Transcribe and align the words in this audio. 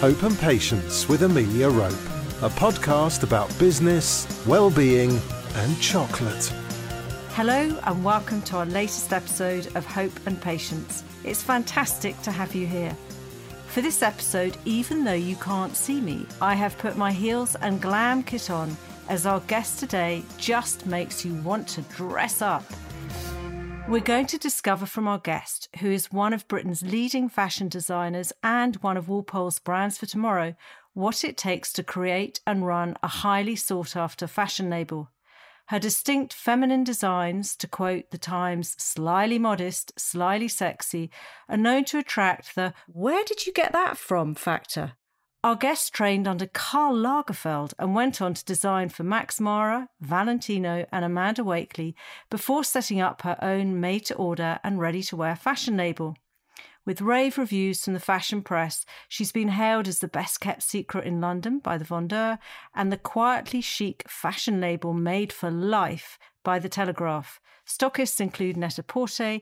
Hope 0.00 0.24
and 0.24 0.38
Patience 0.38 1.08
with 1.08 1.22
Amelia 1.22 1.70
Rope, 1.70 1.90
a 2.42 2.50
podcast 2.50 3.22
about 3.22 3.58
business, 3.58 4.26
well-being 4.46 5.18
and 5.54 5.80
chocolate. 5.80 6.52
Hello 7.30 7.80
and 7.82 8.04
welcome 8.04 8.42
to 8.42 8.58
our 8.58 8.66
latest 8.66 9.14
episode 9.14 9.74
of 9.74 9.86
Hope 9.86 10.12
and 10.26 10.38
Patience. 10.38 11.02
It's 11.24 11.42
fantastic 11.42 12.20
to 12.22 12.30
have 12.30 12.54
you 12.54 12.66
here. 12.66 12.94
For 13.68 13.80
this 13.80 14.02
episode, 14.02 14.58
even 14.66 15.02
though 15.02 15.14
you 15.14 15.36
can't 15.36 15.74
see 15.74 16.02
me, 16.02 16.26
I 16.42 16.54
have 16.54 16.76
put 16.76 16.98
my 16.98 17.10
heels 17.10 17.56
and 17.62 17.80
glam 17.80 18.22
kit 18.22 18.50
on 18.50 18.76
as 19.08 19.24
our 19.24 19.40
guest 19.40 19.80
today 19.80 20.22
just 20.36 20.84
makes 20.84 21.24
you 21.24 21.34
want 21.36 21.66
to 21.68 21.80
dress 21.96 22.42
up. 22.42 22.70
We're 23.88 24.00
going 24.00 24.26
to 24.26 24.38
discover 24.38 24.84
from 24.84 25.06
our 25.06 25.18
guest, 25.18 25.68
who 25.78 25.88
is 25.92 26.10
one 26.10 26.32
of 26.32 26.48
Britain's 26.48 26.82
leading 26.82 27.28
fashion 27.28 27.68
designers 27.68 28.32
and 28.42 28.74
one 28.76 28.96
of 28.96 29.08
Walpole's 29.08 29.60
brands 29.60 29.96
for 29.96 30.06
tomorrow, 30.06 30.56
what 30.92 31.22
it 31.22 31.36
takes 31.36 31.72
to 31.74 31.84
create 31.84 32.40
and 32.48 32.66
run 32.66 32.96
a 33.04 33.06
highly 33.06 33.54
sought 33.54 33.94
after 33.94 34.26
fashion 34.26 34.68
label. 34.68 35.12
Her 35.68 35.78
distinct 35.78 36.32
feminine 36.32 36.82
designs, 36.82 37.54
to 37.56 37.68
quote 37.68 38.10
the 38.10 38.18
Times, 38.18 38.74
slyly 38.76 39.38
modest, 39.38 39.92
slyly 39.96 40.48
sexy, 40.48 41.08
are 41.48 41.56
known 41.56 41.84
to 41.84 41.98
attract 41.98 42.56
the 42.56 42.74
where 42.88 43.22
did 43.22 43.46
you 43.46 43.52
get 43.52 43.70
that 43.70 43.96
from 43.96 44.34
factor. 44.34 44.94
Our 45.44 45.54
guest 45.54 45.92
trained 45.92 46.26
under 46.26 46.46
Karl 46.46 46.96
Lagerfeld 46.96 47.72
and 47.78 47.94
went 47.94 48.20
on 48.20 48.34
to 48.34 48.44
design 48.44 48.88
for 48.88 49.04
Max 49.04 49.40
Mara, 49.40 49.88
Valentino, 50.00 50.86
and 50.90 51.04
Amanda 51.04 51.42
Wakeley 51.42 51.94
before 52.30 52.64
setting 52.64 53.00
up 53.00 53.22
her 53.22 53.38
own 53.40 53.78
made 53.78 54.04
to 54.06 54.14
order 54.16 54.58
and 54.64 54.80
ready 54.80 55.02
to 55.04 55.16
wear 55.16 55.36
fashion 55.36 55.76
label. 55.76 56.16
With 56.84 57.00
rave 57.00 57.36
reviews 57.36 57.84
from 57.84 57.94
the 57.94 58.00
fashion 58.00 58.42
press, 58.42 58.86
she's 59.08 59.32
been 59.32 59.48
hailed 59.48 59.88
as 59.88 59.98
the 59.98 60.08
best 60.08 60.40
kept 60.40 60.62
secret 60.62 61.04
in 61.04 61.20
London 61.20 61.58
by 61.58 61.78
the 61.78 61.84
Vendeur 61.84 62.38
and 62.74 62.92
the 62.92 62.96
quietly 62.96 63.60
chic 63.60 64.08
fashion 64.08 64.60
label 64.60 64.94
made 64.94 65.32
for 65.32 65.50
life 65.50 66.18
by 66.44 66.60
the 66.60 66.68
Telegraph. 66.68 67.40
Stockists 67.66 68.20
include 68.20 68.56
Net-a-Porter 68.56 69.40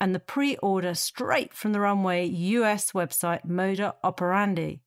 and 0.00 0.14
the 0.14 0.20
pre 0.20 0.56
order 0.56 0.94
straight 0.94 1.52
from 1.52 1.72
the 1.72 1.80
runway 1.80 2.24
US 2.26 2.92
website 2.92 3.46
Moda 3.46 3.94
Operandi. 4.02 4.80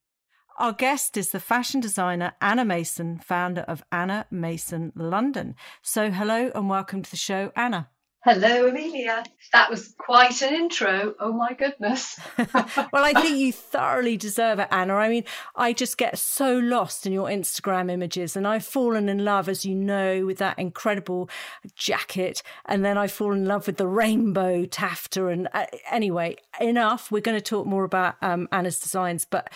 Our 0.60 0.74
guest 0.74 1.16
is 1.16 1.30
the 1.30 1.40
fashion 1.40 1.80
designer 1.80 2.34
Anna 2.42 2.66
Mason, 2.66 3.18
founder 3.18 3.62
of 3.62 3.82
Anna 3.90 4.26
Mason 4.30 4.92
London. 4.94 5.54
So, 5.80 6.10
hello 6.10 6.50
and 6.54 6.68
welcome 6.68 7.02
to 7.02 7.10
the 7.10 7.16
show, 7.16 7.50
Anna. 7.56 7.88
Hello, 8.22 8.66
Amelia. 8.68 9.24
That 9.54 9.70
was 9.70 9.94
quite 9.96 10.42
an 10.42 10.52
intro. 10.52 11.14
Oh 11.18 11.32
my 11.32 11.54
goodness. 11.54 12.20
well, 12.36 12.66
I 12.92 13.14
think 13.14 13.38
you 13.38 13.50
thoroughly 13.50 14.18
deserve 14.18 14.58
it, 14.58 14.68
Anna. 14.70 14.96
I 14.96 15.08
mean, 15.08 15.24
I 15.56 15.72
just 15.72 15.96
get 15.96 16.18
so 16.18 16.58
lost 16.58 17.06
in 17.06 17.14
your 17.14 17.28
Instagram 17.28 17.90
images, 17.90 18.36
and 18.36 18.46
I've 18.46 18.66
fallen 18.66 19.08
in 19.08 19.24
love, 19.24 19.48
as 19.48 19.64
you 19.64 19.74
know, 19.74 20.26
with 20.26 20.36
that 20.36 20.58
incredible 20.58 21.30
jacket. 21.74 22.42
And 22.66 22.84
then 22.84 22.98
I 22.98 23.06
fall 23.06 23.32
in 23.32 23.46
love 23.46 23.66
with 23.66 23.78
the 23.78 23.88
rainbow 23.88 24.66
taffeta. 24.66 25.28
And 25.28 25.48
uh, 25.54 25.64
anyway, 25.90 26.36
enough. 26.60 27.10
We're 27.10 27.22
going 27.22 27.38
to 27.38 27.40
talk 27.40 27.66
more 27.66 27.84
about 27.84 28.16
um, 28.20 28.48
Anna's 28.52 28.78
designs, 28.78 29.24
but 29.24 29.50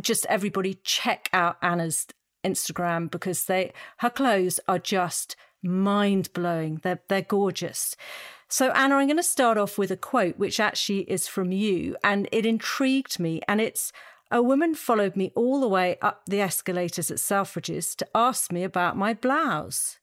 just 0.00 0.26
everybody 0.26 0.74
check 0.82 1.28
out 1.32 1.56
Anna's 1.62 2.06
Instagram 2.44 3.10
because 3.10 3.44
they 3.44 3.72
her 3.98 4.10
clothes 4.10 4.60
are 4.68 4.78
just 4.78 5.36
mind 5.62 6.32
blowing. 6.32 6.80
They're 6.82 7.00
they're 7.08 7.22
gorgeous. 7.22 7.96
So 8.48 8.70
Anna, 8.70 8.96
I'm 8.96 9.08
going 9.08 9.16
to 9.16 9.22
start 9.24 9.58
off 9.58 9.76
with 9.76 9.90
a 9.90 9.96
quote 9.96 10.38
which 10.38 10.60
actually 10.60 11.00
is 11.10 11.26
from 11.26 11.50
you, 11.50 11.96
and 12.04 12.28
it 12.30 12.46
intrigued 12.46 13.18
me. 13.18 13.40
And 13.48 13.60
it's 13.60 13.92
a 14.30 14.42
woman 14.42 14.74
followed 14.74 15.16
me 15.16 15.32
all 15.34 15.60
the 15.60 15.68
way 15.68 15.98
up 16.00 16.22
the 16.26 16.40
escalators 16.40 17.10
at 17.10 17.18
Selfridges 17.18 17.96
to 17.96 18.06
ask 18.14 18.52
me 18.52 18.62
about 18.62 18.96
my 18.96 19.14
blouse. 19.14 19.98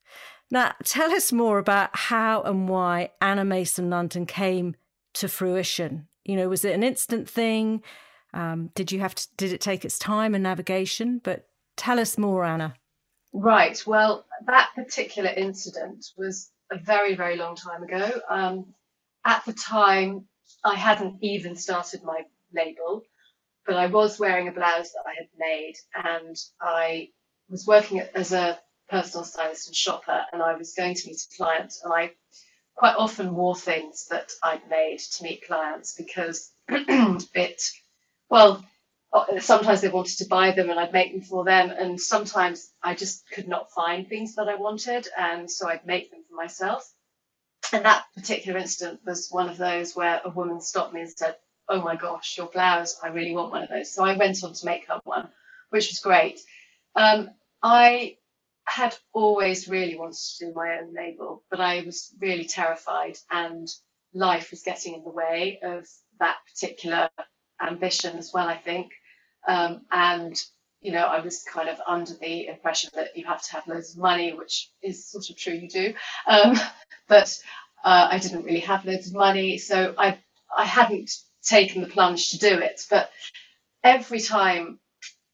Now, 0.51 0.73
tell 0.83 1.11
us 1.11 1.31
more 1.31 1.57
about 1.57 1.95
how 1.95 2.41
and 2.43 2.69
why 2.69 3.11
Anna 3.21 3.43
Mason 3.43 3.89
London 3.89 4.25
came 4.25 4.75
to 5.13 5.27
fruition. 5.27 6.07
You 6.25 6.35
know, 6.35 6.49
was 6.49 6.63
it 6.63 6.73
an 6.73 6.83
instant 6.83 7.29
thing? 7.29 7.81
Um, 8.33 8.71
did 8.75 8.91
you 8.91 8.99
have 8.99 9.15
to? 9.15 9.27
Did 9.37 9.53
it 9.53 9.61
take 9.61 9.85
its 9.85 9.99
time 9.99 10.33
and 10.33 10.43
navigation? 10.43 11.19
But 11.23 11.47
tell 11.75 11.99
us 11.99 12.17
more, 12.17 12.43
Anna. 12.43 12.75
Right. 13.33 13.81
Well, 13.85 14.25
that 14.45 14.69
particular 14.75 15.29
incident 15.29 16.05
was 16.17 16.51
a 16.71 16.77
very, 16.77 17.15
very 17.15 17.35
long 17.35 17.55
time 17.55 17.83
ago. 17.83 18.21
Um, 18.29 18.73
at 19.25 19.43
the 19.45 19.53
time, 19.53 20.25
I 20.63 20.75
hadn't 20.75 21.17
even 21.21 21.55
started 21.55 22.03
my 22.03 22.21
label, 22.53 23.03
but 23.65 23.75
I 23.75 23.87
was 23.87 24.19
wearing 24.19 24.47
a 24.47 24.51
blouse 24.51 24.91
that 24.91 25.03
I 25.05 25.13
had 25.17 25.29
made, 25.37 25.75
and 25.95 26.35
I 26.61 27.09
was 27.49 27.65
working 27.65 28.01
as 28.13 28.33
a 28.33 28.59
personal 28.89 29.23
stylist 29.23 29.67
and 29.67 29.75
shopper, 29.75 30.25
and 30.31 30.41
I 30.41 30.55
was 30.55 30.73
going 30.73 30.95
to 30.95 31.07
meet 31.07 31.21
a 31.21 31.37
client, 31.37 31.73
and 31.83 31.93
I 31.93 32.11
quite 32.75 32.95
often 32.95 33.35
wore 33.35 33.55
things 33.55 34.07
that 34.09 34.31
I'd 34.43 34.67
made 34.69 34.99
to 34.99 35.23
meet 35.23 35.45
clients 35.45 35.95
because 35.95 36.51
it 36.69 37.61
well, 38.29 38.63
uh, 39.13 39.39
sometimes 39.39 39.81
they 39.81 39.89
wanted 39.89 40.17
to 40.17 40.25
buy 40.27 40.51
them 40.51 40.69
and 40.69 40.79
I'd 40.79 40.93
make 40.93 41.11
them 41.11 41.21
for 41.21 41.45
them. 41.45 41.69
And 41.69 41.99
sometimes 41.99 42.71
I 42.81 42.95
just 42.95 43.29
could 43.29 43.47
not 43.47 43.71
find 43.71 44.07
things 44.07 44.35
that 44.35 44.49
I 44.49 44.55
wanted. 44.55 45.07
And 45.17 45.49
so 45.49 45.69
I'd 45.69 45.85
make 45.85 46.11
them 46.11 46.23
for 46.27 46.35
myself. 46.35 46.91
And 47.71 47.85
that 47.85 48.05
particular 48.15 48.59
incident 48.59 49.01
was 49.05 49.29
one 49.31 49.49
of 49.49 49.57
those 49.57 49.95
where 49.95 50.21
a 50.25 50.29
woman 50.29 50.61
stopped 50.61 50.93
me 50.93 51.01
and 51.01 51.09
said, 51.09 51.35
Oh 51.69 51.81
my 51.81 51.95
gosh, 51.95 52.37
your 52.37 52.47
blouse, 52.47 52.99
I 53.01 53.07
really 53.07 53.33
want 53.33 53.51
one 53.51 53.63
of 53.63 53.69
those. 53.69 53.93
So 53.93 54.03
I 54.03 54.17
went 54.17 54.43
on 54.43 54.53
to 54.53 54.65
make 54.65 54.87
her 54.87 54.99
one, 55.05 55.29
which 55.69 55.89
was 55.89 55.99
great. 55.99 56.41
Um, 56.95 57.29
I 57.61 58.17
had 58.65 58.95
always 59.13 59.67
really 59.67 59.95
wanted 59.97 60.17
to 60.37 60.45
do 60.45 60.53
my 60.53 60.79
own 60.79 60.93
label, 60.93 61.43
but 61.49 61.61
I 61.61 61.83
was 61.85 62.13
really 62.19 62.45
terrified 62.45 63.17
and 63.31 63.67
life 64.13 64.51
was 64.51 64.63
getting 64.63 64.95
in 64.95 65.03
the 65.03 65.09
way 65.09 65.59
of 65.63 65.87
that 66.19 66.37
particular 66.51 67.09
ambition 67.63 68.17
as 68.17 68.31
well, 68.33 68.47
I 68.47 68.57
think. 68.57 68.91
Um, 69.47 69.81
and 69.91 70.35
you 70.81 70.91
know, 70.91 71.05
I 71.05 71.21
was 71.21 71.43
kind 71.43 71.69
of 71.69 71.79
under 71.87 72.13
the 72.15 72.47
impression 72.47 72.89
that 72.95 73.17
you 73.17 73.25
have 73.25 73.41
to 73.43 73.53
have 73.53 73.67
loads 73.67 73.93
of 73.93 73.99
money, 74.01 74.33
which 74.33 74.69
is 74.81 75.07
sort 75.07 75.29
of 75.29 75.37
true, 75.37 75.53
you 75.53 75.69
do. 75.69 75.93
Um, 76.27 76.57
but 77.07 77.37
uh, 77.83 78.09
I 78.11 78.19
didn't 78.19 78.43
really 78.43 78.59
have 78.61 78.85
loads 78.85 79.07
of 79.07 79.13
money, 79.13 79.57
so 79.57 79.95
I 79.97 80.19
I 80.55 80.65
hadn't 80.65 81.11
taken 81.43 81.81
the 81.81 81.87
plunge 81.89 82.31
to 82.31 82.39
do 82.39 82.59
it. 82.59 82.85
But 82.89 83.11
every 83.83 84.21
time 84.21 84.79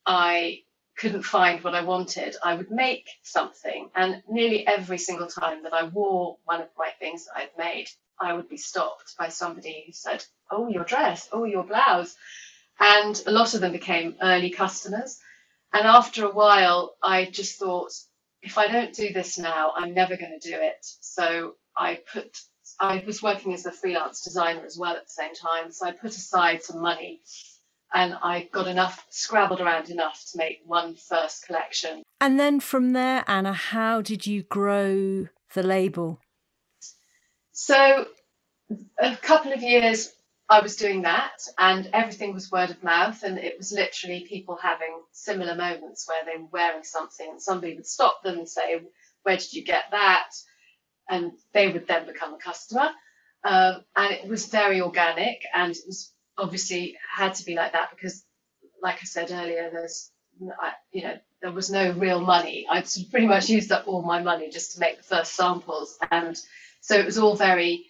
I 0.06 0.62
couldn't 0.98 1.24
find 1.24 1.64
what 1.64 1.76
I 1.76 1.82
wanted, 1.84 2.36
I 2.44 2.56
would 2.56 2.72
make 2.72 3.10
something, 3.24 3.90
and 3.96 4.24
nearly 4.30 4.68
every 4.68 5.00
single 5.00 5.28
time 5.28 5.64
that 5.64 5.74
I 5.74 5.86
wore 5.86 6.38
one 6.46 6.62
of 6.62 6.70
my 6.78 6.90
things 7.00 7.26
that 7.26 7.38
I'd 7.38 7.58
made, 7.58 7.90
I 8.20 8.34
would 8.34 8.50
be 8.50 8.58
stopped 8.58 9.16
by 9.18 9.30
somebody 9.30 9.84
who 9.86 9.94
said, 9.94 10.26
"Oh, 10.52 10.68
your 10.68 10.84
dress, 10.84 11.30
oh, 11.32 11.46
your 11.46 11.64
blouse," 11.64 12.16
and 12.80 13.22
a 13.26 13.32
lot 13.32 13.54
of 13.54 13.62
them 13.62 13.72
became 13.72 14.18
early 14.22 14.50
customers. 14.50 15.20
And 15.72 15.86
after 15.86 16.26
a 16.26 16.32
while, 16.32 16.96
I 17.04 17.26
just 17.26 17.60
thought, 17.60 17.92
if 18.42 18.58
I 18.58 18.68
don't 18.68 18.94
do 18.94 19.14
this 19.14 19.38
now, 19.38 19.74
I'm 19.76 19.94
never 19.94 20.18
going 20.18 20.38
to 20.40 20.50
do 20.50 20.56
it. 20.56 20.78
So 20.82 21.56
I 21.78 22.00
put, 22.12 22.40
I 22.80 23.04
was 23.06 23.22
working 23.22 23.54
as 23.54 23.66
a 23.66 23.72
freelance 23.72 24.22
designer 24.22 24.66
as 24.66 24.78
well 24.78 24.96
at 24.96 25.06
the 25.06 25.12
same 25.12 25.36
time. 25.36 25.72
So 25.72 25.86
I 25.86 25.92
put 25.92 26.12
aside 26.12 26.64
some 26.64 26.82
money 26.82 27.22
and 27.94 28.16
I 28.22 28.50
got 28.52 28.68
enough, 28.68 29.06
scrabbled 29.10 29.62
around 29.62 29.90
enough 29.90 30.24
to 30.32 30.38
make 30.38 30.62
one 30.66 30.96
first 30.96 31.46
collection. 31.46 32.04
And 32.22 32.40
then 32.40 32.60
from 32.60 32.94
there, 32.94 33.24
Anna, 33.28 33.54
how 33.54 34.02
did 34.02 34.28
you 34.28 34.44
grow 34.44 35.28
the 35.54 35.64
label? 35.64 36.20
So 37.60 38.06
a 39.00 39.18
couple 39.18 39.54
of 39.54 39.62
years 39.64 40.14
I 40.50 40.62
was 40.62 40.78
doing 40.78 41.04
that, 41.04 41.40
and 41.58 41.90
everything 41.94 42.34
was 42.34 42.52
word 42.52 42.72
of 42.72 42.84
mouth, 42.84 43.24
and 43.24 43.38
it 43.40 43.58
was 43.58 43.72
literally 43.74 44.26
people 44.30 44.58
having 44.62 45.02
similar 45.12 45.56
moments 45.56 46.08
where 46.08 46.26
they 46.26 46.42
were 46.42 46.50
wearing 46.52 46.84
something, 46.84 47.30
and 47.32 47.42
somebody 47.42 47.76
would 47.76 47.88
stop 47.88 48.24
them 48.24 48.40
and 48.40 48.50
say, 48.50 48.82
"Where 49.24 49.38
did 49.38 49.54
you 49.54 49.64
get 49.64 49.86
that?" 49.92 50.32
And 51.10 51.34
they 51.54 51.72
would 51.72 51.88
then 51.88 52.08
become 52.08 52.34
a 52.36 52.40
customer, 52.40 52.92
um, 53.46 53.86
and 53.96 54.14
it 54.14 54.28
was 54.28 54.48
very 54.48 54.82
organic, 54.82 55.44
and 55.56 55.74
it 55.76 55.84
was 55.88 56.14
obviously 56.38 56.98
had 57.16 57.36
to 57.36 57.46
be 57.46 57.56
like 57.56 57.74
that 57.74 57.92
because, 57.92 58.26
like 58.82 58.98
I 59.02 59.06
said 59.06 59.32
earlier, 59.32 59.70
there's 59.72 60.12
you 60.92 61.04
know 61.04 61.20
there 61.42 61.52
was 61.54 61.72
no 61.72 61.92
real 61.94 62.22
money. 62.22 62.68
I'd 62.70 62.88
pretty 63.12 63.28
much 63.28 63.50
used 63.50 63.72
up 63.72 63.88
all 63.88 64.04
my 64.04 64.22
money 64.24 64.50
just 64.52 64.74
to 64.74 64.82
make 64.82 64.98
the 64.98 65.04
first 65.04 65.36
samples, 65.36 65.98
and 66.12 66.38
so 66.82 66.96
it 66.96 67.06
was 67.06 67.18
all 67.18 67.36
very 67.36 67.86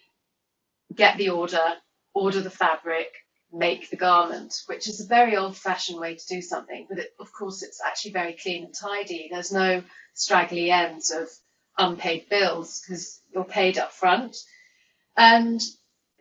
get 0.95 1.17
the 1.17 1.29
order, 1.29 1.75
order 2.13 2.41
the 2.41 2.49
fabric, 2.49 3.09
make 3.51 3.89
the 3.89 3.97
garment, 3.97 4.55
which 4.67 4.87
is 4.87 5.01
a 5.01 5.07
very 5.07 5.37
old 5.37 5.57
fashioned 5.57 5.99
way 5.99 6.15
to 6.15 6.27
do 6.29 6.41
something. 6.41 6.87
But 6.89 6.99
it, 6.99 7.09
of 7.19 7.31
course, 7.33 7.63
it's 7.63 7.81
actually 7.85 8.11
very 8.13 8.33
clean 8.33 8.65
and 8.65 8.75
tidy. 8.75 9.29
There's 9.31 9.51
no 9.51 9.83
straggly 10.13 10.71
ends 10.71 11.11
of 11.11 11.29
unpaid 11.77 12.29
bills 12.29 12.81
because 12.81 13.21
you're 13.33 13.45
paid 13.45 13.77
up 13.77 13.91
front. 13.93 14.35
And 15.17 15.61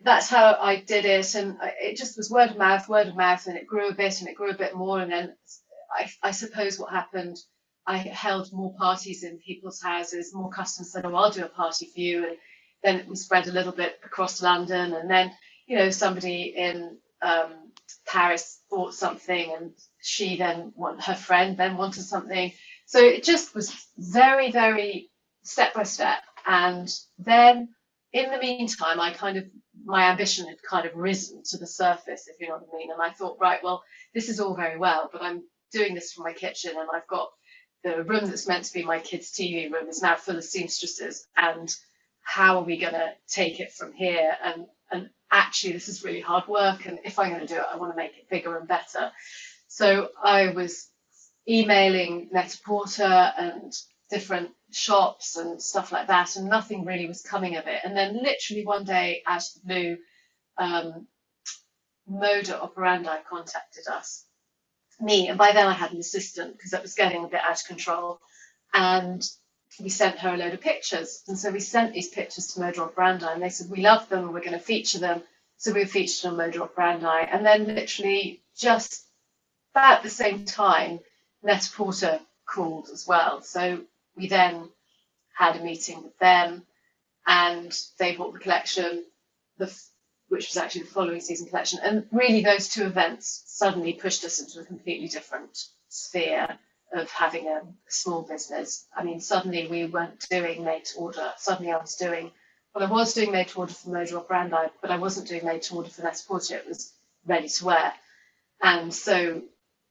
that's 0.05 0.29
how 0.29 0.57
I 0.61 0.77
did 0.77 1.05
it, 1.05 1.35
and 1.35 1.59
it 1.81 1.97
just 1.97 2.17
was 2.17 2.31
word 2.31 2.51
of 2.51 2.59
mouth, 2.59 2.89
word 2.89 3.09
of 3.09 3.17
mouth, 3.17 3.47
and 3.47 3.57
it 3.57 3.67
grew 3.67 3.89
a 3.89 3.95
bit, 3.95 4.21
and 4.21 4.29
it 4.29 4.37
grew 4.37 4.51
a 4.51 4.59
bit 4.59 4.75
more, 4.77 5.01
and 5.01 5.11
then 5.13 5.35
I, 5.93 6.11
I 6.23 6.31
suppose 6.33 6.79
what 6.79 6.93
happened, 6.93 7.37
I 7.87 7.99
held 7.99 8.53
more 8.53 8.75
parties 8.79 9.25
in 9.25 9.39
people's 9.39 9.81
houses, 9.83 10.35
more 10.35 10.51
customers 10.51 10.93
said, 10.93 11.07
"Oh, 11.07 11.15
I'll 11.15 11.31
do 11.31 11.45
a 11.45 11.49
party 11.49 11.87
for 11.87 12.01
you," 12.01 12.27
and 12.29 12.37
then 12.83 12.97
it 12.97 13.09
was 13.09 13.23
spread 13.23 13.49
a 13.49 13.53
little 13.53 13.73
bit 13.73 13.99
across 14.05 14.43
London, 14.43 14.95
and 14.95 15.11
then 15.11 15.33
you 15.67 15.77
know 15.77 15.91
somebody 15.91 16.55
in 16.57 16.99
um, 17.23 17.73
Paris 18.07 18.61
bought 18.71 18.95
something, 18.95 19.55
and 19.59 19.73
she 20.01 20.37
then 20.37 20.73
want 20.77 21.03
her 21.03 21.15
friend 21.15 21.57
then 21.57 21.77
wanted 21.77 22.03
something, 22.03 22.53
so 22.87 23.01
it 23.01 23.25
just 23.25 23.55
was 23.55 23.75
very, 23.97 24.51
very 24.51 25.11
step 25.43 25.75
by 25.75 25.83
step, 25.85 26.23
and 26.47 26.89
then 27.19 27.69
in 28.13 28.31
the 28.31 28.39
meantime, 28.39 29.01
I 29.01 29.13
kind 29.13 29.37
of 29.37 29.45
my 29.85 30.11
ambition 30.11 30.47
had 30.49 30.63
kind 30.63 30.87
of 30.87 30.95
risen 30.97 31.43
to 31.45 31.59
the 31.59 31.67
surface, 31.67 32.29
if 32.29 32.41
you 32.41 32.49
know 32.49 32.55
what 32.55 32.69
I 32.73 32.77
mean. 32.77 32.91
And 32.91 33.01
I 33.01 33.11
thought, 33.11 33.39
right, 33.41 33.63
well, 33.63 33.83
this 34.15 34.29
is 34.29 34.41
all 34.41 34.55
very 34.55 34.79
well, 34.79 35.09
but 35.13 35.23
I'm 35.23 35.43
doing 35.73 35.95
this 35.95 36.13
from 36.13 36.25
my 36.25 36.33
kitchen, 36.33 36.73
and 36.77 36.89
I've 36.93 37.07
got 37.07 37.29
the 37.85 38.03
room 38.03 38.27
that's 38.27 38.49
meant 38.49 38.65
to 38.65 38.73
be 38.73 38.83
my 38.83 38.99
kids' 38.99 39.31
TV 39.33 39.71
room 39.71 39.89
is 39.89 40.03
now 40.03 40.17
full 40.17 40.37
of 40.37 40.45
seamstresses, 40.45 41.27
and 41.37 41.75
how 42.29 42.59
are 42.59 42.65
we 42.65 42.77
going 42.77 42.93
to 42.93 43.15
take 43.27 43.59
it 43.59 43.73
from 43.73 43.93
here? 43.95 44.37
And 44.45 44.67
and 44.91 45.09
actually, 45.31 45.73
this 45.73 45.89
is 45.89 46.05
really 46.05 46.21
hard 46.21 46.47
work, 46.47 46.85
and 46.85 46.99
if 47.05 47.19
I'm 47.19 47.31
going 47.31 47.47
to 47.47 47.55
do 47.55 47.59
it, 47.59 47.67
I 47.73 47.77
want 47.79 47.93
to 47.93 47.97
make 47.97 48.13
it 48.13 48.29
bigger 48.29 48.59
and 48.59 48.69
better. 48.69 49.11
So 49.69 50.11
I 50.23 50.49
was 50.49 50.91
emailing 51.49 52.29
Net-a-Porter 52.31 53.33
and 53.39 53.73
different 54.11 54.51
shops 54.71 55.37
and 55.37 55.61
stuff 55.61 55.91
like 55.91 56.09
that, 56.09 56.37
and 56.37 56.51
nothing 56.51 56.85
really 56.85 57.07
was 57.07 57.23
coming 57.23 57.57
of 57.57 57.67
it. 57.67 57.81
And 57.83 57.97
then, 57.97 58.23
literally 58.23 58.67
one 58.67 58.85
day, 58.85 59.23
out 59.27 59.43
of 59.43 59.63
the 59.65 59.99
um, 60.59 61.07
Moda 62.11 62.61
Operandi 62.61 63.17
contacted 63.29 63.87
us, 63.91 64.27
me, 65.01 65.29
and 65.29 65.39
by 65.39 65.53
then 65.53 65.67
I 65.67 65.73
had 65.73 65.93
an 65.93 66.01
assistant 66.01 66.59
because 66.59 66.75
it 66.75 66.83
was 66.83 66.95
getting 66.95 67.25
a 67.25 67.29
bit 67.29 67.41
out 67.43 67.59
of 67.59 67.67
control. 67.67 68.21
And 68.75 69.27
we 69.81 69.89
sent 69.89 70.19
her 70.19 70.35
a 70.35 70.37
load 70.37 70.55
of 70.55 70.61
pictures, 70.61 71.23
and 71.29 71.39
so 71.39 71.51
we 71.51 71.61
sent 71.61 71.95
these 71.95 72.09
pictures 72.09 72.49
to 72.49 72.61
Moda 72.61 72.79
Operandi, 72.79 73.27
and 73.27 73.43
they 73.43 73.49
said 73.49 73.71
we 73.71 73.81
love 73.81 74.09
them, 74.09 74.25
and 74.25 74.33
we're 74.33 74.41
going 74.41 74.53
to 74.53 74.59
feature 74.59 74.99
them. 74.99 75.23
So 75.57 75.73
we 75.73 75.81
were 75.81 75.87
featured 75.87 76.31
on 76.31 76.39
Moda 76.39 76.61
Operandi, 76.61 77.29
and 77.31 77.45
then 77.45 77.67
literally 77.67 78.43
just 78.57 79.05
about 79.75 80.03
the 80.03 80.11
same 80.11 80.45
time, 80.45 81.01
Net-a-Porter 81.43 82.21
called 82.47 82.89
as 82.93 83.07
well. 83.07 83.43
So 83.43 83.81
we 84.17 84.29
then 84.29 84.69
had 85.35 85.57
a 85.57 85.65
meeting 85.65 86.03
with 86.03 86.19
them, 86.19 86.65
and 87.27 87.79
they 87.99 88.17
bought 88.17 88.33
the 88.33 88.41
collection, 88.41 89.05
the, 89.59 89.73
which 90.29 90.49
was 90.49 90.57
actually 90.57 90.83
the 90.83 90.91
following 90.91 91.21
season 91.21 91.49
collection. 91.49 91.79
And 91.83 92.07
really, 92.11 92.43
those 92.43 92.69
two 92.69 92.85
events 92.85 93.45
suddenly 93.47 93.93
pushed 93.93 94.25
us 94.25 94.41
into 94.41 94.61
a 94.61 94.65
completely 94.65 95.09
different 95.09 95.67
sphere 95.89 96.59
of 96.93 97.11
having 97.11 97.47
a, 97.49 97.63
small 97.89 98.23
business. 98.23 98.87
I 98.95 99.03
mean, 99.03 99.21
suddenly 99.21 99.67
we 99.67 99.87
weren't 99.87 100.29
doing 100.29 100.65
made 100.65 100.85
to 100.87 100.99
order. 100.99 101.33
Suddenly 101.39 101.73
I 101.73 101.79
was 101.79 101.95
doing, 101.97 102.31
well, 102.75 102.87
I 102.87 102.91
was 102.91 103.15
doing 103.15 103.33
made 103.33 103.49
to 103.49 103.61
order 103.61 103.73
for 103.73 103.91
Moda 103.91 104.13
Operandi, 104.15 104.69
but 104.83 104.91
I 104.91 104.97
wasn't 104.97 105.29
doing 105.29 105.45
made 105.45 105.63
to 105.63 105.75
order 105.75 105.89
for 105.89 106.03
Net-a-Porter. 106.03 106.57
It 106.57 106.69
was 106.69 106.93
ready 107.27 107.49
to 107.49 107.65
wear. 107.65 107.93
And 108.63 108.93
so 108.93 109.43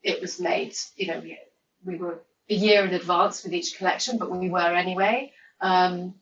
it 0.04 0.22
was 0.22 0.40
made, 0.40 0.76
you 0.96 1.08
know, 1.08 1.20
we, 1.20 1.40
we 1.84 1.96
were 1.98 2.20
a 2.50 2.54
year 2.54 2.86
in 2.86 2.94
advance 2.94 3.44
with 3.44 3.54
each 3.54 3.78
collection, 3.78 4.18
but 4.18 4.32
we 4.32 4.50
were 4.50 4.60
anyway. 4.60 5.34
Because 5.60 5.92
um, 5.96 6.14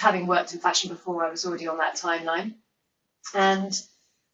having 0.00 0.26
worked 0.26 0.52
in 0.52 0.60
fashion 0.60 0.90
before, 0.90 1.24
I 1.24 1.30
was 1.30 1.46
already 1.46 1.66
on 1.66 1.78
that 1.78 1.96
timeline. 1.96 2.54
And 3.34 3.72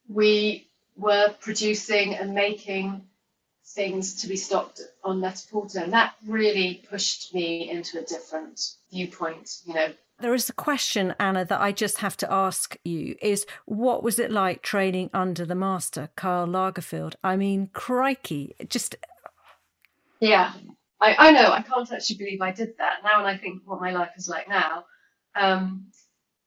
we 0.09 0.69
were 0.97 1.35
producing 1.41 2.15
and 2.15 2.35
making 2.35 3.03
things 3.75 4.21
to 4.23 4.29
be 4.29 4.37
stopped 4.37 4.81
on 5.05 5.21
Net-a-Porter. 5.21 5.81
And 5.81 5.93
that 5.93 6.15
really 6.27 6.85
pushed 6.89 7.35
me 7.35 7.71
into 7.71 7.99
a 7.99 8.03
different 8.03 8.61
viewpoint, 8.91 9.51
you 9.65 9.75
know. 9.75 9.89
There 10.21 10.35
is 10.35 10.51
a 10.51 10.55
question, 10.55 11.15
Anna, 11.19 11.45
that 11.47 11.61
I 11.61 11.73
just 11.73 11.99
have 11.99 12.17
to 12.19 12.31
ask 12.31 12.77
you 12.85 13.17
is 13.23 13.47
what 13.65 14.03
was 14.03 14.19
it 14.19 14.31
like 14.31 14.63
training 14.63 15.09
under 15.15 15.47
the 15.47 15.55
master, 15.55 16.11
Karl 16.15 16.47
Lagerfeld? 16.47 17.15
I 17.25 17.37
mean, 17.37 17.71
crikey, 17.73 18.55
just. 18.69 18.97
Yeah, 20.21 20.53
I, 21.01 21.15
I 21.19 21.31
know, 21.33 21.51
I 21.51 21.63
can't 21.63 21.91
actually 21.91 22.17
believe 22.17 22.43
I 22.43 22.53
did 22.53 22.75
that. 22.79 22.99
Now, 23.03 23.21
And 23.21 23.29
I 23.29 23.39
think 23.39 23.63
what 23.65 23.81
my 23.81 23.93
life 23.93 24.11
is 24.19 24.29
like 24.29 24.49
now, 24.49 24.85
um, 25.35 25.87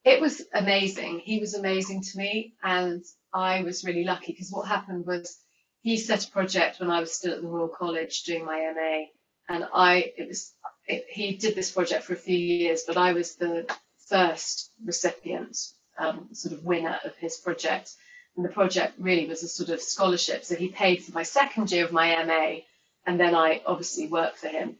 it 0.03 0.21
was 0.21 0.43
amazing. 0.53 1.19
He 1.19 1.39
was 1.39 1.55
amazing 1.55 2.03
to 2.03 2.17
me, 2.17 2.53
and 2.61 3.03
I 3.33 3.63
was 3.63 3.83
really 3.83 4.03
lucky 4.03 4.33
because 4.33 4.51
what 4.51 4.67
happened 4.67 5.07
was 5.07 5.39
he 5.83 5.97
set 5.97 6.25
a 6.27 6.31
project 6.31 6.79
when 6.79 6.89
I 6.89 6.99
was 6.99 7.13
still 7.13 7.33
at 7.33 7.41
the 7.41 7.47
Royal 7.47 7.67
College 7.67 8.23
doing 8.23 8.45
my 8.45 8.59
MA, 8.75 9.53
and 9.53 9.67
I 9.73 10.13
it 10.17 10.27
was 10.27 10.53
it, 10.87 11.05
he 11.09 11.35
did 11.35 11.55
this 11.55 11.71
project 11.71 12.05
for 12.05 12.13
a 12.13 12.17
few 12.17 12.37
years, 12.37 12.83
but 12.87 12.97
I 12.97 13.13
was 13.13 13.35
the 13.35 13.71
first 14.09 14.71
recipient, 14.83 15.57
um, 15.99 16.29
sort 16.33 16.53
of 16.55 16.65
winner 16.65 16.99
of 17.05 17.15
his 17.17 17.37
project, 17.37 17.91
and 18.35 18.43
the 18.43 18.49
project 18.49 18.95
really 18.97 19.27
was 19.27 19.43
a 19.43 19.47
sort 19.47 19.69
of 19.69 19.81
scholarship. 19.81 20.43
So 20.43 20.55
he 20.55 20.69
paid 20.69 21.03
for 21.03 21.11
my 21.13 21.23
second 21.23 21.71
year 21.71 21.85
of 21.85 21.91
my 21.91 22.23
MA 22.23 22.61
and 23.05 23.19
then 23.19 23.35
I 23.35 23.61
obviously 23.65 24.07
worked 24.07 24.37
for 24.37 24.47
him. 24.47 24.75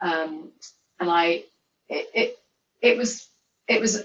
Um, 0.00 0.52
and 1.00 1.10
I, 1.10 1.44
it, 1.88 2.08
it, 2.14 2.38
it 2.80 2.96
was, 2.96 3.28
it 3.68 3.80
was, 3.80 4.02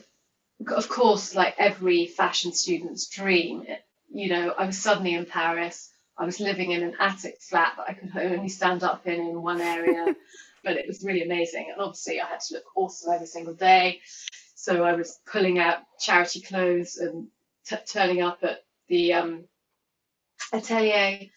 of 0.75 0.89
course, 0.89 1.35
like 1.35 1.55
every 1.57 2.07
fashion 2.07 2.53
student's 2.53 3.07
dream. 3.07 3.65
You 4.11 4.29
know, 4.29 4.53
I 4.57 4.65
was 4.65 4.77
suddenly 4.77 5.13
in 5.13 5.25
Paris. 5.25 5.90
I 6.21 6.25
was 6.25 6.39
living 6.39 6.71
in 6.71 6.83
an 6.83 6.95
attic 6.99 7.41
flat 7.41 7.73
that 7.77 7.89
I 7.89 7.93
could 7.93 8.11
only 8.15 8.49
stand 8.49 8.83
up 8.83 9.07
in 9.07 9.19
in 9.21 9.41
one 9.41 9.59
area, 9.59 10.15
but 10.63 10.77
it 10.77 10.87
was 10.87 11.03
really 11.03 11.23
amazing. 11.23 11.69
And 11.73 11.81
obviously, 11.81 12.21
I 12.21 12.27
had 12.27 12.41
to 12.41 12.55
look 12.55 12.65
awesome 12.75 13.13
every 13.13 13.27
single 13.27 13.55
day. 13.55 14.01
So 14.55 14.83
I 14.83 14.93
was 14.93 15.19
pulling 15.25 15.59
out 15.59 15.79
charity 15.99 16.41
clothes 16.41 16.97
and 16.97 17.27
t- 17.65 17.75
turning 17.87 18.21
up 18.21 18.39
at 18.43 18.63
the 18.87 19.13
um, 19.13 19.45
atelier 20.53 21.29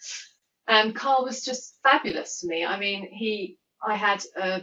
and 0.68 0.94
Karl 0.94 1.24
was 1.24 1.44
just 1.44 1.76
fabulous 1.82 2.40
to 2.40 2.48
me. 2.48 2.64
I 2.64 2.78
mean, 2.78 3.08
he, 3.10 3.58
I 3.86 3.96
had 3.96 4.22
a 4.36 4.62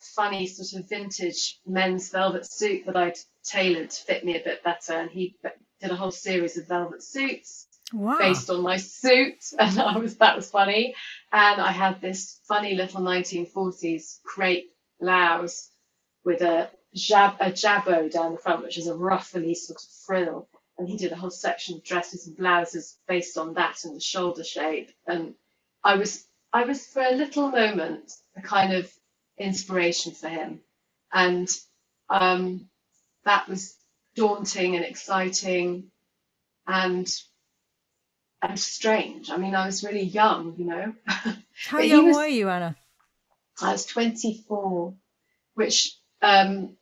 funny 0.00 0.46
sort 0.46 0.80
of 0.82 0.88
vintage 0.88 1.60
men's 1.66 2.10
velvet 2.10 2.46
suit 2.46 2.86
that 2.86 2.96
I'd 2.96 3.18
tailored 3.44 3.90
to 3.90 4.02
fit 4.04 4.24
me 4.24 4.36
a 4.38 4.44
bit 4.44 4.64
better, 4.64 4.94
and 4.94 5.10
he 5.10 5.36
did 5.80 5.90
a 5.90 5.96
whole 5.96 6.10
series 6.10 6.58
of 6.58 6.68
velvet 6.68 7.02
suits 7.02 7.66
wow. 7.92 8.18
based 8.18 8.50
on 8.50 8.62
my 8.62 8.76
suit, 8.76 9.44
and 9.58 9.78
I 9.78 9.98
was 9.98 10.16
that 10.16 10.36
was 10.36 10.50
funny. 10.50 10.94
And 11.32 11.60
I 11.60 11.72
had 11.72 12.00
this 12.00 12.40
funny 12.48 12.74
little 12.74 13.00
1940s 13.00 14.22
crepe 14.24 14.72
blouse 15.00 15.70
with 16.24 16.42
a 16.42 16.70
jab 16.94 17.36
a 17.40 17.52
jabot 17.52 18.12
down 18.12 18.32
the 18.32 18.38
front, 18.38 18.62
which 18.62 18.78
is 18.78 18.88
a 18.88 18.94
ruffly 18.94 19.54
sort 19.54 19.80
of 19.80 19.88
frill 20.06 20.48
and 20.80 20.88
he 20.88 20.96
did 20.96 21.12
a 21.12 21.16
whole 21.16 21.30
section 21.30 21.76
of 21.76 21.84
dresses 21.84 22.26
and 22.26 22.38
blouses 22.38 22.96
based 23.06 23.36
on 23.36 23.52
that 23.54 23.84
and 23.84 23.94
the 23.94 24.00
shoulder 24.00 24.42
shape. 24.42 24.90
And 25.06 25.34
I 25.84 25.96
was 25.96 26.24
I 26.52 26.64
was 26.64 26.86
for 26.86 27.02
a 27.02 27.14
little 27.14 27.50
moment 27.50 28.10
a 28.34 28.40
kind 28.40 28.72
of 28.72 28.90
inspiration 29.38 30.12
for 30.12 30.28
him, 30.28 30.60
and 31.12 31.48
um, 32.08 32.66
that 33.26 33.46
was 33.46 33.76
daunting 34.16 34.74
and 34.74 34.84
exciting, 34.84 35.90
and 36.66 37.06
and 38.42 38.58
strange. 38.58 39.30
I 39.30 39.36
mean, 39.36 39.54
I 39.54 39.66
was 39.66 39.84
really 39.84 40.02
young, 40.02 40.54
you 40.56 40.64
know. 40.66 40.94
How 41.66 41.80
young 41.80 42.06
was, 42.06 42.16
were 42.16 42.26
you, 42.26 42.48
Anna? 42.48 42.76
I 43.60 43.72
was 43.72 43.84
24, 43.86 44.94
which 45.54 45.96
um, 46.22 46.76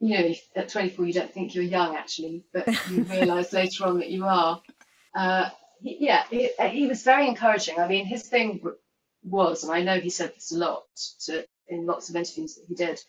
you 0.00 0.18
know, 0.18 0.34
at 0.56 0.68
24 0.68 1.06
you 1.06 1.12
don't 1.12 1.32
think 1.32 1.54
you're 1.54 1.64
young 1.64 1.96
actually, 1.96 2.44
but 2.52 2.66
you 2.90 3.02
realise 3.10 3.52
later 3.52 3.86
on 3.86 3.98
that 3.98 4.10
you 4.10 4.26
are. 4.26 4.60
Uh, 5.14 5.48
he, 5.80 5.98
yeah, 6.00 6.24
he, 6.28 6.50
he, 6.70 6.86
was 6.86 7.02
very 7.02 7.28
encouraging. 7.28 7.78
I 7.78 7.88
mean, 7.88 8.04
his 8.04 8.22
thing 8.24 8.62
was, 9.22 9.64
and 9.64 9.72
I 9.72 9.82
know 9.82 9.98
he 9.98 10.10
said 10.10 10.34
this 10.34 10.52
a 10.52 10.58
lot 10.58 10.82
to, 11.26 11.46
in 11.68 11.86
lots 11.86 12.10
of 12.10 12.16
interviews 12.16 12.56
that 12.56 12.64
he 12.68 12.74
did, 12.74 13.00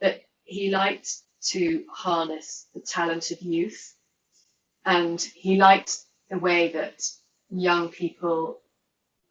that 0.00 0.22
he 0.42 0.70
liked 0.70 1.10
to 1.50 1.84
harness 1.92 2.66
the 2.74 2.80
talent 2.80 3.30
of 3.30 3.40
youth, 3.40 3.94
and 4.84 5.20
he 5.20 5.56
liked 5.56 5.96
the 6.30 6.38
way 6.38 6.72
that 6.72 7.02
young 7.50 7.88
people 7.88 8.60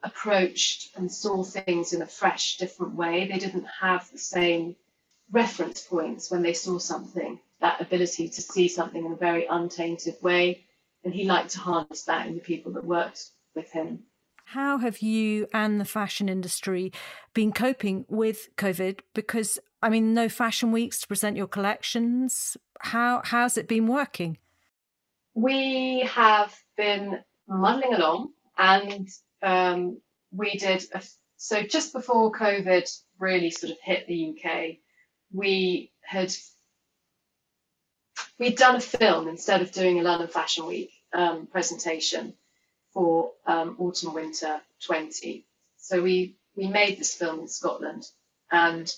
approached 0.04 0.96
and 0.96 1.12
saw 1.12 1.44
things 1.44 1.94
in 1.94 2.02
a 2.02 2.08
fresh, 2.08 2.58
different 2.58 2.96
way. 2.96 3.28
They 3.28 3.40
didn't 3.40 3.68
have 3.82 4.10
the 4.12 4.18
same 4.18 4.76
reference 5.32 5.82
points 5.82 6.30
when 6.30 6.42
they 6.42 6.54
saw 6.54 6.78
something, 6.78 7.40
that 7.62 7.82
ability 7.82 8.30
to 8.30 8.42
see 8.42 8.68
something 8.68 9.06
in 9.06 9.14
a 9.14 9.18
very 9.18 9.46
untainted 9.46 10.16
way. 10.22 10.66
And 11.04 11.14
he 11.14 11.24
liked 11.24 11.52
to 11.52 11.60
harness 11.60 12.04
that 12.04 12.28
in 12.28 12.36
the 12.36 12.42
people 12.42 12.74
that 12.74 12.86
worked 12.86 13.30
with 13.56 13.72
him. 13.72 14.04
How 14.46 14.80
have 14.80 15.00
you 15.00 15.48
and 15.54 15.80
the 15.80 15.86
fashion 15.86 16.28
industry 16.28 16.92
been 17.34 17.52
coping 17.52 18.06
with 18.10 18.50
COVID? 18.58 19.02
Because, 19.14 19.60
I 19.82 19.90
mean, 19.90 20.14
no 20.14 20.28
fashion 20.28 20.72
weeks 20.72 21.00
to 21.02 21.08
present 21.08 21.38
your 21.38 21.48
collections. 21.48 22.58
How 22.80 23.22
How's 23.24 23.58
it 23.58 23.68
been 23.68 23.88
working? 23.88 24.38
we 25.36 26.02
have 26.02 26.64
been 26.80 27.20
muddling 27.46 27.94
along 27.94 28.32
and 28.58 29.10
um, 29.44 30.02
we 30.32 30.54
did 30.54 30.86
a, 30.94 31.02
so 31.36 31.62
just 31.62 31.92
before 31.92 32.32
COVID 32.32 32.90
really 33.20 33.52
sort 33.52 33.74
of 33.74 33.80
hit 33.84 34.08
the 34.08 34.34
UK, 34.34 34.78
we 35.34 35.92
had 36.02 36.34
we'd 38.40 38.58
done 38.58 38.78
a 38.78 38.82
film 38.82 39.28
instead 39.28 39.62
of 39.62 39.74
doing 39.74 40.00
a 40.00 40.04
London 40.04 40.30
Fashion 40.30 40.66
Week 40.66 40.92
um, 41.14 41.48
presentation 41.48 42.34
for 42.94 43.32
um, 43.46 43.76
autumn 43.78 44.14
winter 44.14 44.62
20. 44.86 45.46
So 45.78 46.02
we 46.02 46.38
we 46.56 46.68
made 46.68 46.98
this 46.98 47.14
film 47.14 47.42
in 47.42 47.48
Scotland, 47.50 48.06
and 48.52 48.90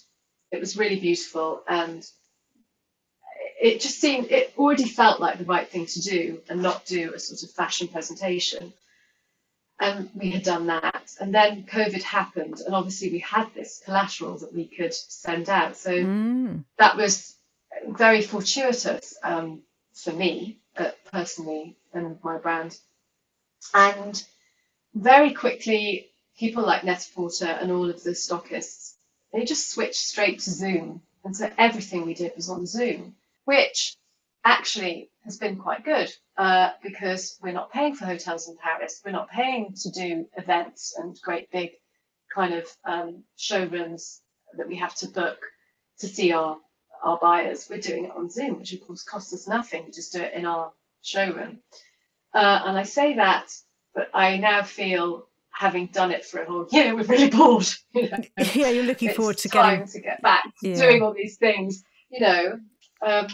it 0.52 0.60
was 0.60 0.78
really 0.78 1.00
beautiful 1.00 1.64
and 1.68 2.06
it 3.62 3.80
just 3.80 4.02
seemed 4.02 4.32
it 4.32 4.54
already 4.58 4.88
felt 4.88 5.20
like 5.20 5.38
the 5.38 5.46
right 5.46 5.70
thing 5.70 5.86
to 5.86 6.02
do 6.02 6.42
and 6.50 6.64
not 6.64 6.84
do 6.88 7.14
a 7.14 7.20
sort 7.20 7.44
of 7.44 7.52
fashion 7.52 7.88
presentation. 7.88 8.74
And 9.80 10.10
we 10.16 10.32
had 10.32 10.42
done 10.42 10.68
that. 10.68 11.12
And 11.20 11.34
then 11.34 11.64
covid 11.64 12.02
happened 12.02 12.60
and 12.66 12.74
obviously 12.74 13.12
we 13.12 13.20
had 13.20 13.54
this 13.54 13.80
collateral 13.86 14.40
that 14.40 14.54
we 14.54 14.66
could 14.66 14.96
send 14.96 15.48
out. 15.48 15.78
So 15.78 15.92
mm. 15.92 16.64
that 16.80 16.98
was 16.98 17.36
very 17.88 18.24
fortuitous 18.24 19.16
um, 19.24 19.62
for 19.94 20.12
me 20.12 20.58
uh, 20.76 20.90
personally 21.12 21.78
and 21.94 22.18
my 22.24 22.40
brand. 22.40 22.76
And 23.76 24.22
very 24.96 25.34
quickly 25.34 26.10
people 26.36 26.64
like 26.64 26.84
Net-a-Porter 26.84 27.46
and 27.46 27.72
all 27.72 27.92
of 27.92 28.04
the 28.04 28.12
stockists 28.12 28.96
they 29.32 29.46
just 29.46 29.70
switched 29.70 29.96
straight 29.96 30.40
to 30.40 30.50
zoom. 30.50 31.02
And 31.24 31.38
so 31.38 31.50
everything 31.58 32.06
we 32.06 32.16
did 32.16 32.34
was 32.36 32.50
on 32.50 32.66
zoom 32.66 33.16
which 33.52 33.98
actually 34.46 35.10
has 35.26 35.38
been 35.38 35.58
quite 35.58 35.84
good 35.84 36.10
uh, 36.38 36.70
because 36.82 37.38
we're 37.44 37.52
not 37.52 37.70
paying 37.70 37.94
for 37.94 38.06
hotels 38.06 38.48
in 38.48 38.56
Paris. 38.56 39.02
We're 39.04 39.12
not 39.12 39.30
paying 39.30 39.74
to 39.82 39.92
do 39.92 40.26
events 40.38 40.96
and 40.98 41.20
great 41.22 41.52
big 41.52 41.72
kind 42.34 42.54
of 42.54 42.66
um, 42.86 43.24
showrooms 43.36 44.22
that 44.58 44.70
we 44.70 44.78
have 44.78 44.96
to 44.96 45.08
book 45.08 45.40
to 46.00 46.08
see 46.08 46.32
our 46.32 46.58
our 47.04 47.20
buyers. 47.20 47.68
We're 47.70 47.82
doing 47.82 48.06
it 48.06 48.12
on 48.16 48.30
Zoom, 48.30 48.60
which 48.60 48.72
of 48.72 48.88
course 48.88 49.04
costs 49.04 49.34
us 49.34 49.50
nothing. 49.50 49.84
We 49.84 49.92
just 49.92 50.14
do 50.14 50.22
it 50.22 50.34
in 50.34 50.46
our 50.46 50.72
showroom. 51.02 51.60
Uh, 52.34 52.60
and 52.66 52.78
I 52.78 52.84
say 52.84 53.16
that, 53.16 53.52
but 53.94 54.10
I 54.14 54.38
now 54.38 54.64
feel 54.64 55.28
having 55.52 55.88
done 55.88 56.12
it 56.12 56.24
for 56.24 56.42
a 56.42 56.46
whole 56.46 56.68
year, 56.72 56.96
we're 56.96 57.04
really 57.04 57.30
bored. 57.30 57.68
You 57.94 58.10
know? 58.10 58.18
Yeah, 58.54 58.70
you're 58.70 58.86
looking 58.86 59.10
it's 59.10 59.18
forward 59.18 59.40
to 59.40 59.50
time 59.50 59.80
getting 59.80 59.92
to 59.92 60.00
get 60.00 60.22
back 60.22 60.44
to 60.62 60.70
yeah. 60.70 60.76
doing 60.76 61.02
all 61.02 61.14
these 61.14 61.36
things. 61.36 61.84
You 62.10 62.22
know, 62.22 62.60
um, 63.02 63.28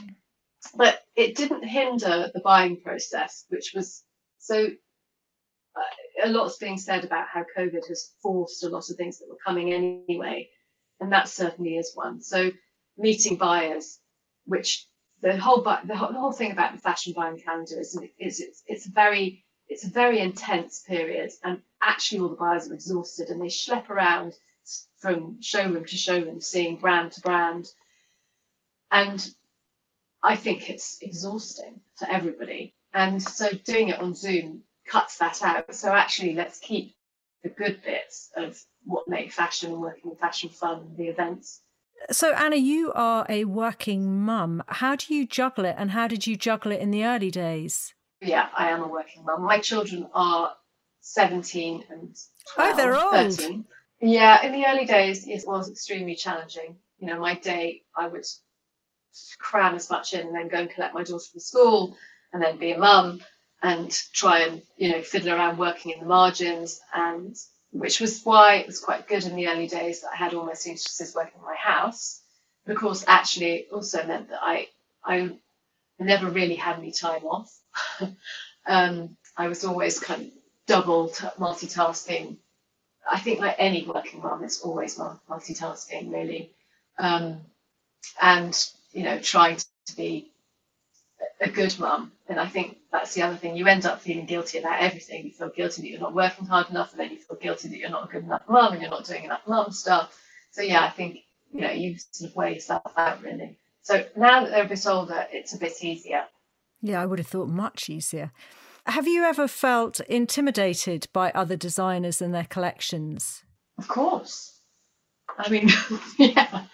but 0.76 1.04
it 1.16 1.36
didn't 1.36 1.64
hinder 1.64 2.32
the 2.34 2.42
buying 2.42 2.82
process, 2.82 3.46
which 3.50 3.74
was 3.76 4.04
so. 4.40 4.68
Uh, 5.76 6.26
a 6.26 6.30
lot's 6.30 6.58
being 6.58 6.80
said 6.80 7.04
about 7.04 7.28
how 7.28 7.46
COVID 7.56 7.88
has 7.88 8.12
forced 8.24 8.64
a 8.64 8.70
lot 8.70 8.90
of 8.90 8.98
things 8.98 9.20
that 9.20 9.30
were 9.30 9.38
coming 9.46 9.74
anyway, 9.74 10.50
and 11.00 11.12
that 11.12 11.28
certainly 11.28 11.78
is 11.78 11.92
one. 11.94 12.22
So 12.22 12.52
meeting 12.98 13.36
buyers, 13.36 14.00
which 14.46 14.88
the 15.22 15.38
whole 15.38 15.62
the 15.62 15.96
whole, 15.96 16.12
the 16.12 16.20
whole 16.20 16.32
thing 16.32 16.52
about 16.52 16.74
the 16.74 16.82
fashion 16.82 17.14
buying 17.16 17.40
calendar 17.40 17.80
is, 17.80 18.00
is 18.20 18.40
it's 18.40 18.64
it's 18.66 18.86
very 18.86 19.46
it's 19.68 19.86
a 19.86 19.90
very 19.90 20.20
intense 20.20 20.84
period, 20.88 21.32
and 21.44 21.62
actually 21.82 22.22
all 22.22 22.30
the 22.30 22.36
buyers 22.36 22.70
are 22.70 22.74
exhausted 22.74 23.30
and 23.30 23.42
they 23.42 23.48
schlep 23.48 23.90
around 23.90 24.34
from 25.00 25.42
showroom 25.42 25.86
to 25.86 25.96
showroom, 25.96 26.42
seeing 26.42 26.78
brand 26.78 27.12
to 27.14 27.22
brand, 27.22 27.68
and 28.92 29.30
I 30.28 30.36
think 30.36 30.70
it's 30.70 30.98
exhausting 31.02 31.80
for 31.96 32.06
everybody. 32.10 32.76
And 32.94 33.24
so 33.24 33.50
doing 33.64 33.88
it 33.90 34.00
on 34.00 34.14
Zoom 34.14 34.64
cuts 34.86 35.18
that 35.20 35.42
out. 35.42 35.74
So 35.74 35.94
actually, 35.94 36.34
let's 36.34 36.60
keep 36.60 36.96
the 37.44 37.50
good 37.50 37.82
bits 37.82 38.30
of 38.36 38.62
what 38.84 39.08
make 39.08 39.32
fashion 39.32 39.72
and 39.72 39.82
working 39.82 40.12
in 40.12 40.18
fashion 40.18 40.50
fun, 40.50 40.96
the 40.98 41.06
events. 41.06 41.62
So, 42.12 42.34
Anna, 42.34 42.58
you 42.58 42.92
are 42.94 43.26
a 43.30 43.46
working 43.46 44.20
mum. 44.20 44.64
How 44.68 44.98
do 44.98 45.16
you 45.16 45.26
juggle 45.26 45.64
it, 45.64 45.76
and 45.78 45.92
how 45.92 46.08
did 46.08 46.28
you 46.28 46.36
juggle 46.36 46.74
it 46.74 46.82
in 46.82 46.92
the 46.92 47.06
early 47.06 47.32
days? 47.32 47.94
Yeah, 48.22 48.50
I 48.56 48.70
am 48.70 48.84
a 48.84 48.88
working 48.88 49.24
mum. 49.24 49.44
My 49.44 49.60
children 49.60 50.10
are 50.14 50.54
17 51.02 51.86
and 51.90 52.16
12, 52.54 52.74
oh, 52.74 52.76
they're 52.76 52.96
old. 52.96 53.34
13. 53.34 53.66
Yeah, 54.02 54.46
in 54.46 54.52
the 54.52 54.66
early 54.68 54.86
days, 54.86 55.26
it 55.26 55.44
was 55.48 55.70
extremely 55.70 56.16
challenging. 56.16 56.76
You 57.00 57.08
know, 57.08 57.20
my 57.20 57.36
day, 57.36 57.84
I 57.96 58.08
would 58.08 58.26
cram 59.40 59.76
as 59.76 59.90
much 59.90 60.14
in 60.14 60.28
and 60.28 60.36
then 60.36 60.48
go 60.48 60.58
and 60.58 60.70
collect 60.70 60.94
my 60.94 61.04
daughter 61.04 61.26
from 61.32 61.40
school 61.40 61.98
and 62.34 62.42
then 62.42 62.58
be 62.58 62.72
a 62.72 62.78
mum 62.78 63.22
and 63.62 63.92
try 64.14 64.40
and 64.40 64.62
you 64.78 64.92
know 64.92 65.02
fiddle 65.02 65.34
around 65.34 65.58
working 65.58 65.92
in 65.92 66.00
the 66.00 66.06
margins 66.06 66.80
and 66.94 67.36
which 67.72 68.00
was 68.00 68.22
why 68.24 68.56
it 68.56 68.68
was 68.68 68.80
quite 68.80 69.08
good 69.08 69.24
in 69.26 69.36
the 69.36 69.48
early 69.48 69.68
days 69.68 70.02
that 70.02 70.12
I 70.14 70.16
had 70.16 70.34
all 70.34 70.46
my 70.46 70.54
seamstresses 70.54 71.16
working 71.16 71.40
in 71.40 71.46
my 71.46 71.56
house. 71.56 72.22
Course, 72.76 73.06
actually, 73.08 73.54
it 73.54 73.70
also 73.72 74.06
meant 74.06 74.30
that 74.30 74.40
I 74.42 74.68
I 75.04 75.38
never 76.00 76.30
really 76.30 76.56
had 76.56 76.78
any 76.78 76.92
time 76.92 77.24
off. 77.24 77.58
um, 78.66 79.16
I 79.38 79.48
was 79.48 79.64
always 79.64 80.00
kind 80.00 80.24
of 80.24 80.32
double 80.66 81.10
t- 81.10 81.28
multitasking. 81.40 82.38
I 83.10 83.20
think 83.20 83.40
like 83.40 83.56
any 83.58 83.86
working 83.88 84.22
mum, 84.22 84.44
it's 84.44 84.62
always 84.62 84.98
multitasking 84.98 86.12
really. 86.12 86.52
Um, 87.00 87.42
and 88.22 88.54
you 88.92 89.04
know, 89.04 89.20
trying 89.20 89.58
to 89.58 89.96
be 89.96 90.32
a 91.42 91.50
good 91.50 91.78
mum. 91.80 92.12
And 92.28 92.40
I 92.40 92.48
think 92.48 92.78
that's 92.92 93.14
the 93.14 93.22
other 93.22 93.36
thing. 93.36 93.56
You 93.56 93.68
end 93.68 93.86
up 93.86 94.02
feeling 94.02 94.26
guilty 94.26 94.58
about 94.58 94.82
everything. 94.82 95.26
You 95.26 95.32
feel 95.32 95.50
guilty 95.50 95.82
that 95.82 95.88
you're 95.90 96.00
not 96.00 96.14
working 96.14 96.46
hard 96.46 96.70
enough, 96.70 96.92
and 96.92 97.00
then 97.00 97.12
you 97.12 97.18
feel 97.18 97.38
guilty 97.38 97.70
that 97.70 97.78
you're 97.78 97.90
not 97.90 98.10
a 98.10 98.12
good 98.12 98.24
enough 98.24 98.44
mum 98.48 98.74
and 98.74 98.82
you're 98.82 98.92
not 98.92 99.06
doing 99.06 99.24
enough 99.24 99.48
mum 99.48 99.72
stuff. 99.72 100.18
So 100.52 100.62
yeah, 100.62 100.84
I 100.84 100.90
think 100.90 101.20
you 101.52 101.62
know 101.62 101.72
you 101.72 101.98
sort 102.12 102.32
of 102.32 102.36
weigh 102.36 102.56
yourself 102.56 102.92
out 102.98 103.22
really. 103.22 103.58
So 103.84 104.06
now 104.18 104.44
that 104.44 104.52
they're 104.52 104.66
a 104.66 104.68
bit 104.68 104.86
older, 104.86 105.26
it's 105.32 105.54
a 105.54 105.58
bit 105.58 105.82
easier. 105.82 106.26
Yeah, 106.82 107.02
I 107.02 107.06
would 107.06 107.20
have 107.20 107.28
thought 107.28 107.48
much 107.48 107.90
easier. 107.90 108.32
Have 108.86 109.08
you 109.08 109.24
ever 109.24 109.48
felt 109.48 110.00
intimidated 110.02 111.08
by 111.14 111.32
other 111.32 111.56
designers 111.56 112.22
and 112.22 112.34
their 112.34 112.46
collections? 112.46 113.44
Of 113.78 113.88
course. 113.88 114.60
I 115.38 115.50
mean, 115.50 115.70
yeah, 116.18 116.66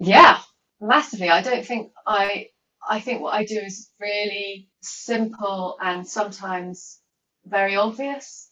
yeah 0.00 0.40
massively. 0.80 1.28
I 1.30 1.42
don't 1.42 1.64
think 1.64 1.92
I 2.06 2.48
I 2.86 3.00
think 3.00 3.20
what 3.20 3.34
I 3.34 3.44
do 3.44 3.58
is 3.58 3.90
really 4.00 4.68
simple 4.80 5.76
and 5.80 6.06
sometimes 6.06 7.00
very 7.44 7.76
obvious. 7.76 8.50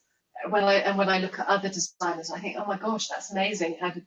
When 0.49 0.65
I 0.65 0.75
and 0.75 0.99
when 0.99 1.09
I 1.09 1.19
look 1.19 1.39
at 1.39 1.47
other 1.47 1.69
designers, 1.69 2.31
I 2.31 2.41
think, 2.41 2.57
oh 2.59 2.67
my 2.67 2.77
gosh, 2.77 3.09
that's 3.09 3.33
amazing. 3.33 3.79
How 3.81 3.91
did 3.91 4.07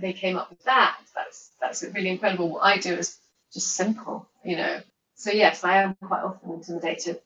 they 0.00 0.12
came 0.12 0.36
up 0.36 0.50
with 0.50 0.62
that? 0.64 0.98
That's 1.14 1.50
that's 1.60 1.82
really 1.82 2.10
incredible. 2.10 2.50
What 2.50 2.64
I 2.64 2.78
do 2.78 2.94
is 2.94 3.18
just 3.52 3.68
simple, 3.68 4.28
you 4.44 4.56
know. 4.56 4.80
So 5.14 5.30
yes, 5.30 5.64
I 5.64 5.82
am 5.82 5.96
quite 6.02 6.22
often 6.22 6.52
intimidated. 6.52 7.20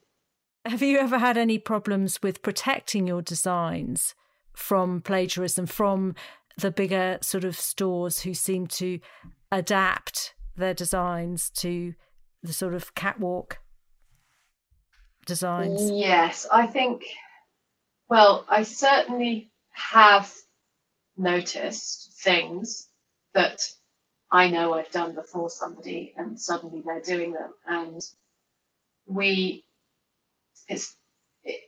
Have 0.64 0.82
you 0.82 0.98
ever 0.98 1.18
had 1.18 1.36
any 1.36 1.58
problems 1.58 2.22
with 2.22 2.42
protecting 2.42 3.06
your 3.06 3.20
designs 3.20 4.14
from 4.54 5.00
plagiarism 5.02 5.66
from 5.66 6.14
the 6.56 6.70
bigger 6.70 7.18
sort 7.20 7.44
of 7.44 7.58
stores 7.58 8.20
who 8.20 8.32
seem 8.32 8.66
to 8.68 9.00
adapt 9.58 10.34
their 10.56 10.74
designs 10.74 11.50
to 11.50 11.94
the 12.42 12.52
sort 12.52 12.74
of 12.74 12.94
catwalk 12.94 13.58
designs? 15.26 15.90
Yes, 15.90 16.46
I 16.52 16.66
think, 16.66 17.04
well, 18.08 18.44
I 18.48 18.64
certainly 18.64 19.50
have 19.70 20.32
noticed 21.16 22.12
things 22.22 22.88
that 23.32 23.62
I 24.30 24.50
know 24.50 24.74
I've 24.74 24.90
done 24.90 25.14
before 25.14 25.50
somebody 25.50 26.14
and 26.16 26.38
suddenly 26.38 26.82
they're 26.84 27.00
doing 27.00 27.32
them. 27.32 27.52
And 27.66 28.00
we, 29.06 29.64
it's, 30.68 30.96
it, 31.44 31.60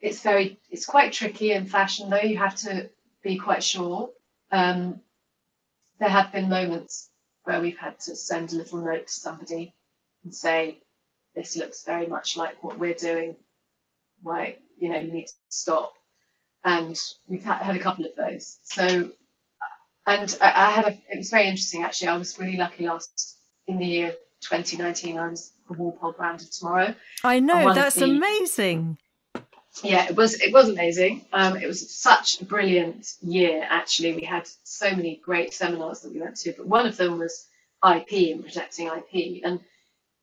it's 0.00 0.20
very, 0.20 0.58
it's 0.70 0.86
quite 0.86 1.12
tricky 1.12 1.52
in 1.52 1.66
fashion 1.66 2.10
though. 2.10 2.16
You 2.16 2.38
have 2.38 2.56
to 2.56 2.90
be 3.22 3.38
quite 3.38 3.62
sure. 3.62 4.10
Um, 4.50 5.00
there 6.00 6.08
have 6.08 6.32
been 6.32 6.48
moments 6.48 7.10
where 7.44 7.60
we've 7.60 7.78
had 7.78 7.98
to 8.00 8.16
send 8.16 8.52
a 8.52 8.56
little 8.56 8.78
note 8.78 9.06
to 9.06 9.12
somebody 9.12 9.74
and 10.24 10.34
say, 10.34 10.78
this 11.34 11.56
looks 11.56 11.84
very 11.84 12.06
much 12.06 12.36
like 12.36 12.62
what 12.62 12.78
we're 12.78 12.94
doing. 12.94 13.36
Why, 14.22 14.56
you 14.78 14.88
know, 14.88 14.98
you 14.98 15.12
need 15.12 15.26
to 15.26 15.32
stop. 15.48 15.92
And 16.64 16.98
we've 17.28 17.44
had, 17.44 17.76
a 17.76 17.78
couple 17.78 18.06
of 18.06 18.12
those. 18.16 18.58
So, 18.64 19.10
and 20.06 20.38
I, 20.40 20.52
I 20.66 20.70
had 20.70 20.86
a, 20.86 20.90
it 21.10 21.18
was 21.18 21.30
very 21.30 21.46
interesting 21.46 21.82
actually. 21.82 22.08
I 22.08 22.16
was 22.16 22.38
really 22.38 22.56
lucky 22.56 22.86
last 22.86 23.38
in 23.66 23.78
the 23.78 23.86
year 23.86 24.14
2019. 24.40 25.18
I 25.18 25.28
was 25.28 25.52
the 25.68 25.76
Walpole 25.76 26.12
brand 26.12 26.40
of 26.40 26.50
tomorrow. 26.50 26.94
I 27.22 27.40
know, 27.40 27.74
that's 27.74 27.96
the, 27.96 28.04
amazing 28.04 28.98
yeah, 29.82 30.06
it 30.08 30.16
was 30.16 30.40
it 30.40 30.52
was 30.52 30.68
amazing. 30.68 31.24
Um, 31.32 31.56
it 31.56 31.66
was 31.66 31.94
such 31.94 32.40
a 32.40 32.44
brilliant 32.44 33.14
year. 33.22 33.66
Actually, 33.68 34.14
we 34.14 34.22
had 34.22 34.48
so 34.62 34.90
many 34.90 35.20
great 35.24 35.52
seminars 35.52 36.00
that 36.00 36.12
we 36.12 36.20
went 36.20 36.36
to, 36.38 36.52
but 36.56 36.66
one 36.66 36.86
of 36.86 36.96
them 36.96 37.18
was 37.18 37.46
IP 37.84 38.32
and 38.34 38.44
protecting 38.44 38.86
IP. 38.88 39.42
And 39.44 39.60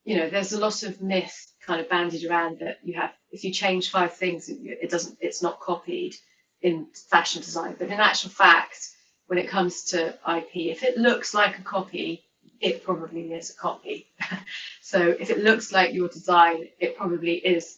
you 0.03 0.17
know, 0.17 0.29
there's 0.29 0.53
a 0.53 0.60
lot 0.60 0.84
of 0.84 1.01
myth 1.01 1.51
kind 1.65 1.81
of 1.81 1.89
bandied 1.89 2.29
around 2.29 2.60
that 2.60 2.79
you 2.84 2.93
have 2.93 3.12
if 3.31 3.43
you 3.43 3.51
change 3.51 3.91
five 3.91 4.13
things, 4.13 4.50
it 4.50 4.89
doesn't, 4.89 5.17
it's 5.22 5.41
not 5.41 5.60
copied 5.60 6.15
in 6.62 6.88
fashion 7.10 7.41
design. 7.41 7.75
But 7.77 7.88
in 7.88 8.00
actual 8.00 8.29
fact, 8.29 8.89
when 9.27 9.39
it 9.39 9.48
comes 9.48 9.84
to 9.86 10.10
IP, 10.10 10.55
if 10.55 10.84
it 10.84 10.98
looks 10.98 11.34
like 11.34 11.58
a 11.58 11.63
copy, 11.63 12.24
it 12.60 12.84
probably 12.84 13.34
is 13.34 13.51
a 13.51 13.55
copy. 13.55 14.08
so 14.81 15.00
if 15.20 15.29
it 15.29 15.39
looks 15.39 15.72
like 15.72 15.93
your 15.93 16.10
design, 16.10 16.67
it 16.79 16.98
probably 16.98 17.36
is 17.36 17.77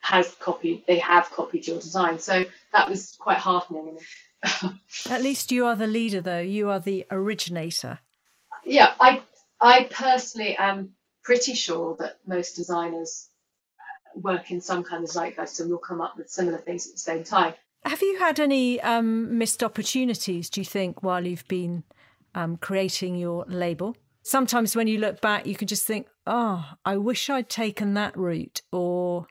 has 0.00 0.34
copied. 0.40 0.84
They 0.86 0.98
have 0.98 1.30
copied 1.30 1.66
your 1.66 1.80
design. 1.80 2.18
So 2.18 2.44
that 2.72 2.88
was 2.88 3.16
quite 3.18 3.38
heartening. 3.38 3.98
At 5.10 5.22
least 5.22 5.50
you 5.50 5.66
are 5.66 5.76
the 5.76 5.86
leader, 5.86 6.20
though. 6.20 6.40
You 6.40 6.70
are 6.70 6.80
the 6.80 7.06
originator. 7.10 7.98
Yeah, 8.64 8.94
I 9.00 9.22
I 9.60 9.88
personally 9.90 10.56
am 10.56 10.90
pretty 11.24 11.54
sure 11.54 11.96
that 11.98 12.18
most 12.26 12.54
designers 12.54 13.28
work 14.14 14.50
in 14.50 14.60
some 14.60 14.82
kind 14.84 15.04
of 15.04 15.10
zeitgeist 15.10 15.60
and 15.60 15.70
will 15.70 15.78
come 15.78 16.00
up 16.00 16.16
with 16.16 16.30
similar 16.30 16.58
things 16.58 16.86
at 16.86 16.94
the 16.94 16.98
same 16.98 17.24
time. 17.24 17.54
Have 17.84 18.02
you 18.02 18.18
had 18.18 18.40
any 18.40 18.80
um, 18.80 19.38
missed 19.38 19.62
opportunities, 19.62 20.50
do 20.50 20.60
you 20.60 20.64
think, 20.64 21.02
while 21.02 21.26
you've 21.26 21.46
been 21.48 21.84
um, 22.34 22.56
creating 22.56 23.16
your 23.16 23.44
label? 23.48 23.96
Sometimes 24.22 24.74
when 24.74 24.88
you 24.88 24.98
look 24.98 25.20
back, 25.20 25.46
you 25.46 25.54
can 25.54 25.68
just 25.68 25.86
think, 25.86 26.06
oh, 26.26 26.72
I 26.84 26.96
wish 26.96 27.30
I'd 27.30 27.48
taken 27.48 27.94
that 27.94 28.16
route, 28.16 28.62
or. 28.72 29.26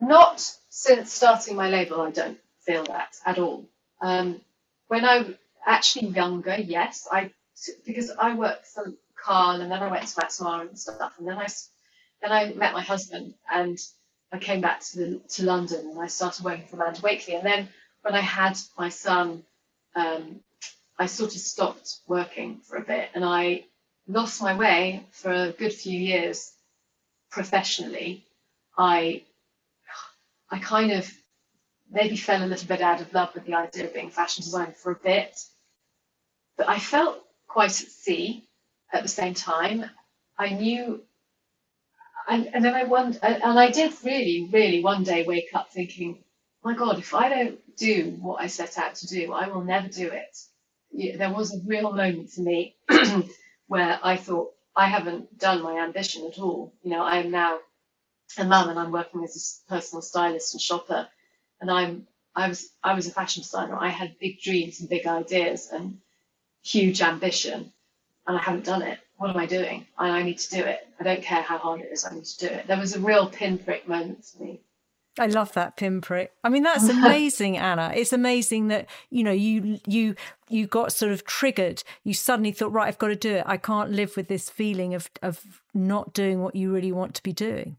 Not 0.00 0.40
since 0.70 1.12
starting 1.12 1.56
my 1.56 1.70
label, 1.70 2.00
I 2.02 2.10
don't 2.10 2.38
feel 2.60 2.84
that 2.84 3.16
at 3.26 3.38
all. 3.38 3.68
Um, 4.00 4.40
when 4.88 5.04
I 5.04 5.34
actually 5.66 6.08
younger, 6.08 6.56
yes, 6.58 7.08
I 7.10 7.32
because 7.86 8.10
I 8.10 8.34
worked 8.34 8.66
for 8.68 8.92
Karl 9.22 9.60
and 9.60 9.72
then 9.72 9.82
I 9.82 9.90
went 9.90 10.06
to 10.06 10.14
Max 10.20 10.40
Mara 10.40 10.66
and 10.68 10.78
stuff, 10.78 11.14
and 11.18 11.28
then 11.28 11.38
I 11.38 11.48
then 12.22 12.32
I 12.32 12.52
met 12.54 12.72
my 12.72 12.82
husband 12.82 13.34
and 13.52 13.78
I 14.32 14.38
came 14.38 14.60
back 14.60 14.80
to 14.80 14.98
the, 14.98 15.20
to 15.30 15.44
London 15.44 15.90
and 15.90 16.00
I 16.00 16.08
started 16.08 16.44
working 16.44 16.66
for 16.66 16.76
Amanda 16.76 17.00
Wakeley. 17.00 17.36
And 17.36 17.46
then 17.46 17.68
when 18.02 18.14
I 18.14 18.20
had 18.20 18.58
my 18.78 18.88
son, 18.88 19.44
um, 19.96 20.40
I 20.98 21.06
sort 21.06 21.34
of 21.34 21.40
stopped 21.40 21.98
working 22.06 22.60
for 22.60 22.76
a 22.76 22.82
bit 22.84 23.10
and 23.14 23.24
I 23.24 23.64
lost 24.08 24.42
my 24.42 24.56
way 24.56 25.04
for 25.12 25.32
a 25.32 25.52
good 25.52 25.72
few 25.72 25.98
years 25.98 26.52
professionally. 27.30 28.26
I 28.76 29.22
I 30.50 30.58
kind 30.58 30.92
of 30.92 31.10
maybe 31.90 32.16
fell 32.16 32.44
a 32.44 32.46
little 32.46 32.68
bit 32.68 32.80
out 32.82 33.00
of 33.00 33.12
love 33.14 33.34
with 33.34 33.46
the 33.46 33.54
idea 33.54 33.86
of 33.86 33.94
being 33.94 34.10
fashion 34.10 34.44
designer 34.44 34.72
for 34.72 34.92
a 34.92 34.96
bit. 34.96 35.40
But 36.56 36.68
I 36.68 36.78
felt 36.78 37.18
quite 37.48 37.70
at 37.70 37.88
sea 37.88 38.48
at 38.92 39.02
the 39.02 39.08
same 39.08 39.34
time. 39.34 39.84
I 40.38 40.50
knew 40.50 41.02
and, 42.28 42.50
and 42.54 42.64
then 42.64 42.74
I 42.74 42.84
wonder, 42.84 43.18
and 43.22 43.58
I 43.58 43.70
did 43.70 43.92
really, 44.04 44.48
really 44.52 44.82
one 44.82 45.02
day 45.04 45.24
wake 45.26 45.50
up 45.54 45.72
thinking, 45.72 46.22
my 46.62 46.74
God, 46.74 46.98
if 46.98 47.14
I 47.14 47.28
don't 47.28 47.76
do 47.76 48.16
what 48.20 48.40
I 48.42 48.46
set 48.46 48.78
out 48.78 48.94
to 48.96 49.06
do, 49.06 49.32
I 49.32 49.48
will 49.48 49.64
never 49.64 49.88
do 49.88 50.10
it. 50.12 51.18
There 51.18 51.32
was 51.32 51.54
a 51.54 51.60
real 51.66 51.92
moment 51.92 52.30
for 52.30 52.42
me 52.42 52.76
where 53.66 53.98
I 54.02 54.16
thought, 54.16 54.52
I 54.76 54.88
haven't 54.88 55.38
done 55.38 55.62
my 55.62 55.78
ambition 55.80 56.26
at 56.26 56.38
all. 56.38 56.72
You 56.82 56.92
know, 56.92 57.02
I 57.02 57.18
am 57.18 57.30
now 57.30 57.58
a 58.36 58.44
mum 58.44 58.68
and 58.68 58.78
I'm 58.78 58.92
working 58.92 59.24
as 59.24 59.62
a 59.66 59.70
personal 59.70 60.02
stylist 60.02 60.54
and 60.54 60.60
shopper. 60.60 61.08
And 61.60 61.70
I'm, 61.70 62.06
I 62.34 62.48
was, 62.48 62.70
I 62.82 62.94
was 62.94 63.06
a 63.06 63.10
fashion 63.10 63.42
designer. 63.42 63.76
I 63.78 63.88
had 63.88 64.18
big 64.18 64.40
dreams 64.40 64.80
and 64.80 64.88
big 64.88 65.06
ideas 65.06 65.70
and 65.72 65.98
huge 66.62 67.00
ambition, 67.00 67.72
and 68.26 68.36
I 68.36 68.40
haven't 68.40 68.64
done 68.64 68.82
it 68.82 68.98
what 69.18 69.30
am 69.30 69.36
I 69.36 69.46
doing? 69.46 69.86
I, 69.98 70.10
I 70.10 70.22
need 70.22 70.38
to 70.38 70.50
do 70.50 70.64
it. 70.64 70.86
I 70.98 71.04
don't 71.04 71.22
care 71.22 71.42
how 71.42 71.58
hard 71.58 71.80
it 71.80 71.90
is. 71.92 72.06
I 72.06 72.14
need 72.14 72.24
to 72.24 72.38
do 72.38 72.46
it. 72.46 72.66
There 72.66 72.78
was 72.78 72.94
a 72.94 73.00
real 73.00 73.28
pinprick 73.28 73.86
moment 73.86 74.24
for 74.24 74.42
me. 74.42 74.60
I 75.18 75.26
love 75.26 75.52
that 75.54 75.76
pinprick. 75.76 76.32
I 76.44 76.48
mean, 76.48 76.62
that's 76.62 76.88
amazing, 76.88 77.56
Anna. 77.56 77.92
It's 77.94 78.12
amazing 78.12 78.68
that 78.68 78.86
you 79.10 79.24
know 79.24 79.32
you 79.32 79.80
you 79.86 80.14
you 80.48 80.68
got 80.68 80.92
sort 80.92 81.10
of 81.10 81.24
triggered. 81.24 81.82
You 82.04 82.14
suddenly 82.14 82.52
thought, 82.52 82.72
right, 82.72 82.86
I've 82.86 82.98
got 82.98 83.08
to 83.08 83.16
do 83.16 83.34
it. 83.34 83.42
I 83.44 83.56
can't 83.56 83.90
live 83.90 84.16
with 84.16 84.28
this 84.28 84.48
feeling 84.48 84.94
of 84.94 85.10
of 85.20 85.62
not 85.74 86.14
doing 86.14 86.40
what 86.40 86.54
you 86.54 86.72
really 86.72 86.92
want 86.92 87.14
to 87.16 87.22
be 87.24 87.32
doing. 87.32 87.76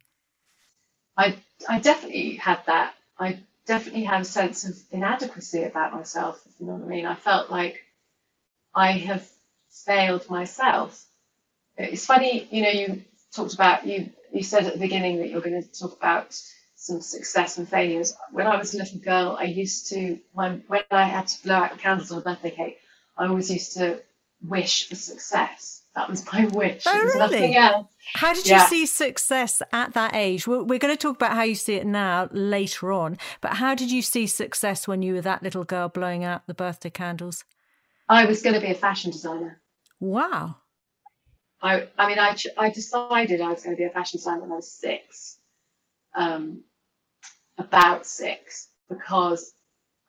I 1.19 1.37
I 1.69 1.79
definitely 1.81 2.37
had 2.37 2.61
that. 2.67 2.95
I 3.19 3.39
definitely 3.67 4.05
had 4.05 4.21
a 4.23 4.25
sense 4.25 4.65
of 4.69 4.77
inadequacy 4.91 5.63
about 5.65 5.93
myself. 5.93 6.41
You 6.59 6.67
know 6.67 6.75
what 6.75 6.85
I 6.85 6.89
mean. 6.89 7.07
I 7.07 7.15
felt 7.15 7.51
like 7.51 7.83
I 8.75 8.93
have 8.93 9.29
failed 9.71 10.29
myself 10.29 11.01
it's 11.77 12.05
funny, 12.07 12.47
you 12.51 12.63
know, 12.63 12.69
you 12.69 13.03
talked 13.33 13.53
about 13.55 13.87
you 13.87 14.11
you 14.33 14.43
said 14.43 14.65
at 14.65 14.73
the 14.73 14.79
beginning 14.79 15.19
that 15.19 15.29
you're 15.29 15.41
going 15.41 15.61
to 15.63 15.79
talk 15.79 15.97
about 15.97 16.39
some 16.75 17.01
success 17.01 17.59
and 17.59 17.69
failures. 17.69 18.15
When 18.31 18.47
I 18.47 18.57
was 18.57 18.73
a 18.75 18.79
little 18.79 18.99
girl, 18.99 19.37
I 19.39 19.45
used 19.45 19.89
to 19.91 20.19
when 20.33 20.63
when 20.67 20.83
I 20.91 21.05
had 21.05 21.27
to 21.29 21.43
blow 21.43 21.55
out 21.57 21.71
the 21.73 21.79
candles 21.79 22.11
on 22.11 22.19
a 22.19 22.21
birthday 22.21 22.51
cake, 22.51 22.79
I 23.17 23.27
always 23.27 23.51
used 23.51 23.73
to 23.75 24.01
wish 24.47 24.89
for 24.89 24.95
success. 24.95 25.78
That 25.95 26.09
was 26.09 26.25
my 26.31 26.45
wish. 26.45 26.83
Oh, 26.85 26.97
really? 26.97 27.19
nothing. 27.19 27.85
How 28.13 28.33
did 28.33 28.47
yeah. 28.47 28.61
you 28.61 28.67
see 28.67 28.85
success 28.85 29.61
at 29.73 29.93
that 29.93 30.15
age? 30.15 30.47
We're, 30.47 30.63
we're 30.63 30.79
going 30.79 30.95
to 30.95 31.01
talk 31.01 31.15
about 31.15 31.33
how 31.33 31.43
you 31.43 31.55
see 31.55 31.75
it 31.75 31.85
now 31.85 32.29
later 32.31 32.91
on, 32.91 33.17
but 33.41 33.55
how 33.55 33.75
did 33.75 33.91
you 33.91 34.01
see 34.01 34.27
success 34.27 34.87
when 34.87 35.01
you 35.01 35.15
were 35.15 35.21
that 35.21 35.43
little 35.43 35.63
girl 35.63 35.89
blowing 35.89 36.23
out 36.23 36.47
the 36.47 36.53
birthday 36.53 36.89
candles? 36.89 37.43
I 38.07 38.25
was 38.25 38.41
going 38.41 38.55
to 38.55 38.61
be 38.61 38.71
a 38.71 38.75
fashion 38.75 39.11
designer. 39.11 39.61
Wow. 39.99 40.55
I, 41.61 41.87
I 41.97 42.07
mean, 42.07 42.19
I, 42.19 42.35
I 42.57 42.69
decided 42.69 43.41
I 43.41 43.51
was 43.51 43.63
going 43.63 43.75
to 43.75 43.79
be 43.79 43.85
a 43.85 43.89
fashion 43.89 44.17
designer 44.17 44.41
when 44.41 44.51
I 44.51 44.55
was 44.55 44.71
six, 44.71 45.37
um, 46.15 46.63
about 47.57 48.05
six, 48.05 48.69
because 48.87 49.53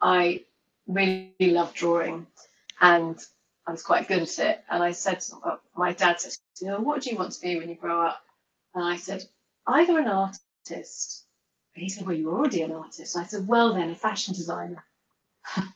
I 0.01 0.45
really 0.87 1.33
loved 1.41 1.75
drawing 1.75 2.27
and 2.81 3.19
I 3.71 3.73
was 3.73 3.85
quite 3.85 4.09
good 4.09 4.23
at 4.23 4.39
it. 4.41 4.65
And 4.69 4.83
I 4.83 4.91
said, 4.91 5.21
to, 5.21 5.61
my 5.77 5.93
dad 5.93 6.21
said, 6.21 6.33
you 6.61 6.67
know, 6.67 6.81
what 6.81 7.03
do 7.03 7.11
you 7.11 7.17
want 7.17 7.31
to 7.31 7.41
be 7.41 7.57
when 7.57 7.69
you 7.69 7.77
grow 7.77 8.05
up? 8.05 8.21
And 8.75 8.83
I 8.83 8.97
said, 8.97 9.25
either 9.65 9.97
an 9.97 10.09
artist. 10.09 11.25
And 11.77 11.83
he 11.85 11.89
said, 11.89 12.05
well, 12.05 12.17
you're 12.17 12.37
already 12.37 12.63
an 12.63 12.73
artist. 12.73 13.17
I 13.17 13.23
said, 13.23 13.47
well, 13.47 13.73
then 13.73 13.91
a 13.91 13.95
fashion 13.95 14.35
designer. 14.35 14.85
um, 15.57 15.69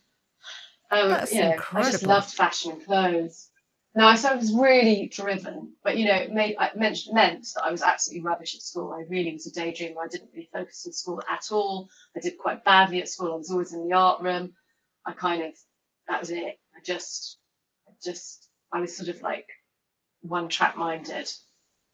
That's 0.91 1.33
you 1.33 1.43
know, 1.43 1.53
incredible. 1.53 1.89
I 1.89 1.93
just 1.93 2.03
loved 2.03 2.31
fashion 2.33 2.73
and 2.73 2.85
clothes. 2.85 3.49
No, 3.95 4.09
I 4.09 4.35
was 4.35 4.53
really 4.53 5.07
driven, 5.07 5.75
but 5.85 5.97
you 5.97 6.07
know, 6.07 6.17
it 6.17 6.33
made 6.33 6.57
it 6.61 6.77
meant, 6.77 6.99
meant 7.13 7.47
that 7.55 7.63
I 7.63 7.71
was 7.71 7.81
absolutely 7.81 8.25
rubbish 8.25 8.57
at 8.57 8.63
school. 8.63 8.93
I 8.93 9.05
really 9.09 9.33
was 9.33 9.47
a 9.47 9.53
daydreamer. 9.53 9.99
I 10.03 10.09
didn't 10.09 10.31
really 10.33 10.51
focus 10.53 10.85
in 10.85 10.93
school 10.93 11.23
at 11.31 11.53
all. 11.53 11.89
I 12.17 12.19
did 12.19 12.39
quite 12.39 12.65
badly 12.65 13.01
at 13.01 13.09
school. 13.09 13.35
I 13.35 13.37
was 13.37 13.53
always 13.53 13.73
in 13.73 13.89
the 13.89 13.95
art 13.95 14.21
room. 14.21 14.55
I 15.07 15.13
kind 15.13 15.45
of 15.45 15.55
that 16.09 16.19
was 16.19 16.31
it. 16.31 16.59
I 16.77 16.81
just, 16.85 17.39
just, 18.05 18.49
I 18.73 18.81
was 18.81 18.97
sort 18.97 19.09
of 19.09 19.23
like 19.23 19.47
one 20.23 20.49
track 20.49 20.77
minded. 20.77 21.31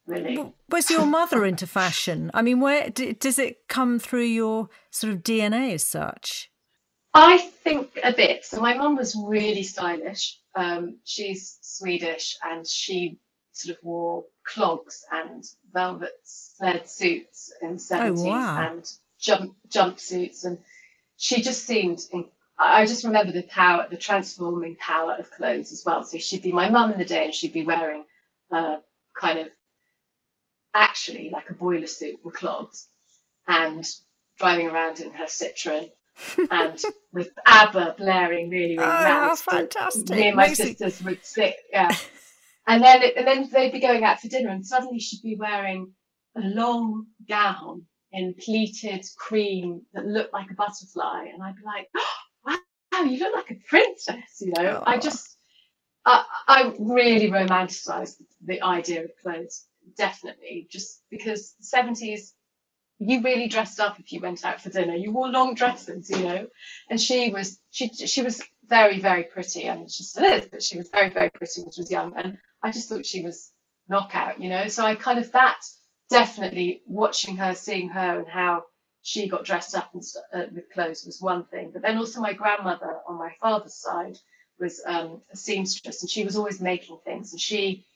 Really. 0.06 0.52
Was 0.70 0.90
your 0.90 1.06
mother 1.06 1.44
into 1.44 1.66
fashion? 1.66 2.30
I 2.34 2.42
mean, 2.42 2.60
where 2.60 2.90
does 2.90 3.38
it 3.38 3.68
come 3.68 3.98
through 3.98 4.24
your 4.24 4.68
sort 4.90 5.12
of 5.12 5.22
DNA 5.22 5.74
as 5.74 5.84
such? 5.84 6.50
I 7.12 7.38
think 7.38 7.98
a 8.02 8.12
bit. 8.12 8.44
So 8.44 8.60
my 8.60 8.74
mum 8.74 8.96
was 8.96 9.16
really 9.16 9.62
stylish. 9.62 10.38
Um, 10.54 10.98
she's 11.04 11.58
Swedish 11.60 12.36
and 12.42 12.66
she 12.66 13.18
sort 13.52 13.76
of 13.76 13.84
wore 13.84 14.24
clogs 14.46 15.04
and 15.12 15.44
velvet 15.72 16.12
flared 16.58 16.88
suits 16.88 17.52
in 17.62 17.74
the 17.74 17.82
70s 17.82 18.18
oh, 18.20 18.28
wow. 18.28 18.68
and 18.70 18.90
jump 19.20 19.54
jumpsuits 19.68 20.44
and 20.44 20.58
she 21.16 21.42
just 21.42 21.66
seemed 21.66 22.00
I 22.62 22.84
just 22.84 23.04
remember 23.04 23.32
the 23.32 23.42
power, 23.42 23.86
the 23.90 23.96
transforming 23.96 24.76
power 24.76 25.16
of 25.18 25.30
clothes 25.30 25.72
as 25.72 25.82
well. 25.84 26.04
So 26.04 26.18
she'd 26.18 26.42
be 26.42 26.52
my 26.52 26.68
mum 26.68 26.92
in 26.92 26.98
the 26.98 27.04
day 27.04 27.24
and 27.24 27.34
she'd 27.34 27.54
be 27.54 27.64
wearing 27.64 28.04
uh, 28.52 28.76
kind 29.18 29.38
of 29.38 29.48
actually 30.74 31.30
like 31.30 31.48
a 31.48 31.54
boiler 31.54 31.86
suit 31.86 32.20
with 32.22 32.34
clogs 32.34 32.88
and 33.48 33.84
driving 34.38 34.68
around 34.68 35.00
in 35.00 35.12
her 35.12 35.24
Citroen 35.24 35.90
and 36.50 36.78
with 37.12 37.30
ABBA 37.46 37.94
blaring 37.98 38.50
really, 38.50 38.76
really 38.76 38.78
oh, 38.78 38.86
loud. 38.86 39.38
fantastic. 39.38 40.10
Me 40.10 40.28
and 40.28 40.36
my 40.36 40.52
sisters 40.52 41.02
would 41.02 41.24
sit, 41.24 41.56
yeah. 41.72 41.94
and 42.66 42.82
then 42.82 43.02
and 43.16 43.26
then 43.26 43.48
they'd 43.50 43.72
be 43.72 43.80
going 43.80 44.04
out 44.04 44.20
for 44.20 44.28
dinner 44.28 44.50
and 44.50 44.66
suddenly 44.66 44.98
she'd 44.98 45.22
be 45.22 45.36
wearing 45.36 45.92
a 46.36 46.40
long 46.40 47.06
gown 47.26 47.86
in 48.12 48.34
pleated 48.34 49.04
cream 49.16 49.82
that 49.94 50.04
looked 50.04 50.32
like 50.32 50.50
a 50.50 50.54
butterfly. 50.54 51.26
And 51.32 51.42
I'd 51.42 51.56
be 51.56 51.62
like, 51.64 51.88
oh, 51.96 52.14
wow, 53.00 53.10
you 53.10 53.18
look 53.18 53.34
like 53.34 53.50
a 53.50 53.68
princess, 53.68 54.40
you 54.40 54.52
know. 54.56 54.80
Oh. 54.80 54.82
I 54.86 54.98
just, 54.98 55.36
I, 56.04 56.24
I 56.46 56.74
really 56.78 57.30
romanticized 57.30 58.16
the 58.44 58.62
idea 58.62 59.04
of 59.04 59.10
clothes, 59.22 59.66
definitely, 59.96 60.68
just 60.70 61.02
because 61.10 61.54
the 61.60 61.76
70s 61.76 62.32
you 63.00 63.22
really 63.22 63.48
dressed 63.48 63.80
up 63.80 63.98
if 63.98 64.12
you 64.12 64.20
went 64.20 64.44
out 64.44 64.60
for 64.60 64.68
dinner. 64.68 64.94
You 64.94 65.10
wore 65.10 65.28
long 65.28 65.54
dresses, 65.54 66.10
you 66.10 66.22
know. 66.22 66.46
And 66.90 67.00
she 67.00 67.30
was 67.30 67.58
she 67.70 67.88
she 67.88 68.22
was 68.22 68.42
very 68.68 69.00
very 69.00 69.24
pretty. 69.24 69.68
I 69.68 69.76
mean, 69.76 69.88
she 69.88 70.02
still 70.02 70.24
is, 70.24 70.46
but 70.46 70.62
she 70.62 70.76
was 70.76 70.90
very 70.90 71.08
very 71.08 71.30
pretty 71.30 71.62
when 71.62 71.72
she 71.72 71.80
was 71.80 71.90
young. 71.90 72.12
And 72.14 72.36
I 72.62 72.70
just 72.70 72.90
thought 72.90 73.06
she 73.06 73.22
was 73.24 73.50
knockout, 73.88 74.38
you 74.40 74.50
know. 74.50 74.68
So 74.68 74.84
I 74.84 74.96
kind 74.96 75.18
of 75.18 75.32
that 75.32 75.60
definitely 76.10 76.82
watching 76.86 77.38
her, 77.38 77.54
seeing 77.54 77.88
her, 77.88 78.18
and 78.18 78.28
how 78.28 78.64
she 79.02 79.28
got 79.28 79.44
dressed 79.44 79.74
up 79.74 79.90
and 79.94 80.02
uh, 80.32 80.44
with 80.54 80.70
clothes 80.72 81.04
was 81.04 81.20
one 81.20 81.44
thing. 81.44 81.70
But 81.72 81.82
then 81.82 81.96
also 81.98 82.20
my 82.20 82.32
grandmother 82.32 82.98
on 83.06 83.18
my 83.18 83.32
father's 83.40 83.74
side 83.74 84.18
was 84.58 84.82
um, 84.86 85.22
a 85.32 85.36
seamstress, 85.36 86.02
and 86.02 86.10
she 86.10 86.24
was 86.24 86.36
always 86.36 86.60
making 86.60 86.98
things, 87.04 87.32
and 87.32 87.40
she 87.40 87.86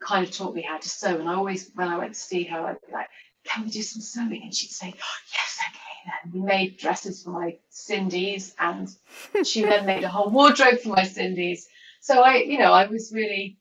kind 0.00 0.26
of 0.26 0.32
taught 0.32 0.54
me 0.54 0.62
how 0.62 0.78
to 0.78 0.88
sew. 0.88 1.18
And 1.18 1.28
I 1.28 1.34
always, 1.34 1.70
when 1.74 1.88
I 1.88 1.98
went 1.98 2.14
to 2.14 2.20
see 2.20 2.44
her, 2.44 2.58
I'd 2.58 2.80
be 2.86 2.92
like, 2.92 3.08
"Can 3.44 3.64
we 3.64 3.70
do 3.70 3.82
some 3.82 4.00
sewing?" 4.00 4.42
And 4.42 4.54
she'd 4.54 4.70
say, 4.70 4.94
oh, 4.96 5.16
"Yes, 5.34 5.58
okay." 5.68 5.80
Then 6.24 6.32
we 6.32 6.46
made 6.46 6.78
dresses 6.78 7.22
for 7.22 7.30
my 7.30 7.58
Sindy's, 7.68 8.54
and 8.58 8.88
she 9.44 9.62
then 9.62 9.86
made 9.86 10.04
a 10.04 10.08
whole 10.08 10.30
wardrobe 10.30 10.80
for 10.80 10.90
my 10.90 11.04
Sindy's. 11.04 11.68
So 12.00 12.22
I, 12.22 12.36
you 12.36 12.58
know, 12.58 12.72
I 12.72 12.86
was 12.86 13.12
really, 13.12 13.58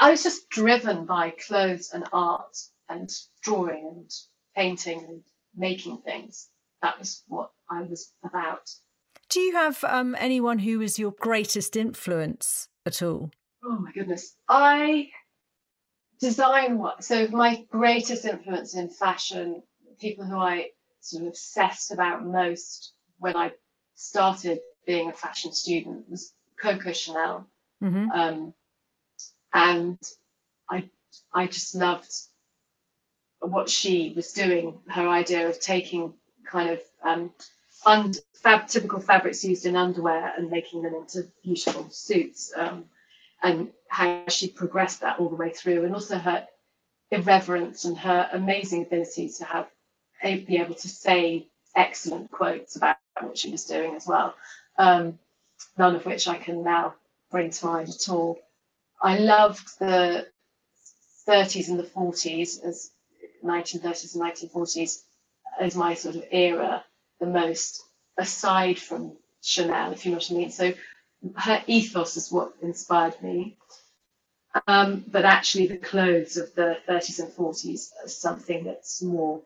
I 0.00 0.10
was 0.10 0.22
just 0.22 0.48
driven 0.48 1.04
by 1.04 1.30
clothes 1.30 1.90
and 1.92 2.04
art 2.12 2.56
and 2.88 3.10
drawing 3.42 3.86
and 3.86 4.10
painting 4.54 5.04
and 5.08 5.22
making 5.56 5.98
things. 5.98 6.48
That 6.82 6.98
was 6.98 7.22
what 7.28 7.50
I 7.70 7.82
was 7.82 8.12
about. 8.24 8.70
Do 9.30 9.40
you 9.40 9.52
have 9.54 9.82
um, 9.84 10.14
anyone 10.18 10.58
who 10.58 10.78
was 10.78 10.98
your 10.98 11.12
greatest 11.12 11.76
influence 11.76 12.68
at 12.84 13.02
all? 13.02 13.30
Oh 13.64 13.78
my 13.78 13.92
goodness. 13.92 14.36
I 14.48 15.08
design 16.20 16.78
what 16.78 17.02
so 17.02 17.26
my 17.28 17.64
greatest 17.70 18.24
influence 18.24 18.74
in 18.74 18.88
fashion, 18.88 19.62
people 19.98 20.24
who 20.24 20.36
I 20.36 20.70
sort 21.00 21.22
of 21.22 21.28
obsessed 21.28 21.90
about 21.90 22.24
most 22.24 22.92
when 23.18 23.36
I 23.36 23.52
started 23.94 24.60
being 24.86 25.08
a 25.08 25.12
fashion 25.12 25.52
student 25.52 26.08
was 26.10 26.32
Coco 26.60 26.92
Chanel. 26.92 27.46
Mm-hmm. 27.82 28.10
Um, 28.10 28.54
and 29.52 29.98
I 30.70 30.88
I 31.32 31.46
just 31.46 31.74
loved 31.74 32.12
what 33.50 33.68
she 33.68 34.12
was 34.14 34.32
doing, 34.32 34.78
her 34.88 35.08
idea 35.08 35.48
of 35.48 35.60
taking 35.60 36.14
kind 36.46 36.70
of 36.70 36.80
um, 37.02 37.32
fab- 38.34 38.68
typical 38.68 39.00
fabrics 39.00 39.44
used 39.44 39.66
in 39.66 39.76
underwear 39.76 40.32
and 40.36 40.50
making 40.50 40.82
them 40.82 40.94
into 40.94 41.26
beautiful 41.42 41.88
suits, 41.90 42.52
um, 42.56 42.84
and 43.42 43.70
how 43.88 44.24
she 44.28 44.48
progressed 44.48 45.00
that 45.00 45.18
all 45.18 45.28
the 45.28 45.36
way 45.36 45.50
through, 45.50 45.84
and 45.84 45.94
also 45.94 46.18
her 46.18 46.46
irreverence 47.10 47.84
and 47.84 47.98
her 47.98 48.28
amazing 48.32 48.82
ability 48.82 49.28
to 49.28 49.44
have 49.44 49.68
be 50.22 50.56
able 50.56 50.74
to 50.74 50.88
say 50.88 51.46
excellent 51.76 52.30
quotes 52.30 52.76
about 52.76 52.96
what 53.20 53.36
she 53.36 53.50
was 53.50 53.64
doing 53.64 53.94
as 53.94 54.06
well. 54.06 54.34
Um, 54.78 55.18
none 55.76 55.96
of 55.96 56.06
which 56.06 56.28
I 56.28 56.36
can 56.36 56.62
now 56.62 56.94
bring 57.30 57.50
to 57.50 57.66
mind 57.66 57.90
at 57.90 58.08
all. 58.08 58.38
I 59.02 59.18
loved 59.18 59.78
the 59.78 60.26
30s 61.28 61.68
and 61.68 61.78
the 61.78 61.82
40s 61.84 62.64
as 62.64 62.90
1930s 63.44 64.14
and 64.14 64.24
1940s 64.24 65.02
as 65.60 65.76
my 65.76 65.94
sort 65.94 66.16
of 66.16 66.24
era 66.30 66.84
the 67.20 67.26
most, 67.26 67.82
aside 68.18 68.78
from 68.78 69.16
Chanel, 69.42 69.92
if 69.92 70.04
you 70.04 70.12
know 70.12 70.18
what 70.18 70.30
I 70.30 70.34
mean. 70.34 70.50
So 70.50 70.74
her 71.36 71.62
ethos 71.66 72.16
is 72.16 72.32
what 72.32 72.54
inspired 72.62 73.20
me. 73.22 73.56
Um, 74.66 75.04
but 75.08 75.24
actually, 75.24 75.66
the 75.66 75.78
clothes 75.78 76.36
of 76.36 76.54
the 76.54 76.78
30s 76.88 77.18
and 77.20 77.32
40s 77.32 77.90
are 78.04 78.08
something 78.08 78.64
that's 78.64 79.02
more 79.02 79.42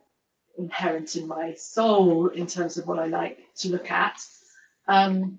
inherent 0.58 1.16
in 1.16 1.26
my 1.26 1.54
soul 1.54 2.28
in 2.28 2.46
terms 2.46 2.76
of 2.76 2.86
what 2.86 2.98
I 2.98 3.06
like 3.06 3.38
to 3.58 3.70
look 3.70 3.90
at. 3.90 4.20
Um, 4.86 5.38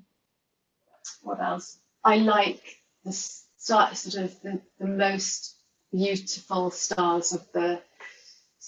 what 1.21 1.39
else? 1.39 1.77
I 2.03 2.17
like 2.17 2.61
the 3.03 3.11
sort 3.11 4.15
of 4.15 4.41
the, 4.41 4.61
the 4.79 4.87
most 4.87 5.55
beautiful 5.91 6.71
stars 6.71 7.33
of 7.33 7.45
the 7.51 7.81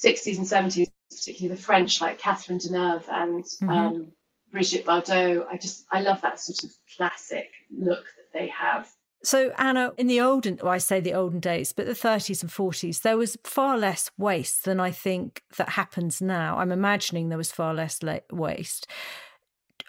60s 0.03 0.37
and 0.37 0.45
70s, 0.45 0.87
particularly 1.09 1.55
the 1.55 1.61
French, 1.61 2.01
like 2.01 2.19
Catherine 2.19 2.59
Deneuve 2.59 3.07
and 3.09 3.43
mm-hmm. 3.43 3.69
um, 3.69 4.11
Brigitte 4.51 4.85
Bardot. 4.85 5.45
I 5.49 5.57
just, 5.57 5.85
I 5.91 6.01
love 6.01 6.21
that 6.21 6.39
sort 6.39 6.63
of 6.63 6.71
classic 6.97 7.49
look 7.69 8.03
that 8.03 8.39
they 8.39 8.47
have. 8.47 8.89
So, 9.23 9.51
Anna, 9.57 9.93
in 9.97 10.07
the 10.07 10.19
olden, 10.19 10.59
well, 10.63 10.71
I 10.71 10.79
say 10.79 10.99
the 10.99 11.13
olden 11.13 11.39
days, 11.39 11.73
but 11.73 11.85
the 11.85 11.91
30s 11.91 12.41
and 12.41 12.51
40s, 12.51 13.01
there 13.01 13.17
was 13.17 13.37
far 13.43 13.77
less 13.77 14.09
waste 14.17 14.65
than 14.65 14.79
I 14.79 14.89
think 14.89 15.43
that 15.57 15.69
happens 15.69 16.21
now. 16.21 16.57
I'm 16.57 16.71
imagining 16.71 17.29
there 17.29 17.37
was 17.37 17.51
far 17.51 17.75
less 17.75 17.99
waste. 18.31 18.87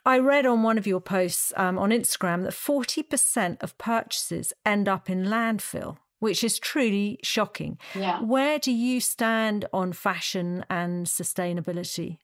I 0.05 0.19
read 0.19 0.45
on 0.45 0.63
one 0.63 0.77
of 0.77 0.87
your 0.87 1.01
posts 1.01 1.53
um, 1.57 1.79
on 1.79 1.91
Instagram 1.91 2.43
that 2.43 2.53
40% 2.53 3.63
of 3.63 3.79
purchases 3.79 4.53
end 4.67 4.89
up 4.89 5.09
in 5.09 5.25
landfill, 5.25 5.97
which 6.23 6.45
is 6.45 6.61
truly 6.61 7.19
shocking. 7.25 7.77
Yeah. 7.97 8.21
Where 8.21 8.61
do 8.61 8.71
you 8.71 9.01
stand 9.01 9.65
on 9.73 9.93
fashion 9.93 10.65
and 10.71 11.05
sustainability? 11.05 12.19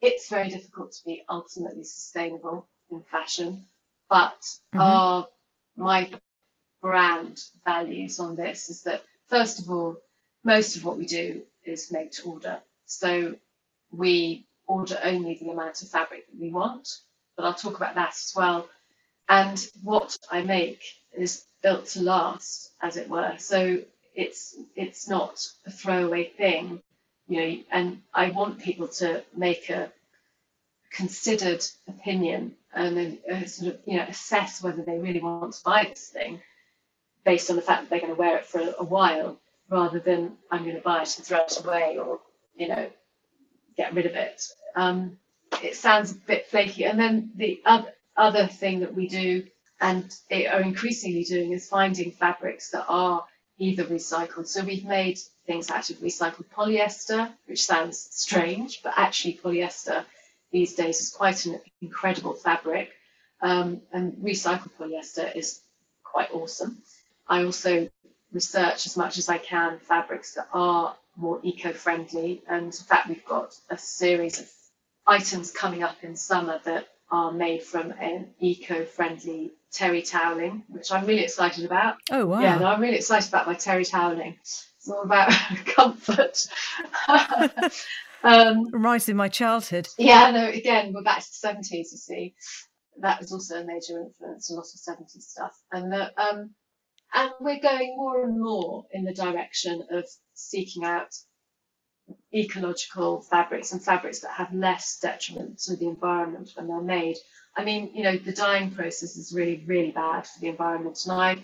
It's 0.00 0.28
very 0.28 0.48
difficult 0.48 0.90
to 0.90 1.04
be 1.04 1.22
ultimately 1.28 1.84
sustainable 1.84 2.66
in 2.90 3.00
fashion, 3.02 3.66
but 4.10 4.40
mm-hmm. 4.42 4.80
our 4.80 5.28
my 5.76 6.10
brand 6.82 7.40
values 7.64 8.18
on 8.18 8.34
this 8.34 8.68
is 8.68 8.82
that 8.82 9.04
first 9.28 9.60
of 9.60 9.70
all, 9.70 9.96
most 10.42 10.76
of 10.76 10.84
what 10.84 10.98
we 10.98 11.06
do 11.06 11.42
is 11.64 11.92
made 11.92 12.10
to 12.14 12.22
order. 12.24 12.58
So 12.86 13.36
we 13.92 14.48
order 14.66 14.98
only 15.04 15.38
the 15.40 15.50
amount 15.50 15.80
of 15.80 15.90
fabric 15.90 16.26
that 16.26 16.40
we 16.40 16.50
want, 16.50 16.88
but 17.36 17.44
I'll 17.44 17.54
talk 17.54 17.76
about 17.76 17.94
that 17.94 18.14
as 18.14 18.32
well. 18.34 18.68
And 19.28 19.64
what 19.84 20.18
I 20.28 20.42
make 20.42 20.82
is 21.16 21.44
built 21.64 21.86
to 21.86 22.02
last, 22.02 22.70
as 22.82 22.98
it 22.98 23.08
were. 23.08 23.34
So 23.38 23.80
it's 24.14 24.56
it's 24.76 25.08
not 25.08 25.48
a 25.66 25.72
throwaway 25.72 26.26
thing, 26.28 26.82
you 27.26 27.40
know. 27.40 27.58
And 27.72 28.02
I 28.14 28.30
want 28.30 28.60
people 28.60 28.88
to 29.00 29.24
make 29.36 29.70
a 29.70 29.90
considered 30.92 31.64
opinion 31.88 32.54
and 32.72 32.96
then 32.96 33.18
uh, 33.32 33.44
sort 33.46 33.74
of 33.74 33.80
you 33.86 33.96
know 33.96 34.04
assess 34.04 34.62
whether 34.62 34.82
they 34.82 34.98
really 34.98 35.20
want 35.20 35.54
to 35.54 35.64
buy 35.64 35.86
this 35.88 36.08
thing 36.08 36.40
based 37.24 37.50
on 37.50 37.56
the 37.56 37.62
fact 37.62 37.82
that 37.82 37.90
they're 37.90 38.06
going 38.06 38.14
to 38.14 38.18
wear 38.20 38.36
it 38.36 38.46
for 38.46 38.60
a, 38.60 38.74
a 38.80 38.84
while, 38.84 39.38
rather 39.70 39.98
than 39.98 40.36
I'm 40.50 40.64
going 40.64 40.76
to 40.76 40.82
buy 40.82 41.02
it 41.02 41.16
and 41.16 41.26
throw 41.26 41.40
it 41.40 41.64
away 41.64 41.98
or 41.98 42.20
you 42.56 42.68
know 42.68 42.90
get 43.76 43.94
rid 43.94 44.06
of 44.06 44.12
it. 44.14 44.42
Um, 44.76 45.18
it 45.62 45.76
sounds 45.76 46.12
a 46.12 46.16
bit 46.16 46.46
flaky. 46.48 46.84
And 46.84 47.00
then 47.00 47.32
the 47.36 47.62
other 47.64 47.92
other 48.16 48.46
thing 48.46 48.80
that 48.80 48.94
we 48.94 49.08
do 49.08 49.44
and 49.80 50.14
they 50.30 50.46
are 50.46 50.60
increasingly 50.60 51.24
doing 51.24 51.52
is 51.52 51.68
finding 51.68 52.12
fabrics 52.12 52.70
that 52.70 52.86
are 52.88 53.24
either 53.58 53.84
recycled. 53.84 54.46
So 54.46 54.64
we've 54.64 54.84
made 54.84 55.18
things 55.46 55.70
out 55.70 55.90
of 55.90 55.96
recycled 55.98 56.46
polyester, 56.56 57.32
which 57.46 57.64
sounds 57.64 57.98
strange, 58.10 58.82
but 58.82 58.94
actually 58.96 59.40
polyester 59.42 60.04
these 60.50 60.74
days 60.74 61.00
is 61.00 61.10
quite 61.10 61.46
an 61.46 61.60
incredible 61.80 62.34
fabric. 62.34 62.90
Um, 63.40 63.82
and 63.92 64.14
recycled 64.14 64.70
polyester 64.78 65.34
is 65.36 65.60
quite 66.02 66.30
awesome. 66.32 66.78
I 67.28 67.44
also 67.44 67.88
research 68.32 68.86
as 68.86 68.96
much 68.96 69.18
as 69.18 69.28
I 69.28 69.38
can 69.38 69.78
fabrics 69.78 70.34
that 70.34 70.48
are 70.52 70.96
more 71.16 71.40
eco-friendly. 71.42 72.42
And 72.48 72.66
in 72.66 72.72
fact, 72.72 73.08
we've 73.08 73.24
got 73.24 73.54
a 73.70 73.78
series 73.78 74.40
of 74.40 74.50
items 75.06 75.50
coming 75.50 75.82
up 75.82 76.02
in 76.02 76.16
summer 76.16 76.60
that 76.64 76.88
are 77.10 77.32
made 77.32 77.62
from 77.62 77.92
an 77.92 78.28
eco-friendly 78.40 79.52
terry 79.72 80.02
toweling, 80.02 80.64
which 80.68 80.92
I'm 80.92 81.06
really 81.06 81.24
excited 81.24 81.64
about. 81.64 81.96
Oh 82.10 82.26
wow! 82.26 82.40
Yeah, 82.40 82.58
no, 82.58 82.66
I'm 82.66 82.80
really 82.80 82.96
excited 82.96 83.28
about 83.28 83.46
my 83.46 83.54
terry 83.54 83.84
toweling. 83.84 84.36
It's 84.40 84.68
all 84.88 85.02
about 85.02 85.32
comfort. 85.66 86.46
um, 88.22 88.66
Reminds 88.72 89.08
me 89.08 89.12
of 89.12 89.16
my 89.16 89.28
childhood. 89.28 89.88
Yeah, 89.98 90.30
no. 90.30 90.48
Again, 90.48 90.92
we're 90.94 91.02
back 91.02 91.20
to 91.20 91.28
the 91.28 91.34
seventies. 91.34 91.90
You 91.92 91.98
see, 91.98 92.34
that 93.00 93.20
was 93.20 93.32
also 93.32 93.60
a 93.60 93.64
major 93.64 94.00
influence. 94.00 94.50
A 94.50 94.54
lot 94.54 94.60
of 94.60 94.66
seventies 94.80 95.26
stuff, 95.28 95.52
and 95.72 95.92
the, 95.92 96.20
um, 96.20 96.50
and 97.14 97.30
we're 97.40 97.60
going 97.60 97.94
more 97.96 98.24
and 98.24 98.40
more 98.40 98.84
in 98.92 99.04
the 99.04 99.14
direction 99.14 99.84
of 99.90 100.04
seeking 100.34 100.84
out 100.84 101.14
ecological 102.34 103.20
fabrics 103.22 103.72
and 103.72 103.82
fabrics 103.82 104.20
that 104.20 104.32
have 104.32 104.52
less 104.52 104.98
detriment 105.00 105.58
to 105.60 105.76
the 105.76 105.86
environment 105.86 106.50
when 106.54 106.66
they're 106.66 106.80
made. 106.80 107.16
I 107.56 107.64
mean, 107.64 107.90
you 107.94 108.02
know, 108.02 108.16
the 108.16 108.32
dyeing 108.32 108.72
process 108.72 109.16
is 109.16 109.32
really, 109.32 109.62
really 109.66 109.92
bad 109.92 110.26
for 110.26 110.40
the 110.40 110.48
environment. 110.48 110.98
And 111.04 111.12
I 111.12 111.36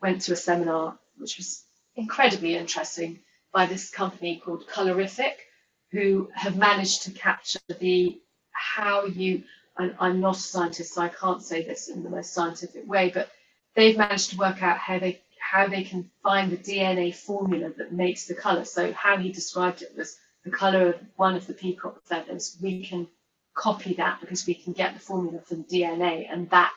went 0.00 0.22
to 0.22 0.32
a 0.32 0.36
seminar 0.36 0.98
which 1.18 1.36
was 1.36 1.64
incredibly 1.96 2.56
interesting 2.56 3.20
by 3.52 3.66
this 3.66 3.90
company 3.90 4.40
called 4.42 4.66
Colorifix, 4.66 5.32
who 5.90 6.30
have 6.34 6.56
managed 6.56 7.02
to 7.02 7.10
capture 7.10 7.58
the 7.78 8.20
how 8.52 9.04
you 9.04 9.42
and 9.76 9.94
I'm 9.98 10.20
not 10.20 10.36
a 10.36 10.40
scientist, 10.40 10.94
so 10.94 11.02
I 11.02 11.08
can't 11.08 11.42
say 11.42 11.62
this 11.62 11.88
in 11.88 12.02
the 12.02 12.10
most 12.10 12.34
scientific 12.34 12.86
way, 12.86 13.10
but 13.12 13.30
they've 13.74 13.96
managed 13.96 14.30
to 14.30 14.36
work 14.36 14.62
out 14.62 14.76
how 14.76 14.98
they 14.98 15.22
how 15.40 15.66
they 15.66 15.82
can 15.82 16.10
find 16.22 16.50
the 16.50 16.56
DNA 16.56 17.14
formula 17.14 17.70
that 17.78 17.92
makes 17.92 18.26
the 18.26 18.34
color. 18.34 18.64
So 18.64 18.92
how 18.92 19.16
he 19.16 19.32
described 19.32 19.82
it 19.82 19.96
was 19.96 20.16
the 20.44 20.50
color 20.50 20.88
of 20.88 21.00
one 21.16 21.34
of 21.34 21.46
the 21.46 21.54
peacock 21.54 22.04
feathers. 22.04 22.56
We 22.62 22.84
can 22.84 23.08
copy 23.56 23.94
that 23.94 24.20
because 24.20 24.46
we 24.46 24.54
can 24.54 24.72
get 24.72 24.94
the 24.94 25.00
formula 25.00 25.40
from 25.40 25.64
DNA 25.64 26.26
and 26.30 26.48
that 26.50 26.72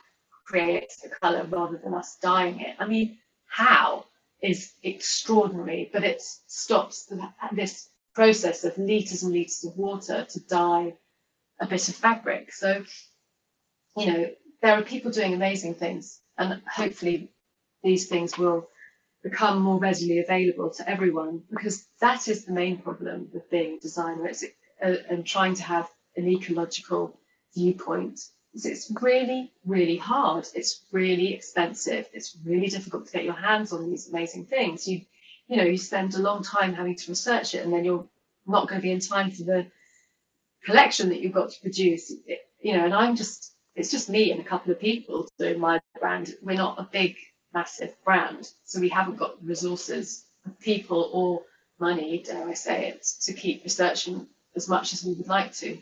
creates 0.46 1.00
the 1.00 1.08
color 1.08 1.44
rather 1.44 1.78
than 1.78 1.94
us 1.94 2.18
dyeing 2.20 2.60
it. 2.60 2.76
I 2.78 2.86
mean, 2.86 3.18
how? 3.46 4.06
is 4.44 4.72
extraordinary, 4.82 5.90
but 5.92 6.04
it 6.04 6.20
stops 6.20 7.06
the, 7.06 7.32
this 7.52 7.88
process 8.14 8.64
of 8.64 8.76
liters 8.76 9.22
and 9.22 9.32
liters 9.32 9.64
of 9.64 9.76
water 9.76 10.26
to 10.28 10.40
dye 10.46 10.94
a 11.60 11.66
bit 11.66 11.88
of 11.88 11.94
fabric. 11.94 12.52
So, 12.52 12.84
you 13.96 14.06
know, 14.06 14.30
there 14.60 14.78
are 14.78 14.82
people 14.82 15.10
doing 15.10 15.34
amazing 15.34 15.74
things, 15.74 16.20
and 16.36 16.60
hopefully 16.70 17.32
these 17.84 18.08
things 18.08 18.36
will 18.36 18.68
become 19.22 19.62
more 19.62 19.78
readily 19.78 20.18
available 20.18 20.70
to 20.70 20.88
everyone 20.88 21.42
because 21.50 21.86
that 22.00 22.26
is 22.28 22.44
the 22.44 22.52
main 22.52 22.78
problem 22.78 23.28
with 23.32 23.48
being 23.50 23.76
a 23.76 23.80
designer. 23.80 24.26
It's, 24.26 24.44
uh, 24.82 24.96
and 25.08 25.24
trying 25.24 25.54
to 25.54 25.62
have 25.62 25.88
an 26.16 26.28
ecological 26.28 27.18
viewpoint. 27.54 28.20
It's 28.54 28.90
really 29.00 29.52
really 29.64 29.96
hard. 29.96 30.46
It's 30.54 30.84
really 30.92 31.34
expensive. 31.34 32.08
It's 32.12 32.36
really 32.44 32.68
difficult 32.68 33.06
to 33.06 33.12
get 33.12 33.24
your 33.24 33.34
hands 33.34 33.72
on 33.72 33.88
these 33.88 34.08
amazing 34.08 34.46
things. 34.46 34.88
You 34.88 35.02
you 35.48 35.56
know 35.56 35.64
you 35.64 35.78
spend 35.78 36.14
a 36.14 36.18
long 36.28 36.42
time 36.42 36.74
having 36.74 36.96
to 36.96 37.10
research 37.10 37.54
it 37.54 37.64
and 37.64 37.72
then 37.72 37.84
you're 37.84 38.08
not 38.46 38.68
going 38.68 38.80
to 38.80 38.86
be 38.86 38.92
in 38.92 39.00
time 39.00 39.30
for 39.30 39.44
the 39.44 39.66
collection 40.64 41.08
that 41.10 41.20
you've 41.20 41.32
got 41.32 41.50
to 41.50 41.60
produce. 41.60 42.10
It, 42.26 42.40
you 42.60 42.72
know 42.72 42.84
and 42.86 42.94
i'm 42.94 43.14
just 43.14 43.54
it's 43.74 43.90
just 43.90 44.08
me 44.08 44.30
and 44.30 44.40
a 44.40 44.44
couple 44.44 44.72
of 44.72 44.80
people 44.80 45.28
doing 45.38 45.58
my 45.58 45.80
brand. 45.98 46.34
We're 46.42 46.56
not 46.56 46.78
a 46.78 46.88
big 46.90 47.16
massive 47.54 47.94
brand. 48.04 48.50
So 48.64 48.80
we 48.80 48.88
haven't 48.88 49.16
got 49.16 49.40
the 49.40 49.46
resources 49.46 50.24
of 50.44 50.58
people 50.60 51.10
or 51.12 51.42
money, 51.78 52.22
dare 52.22 52.48
I 52.48 52.54
say 52.54 52.88
it, 52.88 53.06
to 53.22 53.32
keep 53.32 53.64
researching 53.64 54.26
as 54.56 54.68
much 54.68 54.92
as 54.92 55.04
we 55.04 55.14
would 55.14 55.28
like 55.28 55.52
to. 55.54 55.78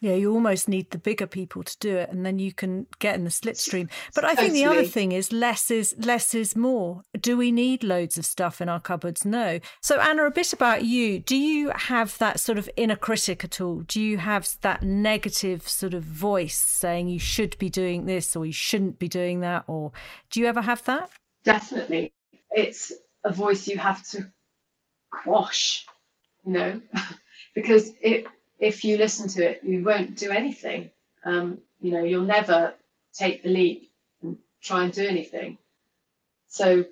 Yeah, 0.00 0.14
you 0.14 0.32
almost 0.32 0.68
need 0.68 0.90
the 0.90 0.98
bigger 0.98 1.26
people 1.26 1.62
to 1.62 1.76
do 1.78 1.96
it, 1.96 2.10
and 2.10 2.24
then 2.24 2.38
you 2.38 2.52
can 2.52 2.86
get 2.98 3.14
in 3.14 3.24
the 3.24 3.30
slipstream. 3.30 3.90
But 4.14 4.24
I 4.24 4.34
think 4.34 4.52
the 4.52 4.66
other 4.66 4.84
thing 4.84 5.12
is 5.12 5.32
less 5.32 5.70
is 5.70 5.94
less 5.98 6.34
is 6.34 6.54
more. 6.54 7.02
Do 7.18 7.36
we 7.36 7.50
need 7.50 7.82
loads 7.82 8.18
of 8.18 8.26
stuff 8.26 8.60
in 8.60 8.68
our 8.68 8.80
cupboards? 8.80 9.24
No. 9.24 9.58
So 9.80 9.98
Anna, 9.98 10.26
a 10.26 10.30
bit 10.30 10.52
about 10.52 10.84
you. 10.84 11.20
Do 11.20 11.36
you 11.36 11.70
have 11.74 12.18
that 12.18 12.40
sort 12.40 12.58
of 12.58 12.68
inner 12.76 12.96
critic 12.96 13.42
at 13.42 13.60
all? 13.60 13.80
Do 13.86 14.00
you 14.00 14.18
have 14.18 14.48
that 14.60 14.82
negative 14.82 15.66
sort 15.66 15.94
of 15.94 16.04
voice 16.04 16.58
saying 16.58 17.08
you 17.08 17.18
should 17.18 17.56
be 17.58 17.70
doing 17.70 18.04
this 18.04 18.36
or 18.36 18.44
you 18.44 18.52
shouldn't 18.52 18.98
be 18.98 19.08
doing 19.08 19.40
that? 19.40 19.64
Or 19.66 19.92
do 20.30 20.40
you 20.40 20.46
ever 20.46 20.60
have 20.60 20.84
that? 20.84 21.10
Definitely. 21.44 22.12
It's 22.50 22.92
a 23.24 23.32
voice 23.32 23.66
you 23.66 23.78
have 23.78 24.06
to 24.10 24.30
quash, 25.10 25.86
you 26.44 26.52
know, 26.52 26.80
because 27.54 27.92
it 28.00 28.26
if 28.58 28.84
you 28.84 28.96
listen 28.96 29.28
to 29.28 29.50
it, 29.50 29.60
you 29.62 29.84
won't 29.84 30.16
do 30.16 30.30
anything. 30.30 30.90
Um, 31.24 31.58
you 31.80 31.92
know, 31.92 32.04
you'll 32.04 32.24
never 32.24 32.74
take 33.12 33.42
the 33.42 33.48
leap 33.48 33.90
and 34.22 34.38
try 34.62 34.84
and 34.84 34.92
do 34.92 35.06
anything. 35.06 35.58
So 36.48 36.84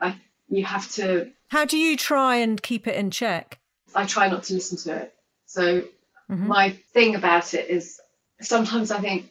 I, 0.00 0.16
you 0.48 0.64
have 0.64 0.90
to. 0.92 1.30
How 1.48 1.64
do 1.64 1.78
you 1.78 1.96
try 1.96 2.36
and 2.36 2.60
keep 2.60 2.86
it 2.86 2.96
in 2.96 3.10
check? 3.10 3.58
I 3.94 4.06
try 4.06 4.28
not 4.28 4.44
to 4.44 4.54
listen 4.54 4.78
to 4.78 5.02
it. 5.02 5.14
So 5.46 5.82
mm-hmm. 6.30 6.48
my 6.48 6.70
thing 6.70 7.14
about 7.14 7.54
it 7.54 7.70
is 7.70 8.00
sometimes 8.40 8.90
I 8.90 9.00
think, 9.00 9.30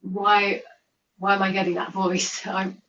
why, 0.00 0.62
why 1.18 1.34
am 1.34 1.42
I 1.42 1.52
getting 1.52 1.74
that 1.74 1.92
voice? 2.04 2.46
I'm, 2.46 2.80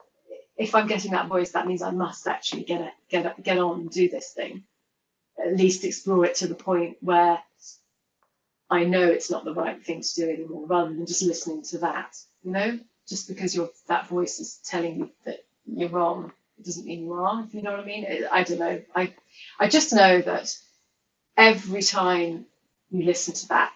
if 0.57 0.75
I'm 0.75 0.87
getting 0.87 1.11
that 1.11 1.27
voice, 1.27 1.51
that 1.51 1.67
means 1.67 1.81
I 1.81 1.91
must 1.91 2.27
actually 2.27 2.63
get 2.63 2.81
it, 2.81 2.93
get 3.09 3.25
it, 3.25 3.43
get 3.43 3.57
on 3.57 3.81
and 3.81 3.89
do 3.89 4.07
this 4.07 4.31
thing. 4.31 4.63
At 5.43 5.55
least 5.55 5.85
explore 5.85 6.25
it 6.25 6.35
to 6.35 6.47
the 6.47 6.55
point 6.55 6.97
where 7.01 7.39
I 8.69 8.85
know 8.85 9.07
it's 9.07 9.31
not 9.31 9.45
the 9.45 9.53
right 9.53 9.83
thing 9.83 10.01
to 10.01 10.15
do 10.15 10.29
anymore, 10.29 10.67
rather 10.67 10.89
than 10.93 11.05
just 11.07 11.23
listening 11.23 11.63
to 11.63 11.79
that. 11.79 12.17
You 12.43 12.51
know, 12.51 12.79
just 13.07 13.27
because 13.27 13.55
your 13.55 13.69
that 13.87 14.07
voice 14.07 14.39
is 14.39 14.59
telling 14.65 14.99
you 14.99 15.11
that 15.25 15.45
you're 15.65 15.89
wrong, 15.89 16.31
it 16.59 16.65
doesn't 16.65 16.85
mean 16.85 17.05
you 17.05 17.13
are. 17.13 17.47
You 17.51 17.61
know 17.61 17.71
what 17.71 17.81
I 17.81 17.85
mean? 17.85 18.07
I 18.31 18.43
don't 18.43 18.59
know. 18.59 18.81
I 18.95 19.13
I 19.59 19.67
just 19.69 19.93
know 19.93 20.21
that 20.21 20.55
every 21.37 21.81
time 21.83 22.45
you 22.91 23.03
listen 23.05 23.33
to 23.35 23.47
that, 23.49 23.73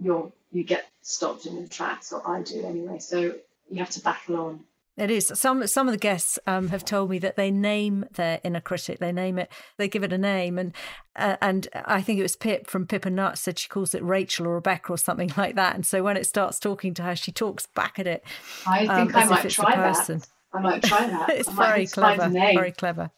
you're 0.00 0.32
you 0.52 0.64
get 0.64 0.86
stopped 1.02 1.46
in 1.46 1.56
your 1.58 1.68
tracks, 1.68 2.12
or 2.12 2.26
I 2.28 2.42
do 2.42 2.64
anyway. 2.64 2.98
So 3.00 3.34
you 3.70 3.78
have 3.78 3.90
to 3.90 4.00
battle 4.02 4.36
on 4.36 4.60
it 4.96 5.10
is. 5.10 5.32
Some 5.34 5.66
some 5.66 5.88
of 5.88 5.92
the 5.92 5.98
guests 5.98 6.38
um, 6.46 6.68
have 6.68 6.84
told 6.84 7.10
me 7.10 7.18
that 7.18 7.34
they 7.34 7.50
name 7.50 8.04
their 8.12 8.40
inner 8.44 8.60
critic. 8.60 9.00
They 9.00 9.10
name 9.10 9.38
it. 9.38 9.50
They 9.76 9.88
give 9.88 10.04
it 10.04 10.12
a 10.12 10.18
name, 10.18 10.56
and 10.56 10.72
uh, 11.16 11.36
and 11.40 11.66
I 11.74 12.00
think 12.00 12.20
it 12.20 12.22
was 12.22 12.36
Pip 12.36 12.68
from 12.68 12.86
Pip 12.86 13.04
and 13.04 13.16
Nuts 13.16 13.40
said 13.40 13.58
she 13.58 13.68
calls 13.68 13.94
it 13.94 14.04
Rachel 14.04 14.46
or 14.46 14.54
Rebecca 14.54 14.92
or 14.92 14.98
something 14.98 15.32
like 15.36 15.56
that. 15.56 15.74
And 15.74 15.84
so 15.84 16.02
when 16.04 16.16
it 16.16 16.26
starts 16.26 16.60
talking 16.60 16.94
to 16.94 17.02
her, 17.02 17.16
she 17.16 17.32
talks 17.32 17.66
back 17.66 17.98
at 17.98 18.06
it. 18.06 18.24
I 18.66 18.86
think 18.86 19.14
um, 19.14 19.22
I 19.22 19.24
might 19.24 19.50
try 19.50 19.74
that. 19.74 20.28
I 20.52 20.60
might 20.60 20.82
try 20.84 21.06
that. 21.08 21.30
it's 21.30 21.50
very 21.50 21.86
clever. 21.88 22.28
Very 22.28 22.72
clever. 22.78 23.10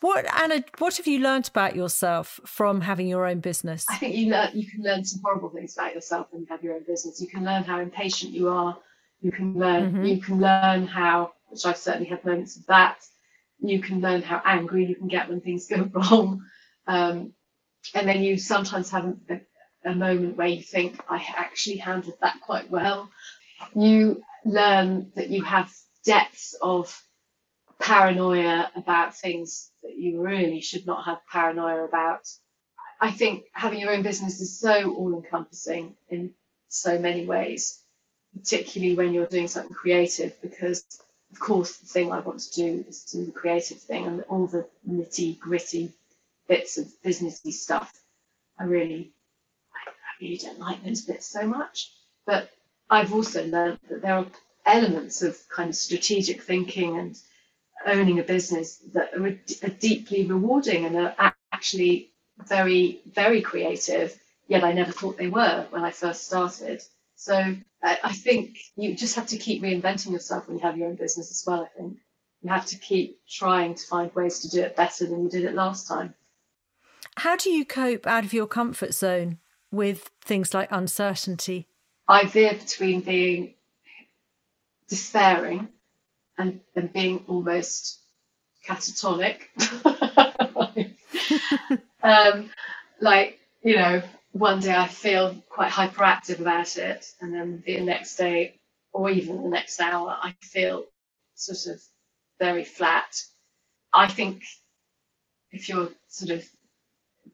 what 0.00 0.26
Anna? 0.38 0.62
What 0.76 0.98
have 0.98 1.06
you 1.06 1.20
learned 1.20 1.48
about 1.48 1.74
yourself 1.74 2.38
from 2.44 2.82
having 2.82 3.08
your 3.08 3.26
own 3.26 3.40
business? 3.40 3.86
I 3.88 3.96
think 3.96 4.14
you 4.14 4.30
learn. 4.30 4.50
You 4.52 4.66
can 4.70 4.82
learn 4.82 5.06
some 5.06 5.22
horrible 5.24 5.48
things 5.48 5.74
about 5.74 5.94
yourself 5.94 6.26
when 6.32 6.42
you 6.42 6.48
have 6.50 6.62
your 6.62 6.74
own 6.74 6.84
business. 6.86 7.18
You 7.18 7.28
can 7.28 7.46
learn 7.46 7.64
how 7.64 7.80
impatient 7.80 8.34
you 8.34 8.48
are 8.50 8.76
you 9.20 9.32
can 9.32 9.58
learn. 9.58 9.92
Mm-hmm. 9.92 10.04
You 10.04 10.20
can 10.20 10.40
learn 10.40 10.86
how, 10.86 11.32
which 11.48 11.66
I've 11.66 11.76
certainly 11.76 12.08
had 12.08 12.24
moments 12.24 12.56
of 12.56 12.66
that. 12.66 12.98
You 13.60 13.80
can 13.80 14.00
learn 14.00 14.22
how 14.22 14.40
angry 14.44 14.86
you 14.86 14.94
can 14.94 15.08
get 15.08 15.28
when 15.28 15.40
things 15.40 15.66
go 15.66 15.82
wrong, 15.92 16.44
um, 16.86 17.32
and 17.94 18.08
then 18.08 18.22
you 18.22 18.38
sometimes 18.38 18.90
have 18.90 19.04
a, 19.28 19.40
a 19.84 19.94
moment 19.94 20.36
where 20.36 20.46
you 20.46 20.62
think, 20.62 21.00
I 21.08 21.24
actually 21.36 21.78
handled 21.78 22.16
that 22.20 22.40
quite 22.40 22.70
well. 22.70 23.10
You 23.74 24.22
learn 24.44 25.10
that 25.16 25.30
you 25.30 25.42
have 25.42 25.72
depths 26.04 26.54
of 26.60 27.02
paranoia 27.80 28.70
about 28.76 29.16
things 29.16 29.70
that 29.82 29.96
you 29.96 30.20
really 30.20 30.60
should 30.60 30.86
not 30.86 31.04
have 31.04 31.18
paranoia 31.30 31.84
about. 31.84 32.28
I 33.00 33.10
think 33.10 33.44
having 33.52 33.80
your 33.80 33.92
own 33.92 34.02
business 34.02 34.40
is 34.40 34.58
so 34.58 34.94
all 34.94 35.14
encompassing 35.14 35.94
in 36.08 36.34
so 36.68 36.98
many 36.98 37.24
ways 37.24 37.82
particularly 38.36 38.94
when 38.94 39.12
you're 39.12 39.26
doing 39.26 39.48
something 39.48 39.74
creative, 39.74 40.40
because 40.42 40.84
of 41.32 41.38
course 41.38 41.76
the 41.76 41.86
thing 41.86 42.12
I 42.12 42.20
want 42.20 42.40
to 42.40 42.54
do 42.54 42.84
is 42.88 43.04
do 43.04 43.24
the 43.24 43.32
creative 43.32 43.78
thing 43.78 44.06
and 44.06 44.22
all 44.28 44.46
the 44.46 44.66
nitty 44.88 45.38
gritty 45.38 45.92
bits 46.48 46.78
of 46.78 46.86
businessy 47.04 47.52
stuff. 47.52 47.92
I 48.58 48.64
really, 48.64 49.12
I, 49.74 49.90
really 50.20 50.38
don't 50.38 50.58
like 50.58 50.82
those 50.82 51.02
bits 51.02 51.26
so 51.26 51.46
much. 51.46 51.92
But 52.26 52.50
I've 52.90 53.12
also 53.12 53.46
learned 53.46 53.78
that 53.88 54.02
there 54.02 54.14
are 54.14 54.26
elements 54.66 55.22
of 55.22 55.38
kind 55.48 55.70
of 55.70 55.76
strategic 55.76 56.42
thinking 56.42 56.98
and 56.98 57.16
owning 57.86 58.18
a 58.18 58.24
business 58.24 58.78
that 58.92 59.14
are, 59.14 59.26
are 59.26 59.74
deeply 59.78 60.24
rewarding 60.24 60.84
and 60.84 60.96
are 60.96 61.34
actually 61.52 62.10
very, 62.38 63.00
very 63.06 63.42
creative. 63.42 64.18
Yet 64.48 64.64
I 64.64 64.72
never 64.72 64.92
thought 64.92 65.18
they 65.18 65.28
were 65.28 65.66
when 65.70 65.84
I 65.84 65.90
first 65.90 66.26
started. 66.26 66.82
So 67.20 67.56
I 67.82 68.12
think 68.12 68.58
you 68.76 68.94
just 68.94 69.16
have 69.16 69.26
to 69.28 69.38
keep 69.38 69.60
reinventing 69.60 70.12
yourself 70.12 70.46
when 70.46 70.56
you 70.56 70.62
have 70.62 70.78
your 70.78 70.86
own 70.88 70.94
business 70.94 71.32
as 71.32 71.42
well. 71.44 71.62
I 71.62 71.76
think 71.76 71.98
you 72.42 72.48
have 72.48 72.66
to 72.66 72.78
keep 72.78 73.18
trying 73.28 73.74
to 73.74 73.86
find 73.86 74.14
ways 74.14 74.38
to 74.40 74.48
do 74.48 74.62
it 74.62 74.76
better 74.76 75.04
than 75.04 75.24
you 75.24 75.28
did 75.28 75.44
it 75.44 75.54
last 75.54 75.88
time. 75.88 76.14
How 77.16 77.34
do 77.34 77.50
you 77.50 77.64
cope 77.64 78.06
out 78.06 78.24
of 78.24 78.32
your 78.32 78.46
comfort 78.46 78.94
zone 78.94 79.38
with 79.72 80.12
things 80.24 80.54
like 80.54 80.68
uncertainty? 80.70 81.66
I 82.06 82.24
veer 82.24 82.54
between 82.54 83.00
being 83.00 83.54
despairing 84.88 85.68
and, 86.38 86.60
and 86.76 86.92
being 86.92 87.24
almost 87.26 87.98
catatonic. 88.64 89.40
um, 92.04 92.50
like, 93.00 93.40
you 93.64 93.74
know, 93.74 94.02
one 94.32 94.60
day 94.60 94.74
I 94.74 94.88
feel 94.88 95.34
quite 95.50 95.72
hyperactive 95.72 96.40
about 96.40 96.76
it, 96.76 97.06
and 97.20 97.34
then 97.34 97.62
the 97.66 97.80
next 97.80 98.16
day, 98.16 98.60
or 98.92 99.10
even 99.10 99.42
the 99.42 99.48
next 99.48 99.80
hour, 99.80 100.16
I 100.20 100.34
feel 100.42 100.84
sort 101.34 101.74
of 101.74 101.82
very 102.38 102.64
flat. 102.64 103.22
I 103.92 104.08
think 104.08 104.44
if 105.52 105.68
you're 105.68 105.90
sort 106.08 106.32
of 106.32 106.46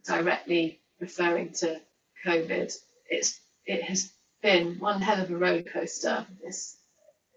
directly 0.06 0.80
referring 1.00 1.52
to 1.54 1.80
COVID, 2.26 2.76
it's 3.10 3.40
it 3.66 3.82
has 3.84 4.12
been 4.42 4.78
one 4.78 5.00
hell 5.02 5.22
of 5.22 5.30
a 5.30 5.36
roller 5.36 5.62
coaster 5.62 6.26
this 6.44 6.76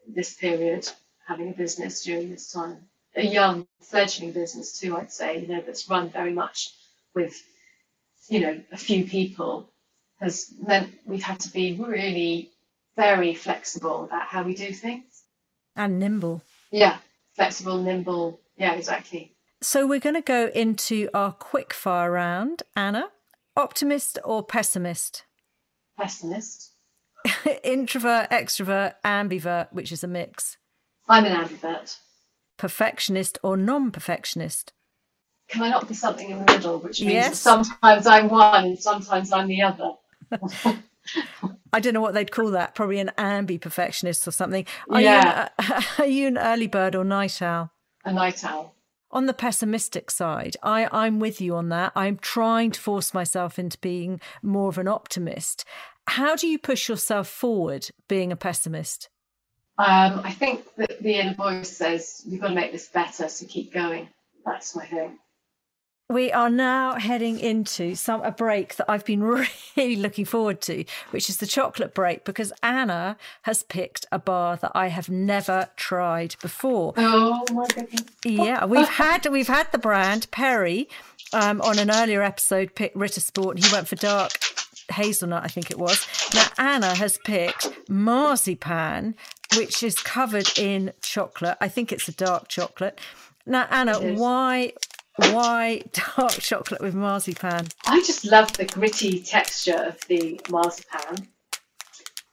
this 0.08 0.36
period 0.36 0.90
having 1.28 1.50
a 1.50 1.54
business 1.58 2.04
during 2.04 2.30
this 2.32 2.52
time. 2.52 2.78
A 3.16 3.26
young 3.26 3.68
fledgling 3.82 4.32
business 4.34 4.80
too, 4.80 4.98
I'd 4.98 5.12
say, 5.12 5.40
you 5.42 5.48
know, 5.48 5.62
that's 5.66 5.90
run 5.90 6.10
very 6.10 6.34
much 6.34 6.72
with 7.16 7.42
you 8.30 8.40
know, 8.40 8.62
a 8.72 8.78
few 8.78 9.06
people 9.06 9.70
has 10.20 10.54
meant 10.66 10.94
we've 11.06 11.24
had 11.24 11.40
to 11.42 11.52
be 11.52 11.74
really 11.74 12.52
very 12.96 13.34
flexible 13.36 14.06
about 14.06 14.28
how 14.28 14.44
we 14.44 14.56
do 14.56 14.74
things. 14.74 15.24
And 15.76 16.00
nimble. 16.00 16.42
Yeah, 16.72 16.98
flexible, 17.36 17.78
nimble. 17.82 18.40
Yeah, 18.58 18.74
exactly. 18.74 19.36
So 19.62 19.88
we're 19.88 20.00
going 20.00 20.16
to 20.16 20.22
go 20.22 20.48
into 20.54 21.10
our 21.14 21.32
quick 21.32 21.74
fire 21.74 22.12
round. 22.12 22.64
Anna, 22.76 23.10
optimist 23.56 24.18
or 24.24 24.44
pessimist? 24.44 25.24
Pessimist. 25.98 26.72
Introvert, 27.64 28.30
extrovert, 28.32 28.96
ambivert, 29.06 29.72
which 29.72 29.92
is 29.92 30.04
a 30.04 30.08
mix. 30.08 30.58
I'm 31.08 31.26
an 31.26 31.46
ambivert. 31.46 31.98
perfectionist 32.58 33.38
or 33.44 33.56
non 33.56 33.92
perfectionist? 33.92 34.74
Can 35.50 35.64
I 35.64 35.70
not 35.70 35.88
be 35.88 35.94
something 35.94 36.30
in 36.30 36.40
the 36.44 36.52
middle, 36.52 36.80
which 36.80 37.00
means 37.02 37.14
Yes. 37.14 37.40
sometimes 37.40 38.06
I'm 38.06 38.28
one 38.30 38.66
and 38.66 38.80
sometimes 38.80 39.32
I'm 39.32 39.48
the 39.48 39.62
other? 39.62 39.92
I 41.74 41.80
don't 41.80 41.94
know 41.94 42.02
what 42.02 42.14
they'd 42.14 42.32
call 42.32 42.52
that. 42.52 42.76
Probably 42.76 43.00
an 43.00 43.12
ambi 43.18 43.60
perfectionist 43.60 44.28
or 44.28 44.32
something. 44.32 44.66
Are, 44.90 45.02
Yeah. 45.02 45.50
you 45.60 45.76
an, 45.76 45.84
are 46.00 46.06
you 46.06 46.28
an 46.28 46.38
early 46.38 46.68
bird 46.68 46.96
or 46.96 47.04
night 47.06 47.42
owl? 47.42 47.72
A 48.04 48.12
night 48.12 48.44
owl. 48.44 48.74
On 49.12 49.26
the 49.26 49.34
pessimistic 49.34 50.12
side, 50.12 50.58
I, 50.62 50.88
I'm 50.92 51.20
with 51.20 51.40
you 51.40 51.56
on 51.56 51.70
that. 51.70 51.94
I'm 51.96 52.18
trying 52.18 52.72
to 52.72 52.80
force 52.80 53.14
myself 53.14 53.58
into 53.58 53.78
being 53.78 54.20
more 54.44 54.68
of 54.68 54.78
an 54.78 54.88
optimist. 54.90 55.64
How 56.08 56.36
do 56.36 56.46
you 56.48 56.60
push 56.60 56.90
yourself 56.90 57.30
forward 57.30 57.90
being 58.10 58.34
a 58.34 58.36
pessimist? 58.36 59.08
Um, 59.78 60.22
I 60.24 60.32
think 60.32 60.66
that 60.76 61.02
the 61.02 61.14
inner 61.16 61.36
voice 61.36 61.70
says 61.78 62.22
you've 62.26 62.42
got 62.42 62.50
to 62.50 62.56
make 62.56 62.72
this 62.74 62.88
better, 62.90 63.30
so 63.30 63.46
keep 63.48 63.72
going. 63.74 64.10
That's 64.46 64.76
my 64.76 64.86
thing. 64.86 65.20
We 66.10 66.32
are 66.32 66.50
now 66.50 66.94
heading 66.98 67.38
into 67.38 67.96
some 67.96 68.22
a 68.22 68.32
break 68.32 68.78
that 68.78 68.90
I've 68.90 69.04
been 69.04 69.22
really 69.76 69.98
looking 69.98 70.24
forward 70.24 70.62
to, 70.62 70.86
which 71.12 71.30
is 71.30 71.38
the 71.38 71.46
chocolate 71.46 71.94
break, 71.94 72.24
because 72.24 72.54
Anna 72.64 73.18
has 73.42 73.64
picked 73.64 74.06
a 74.10 74.18
bar 74.18 74.56
that 74.58 74.72
I 74.74 74.88
have 74.88 75.10
never 75.10 75.70
tried 75.76 76.38
before. 76.42 76.94
Oh 76.96 77.44
my 77.52 77.68
goodness. 77.68 78.04
Yeah, 78.24 78.64
we've 78.66 78.88
had 78.88 79.26
we've 79.26 79.50
had 79.50 79.70
the 79.74 79.78
brand 79.78 80.32
Perry 80.32 80.88
um, 81.34 81.60
on 81.62 81.78
an 81.78 81.92
earlier 81.92 82.24
episode. 82.24 82.74
Picked 82.74 82.96
Ritter 82.96 83.20
Sport, 83.20 83.58
and 83.58 83.66
he 83.66 83.74
went 83.74 83.90
for 83.90 83.98
dark 83.98 84.32
hazelnut, 84.90 85.44
I 85.44 85.50
think 85.50 85.72
it 85.72 85.78
was. 85.78 86.08
Now 86.34 86.48
Anna 86.58 86.96
has 86.96 87.18
picked 87.26 87.68
marzipan, 87.90 89.16
which 89.58 89.84
is 89.84 90.00
covered 90.00 90.58
in 90.58 90.94
chocolate. 91.02 91.58
I 91.60 91.68
think 91.68 91.92
it's 91.92 92.08
a 92.08 92.14
dark 92.14 92.48
chocolate. 92.48 93.00
Now 93.46 93.68
Anna, 93.70 94.00
why 94.14 94.72
why 95.18 95.82
dark 96.16 96.32
chocolate 96.34 96.82
with 96.82 96.94
marzipan? 96.96 97.68
I 97.86 98.02
just 98.06 98.26
love 98.26 98.54
the 98.54 98.66
gritty 98.66 99.22
texture 99.22 99.76
of 99.76 100.00
the 100.08 100.40
marzipan 100.50 101.28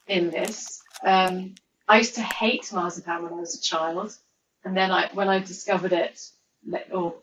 in 0.07 0.31
this. 0.31 0.83
Um, 1.03 1.55
I 1.89 1.99
used 1.99 2.15
to 2.15 2.23
hate 2.23 2.73
marzipan 2.73 3.23
when 3.23 3.33
I 3.33 3.37
was 3.37 3.57
a 3.57 3.61
child, 3.61 4.17
and 4.65 4.77
then 4.77 4.91
I, 4.91 5.11
when 5.13 5.29
I 5.29 5.39
discovered 5.39 5.93
it, 5.93 6.21
or 6.91 7.15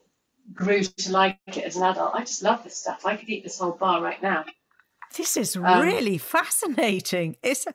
grew 0.54 0.84
to 0.84 1.12
like 1.12 1.40
it 1.48 1.64
as 1.64 1.76
an 1.76 1.84
adult, 1.84 2.14
I 2.14 2.22
just 2.22 2.44
love 2.44 2.64
this 2.64 2.78
stuff. 2.78 3.06
I 3.06 3.16
could 3.16 3.30
eat 3.30 3.44
this 3.44 3.60
whole 3.60 3.72
bar 3.72 4.02
right 4.02 4.22
now. 4.22 4.46
This 5.16 5.36
is 5.36 5.56
Um, 5.56 5.82
really 5.82 6.18
fascinating. 6.18 7.36
It's, 7.44 7.66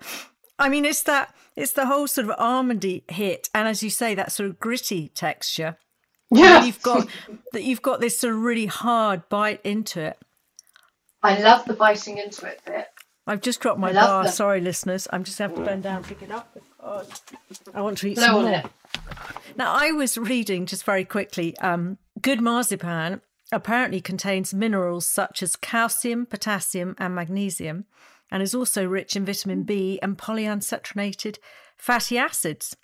I 0.59 0.68
mean, 0.68 0.85
it's 0.85 1.03
that 1.03 1.35
it's 1.55 1.72
the 1.72 1.87
whole 1.87 2.07
sort 2.07 2.29
of 2.29 2.37
almondy 2.37 3.09
hit, 3.11 3.49
and 3.55 3.68
as 3.68 3.83
you 3.83 3.90
say, 3.90 4.14
that 4.14 4.33
sort 4.33 4.49
of 4.49 4.59
gritty 4.61 5.09
texture. 5.09 5.77
Yeah, 6.31 6.65
You've 6.65 6.83
got 6.83 7.09
that. 7.53 7.62
You've 7.62 7.83
got 7.83 8.01
this 8.01 8.19
sort 8.19 8.35
of 8.35 8.41
really 8.41 8.67
hard 8.67 9.29
bite 9.29 9.61
into 9.65 10.01
it. 10.01 10.19
I 11.23 11.39
love 11.41 11.65
the 11.67 11.75
biting 11.75 12.19
into 12.19 12.47
it 12.47 12.61
bit. 12.65 12.89
I've 13.29 13.41
just 13.41 13.61
dropped 13.61 13.81
my 13.81 13.93
bar. 13.93 14.25
them. 14.25 14.33
Sorry, 14.33 14.61
listeners. 14.61 15.09
I'm 15.12 15.25
just 15.25 15.39
going 15.39 15.51
to 15.51 15.57
have 15.57 15.65
to 15.65 15.71
bend 15.71 15.83
down 15.83 15.97
and 15.97 16.07
pick 16.07 16.23
it 16.23 16.31
up 16.31 16.55
because 16.55 17.23
I 17.75 17.81
want 17.81 17.99
to 17.99 18.09
eat 18.09 18.17
Blow 18.17 18.27
some 18.27 18.43
more. 18.43 18.51
it. 18.53 18.67
Now, 19.57 19.73
I 19.73 19.91
was 19.91 20.17
reading 20.17 20.67
just 20.67 20.85
very 20.85 21.05
quickly. 21.05 21.57
Um, 21.59 21.99
good 22.21 22.41
marzipan 22.41 23.21
apparently 23.51 24.01
contains 24.01 24.55
minerals 24.55 25.07
such 25.09 25.43
as 25.43 25.57
calcium, 25.57 26.27
potassium, 26.27 26.95
and 26.99 27.15
magnesium, 27.15 27.87
and 28.31 28.43
is 28.43 28.55
also 28.55 28.85
rich 28.87 29.17
in 29.17 29.25
vitamin 29.25 29.65
B 29.65 29.99
and 30.03 30.17
polyunsaturated 30.19 31.39
fatty 31.77 32.19
acids. 32.19 32.77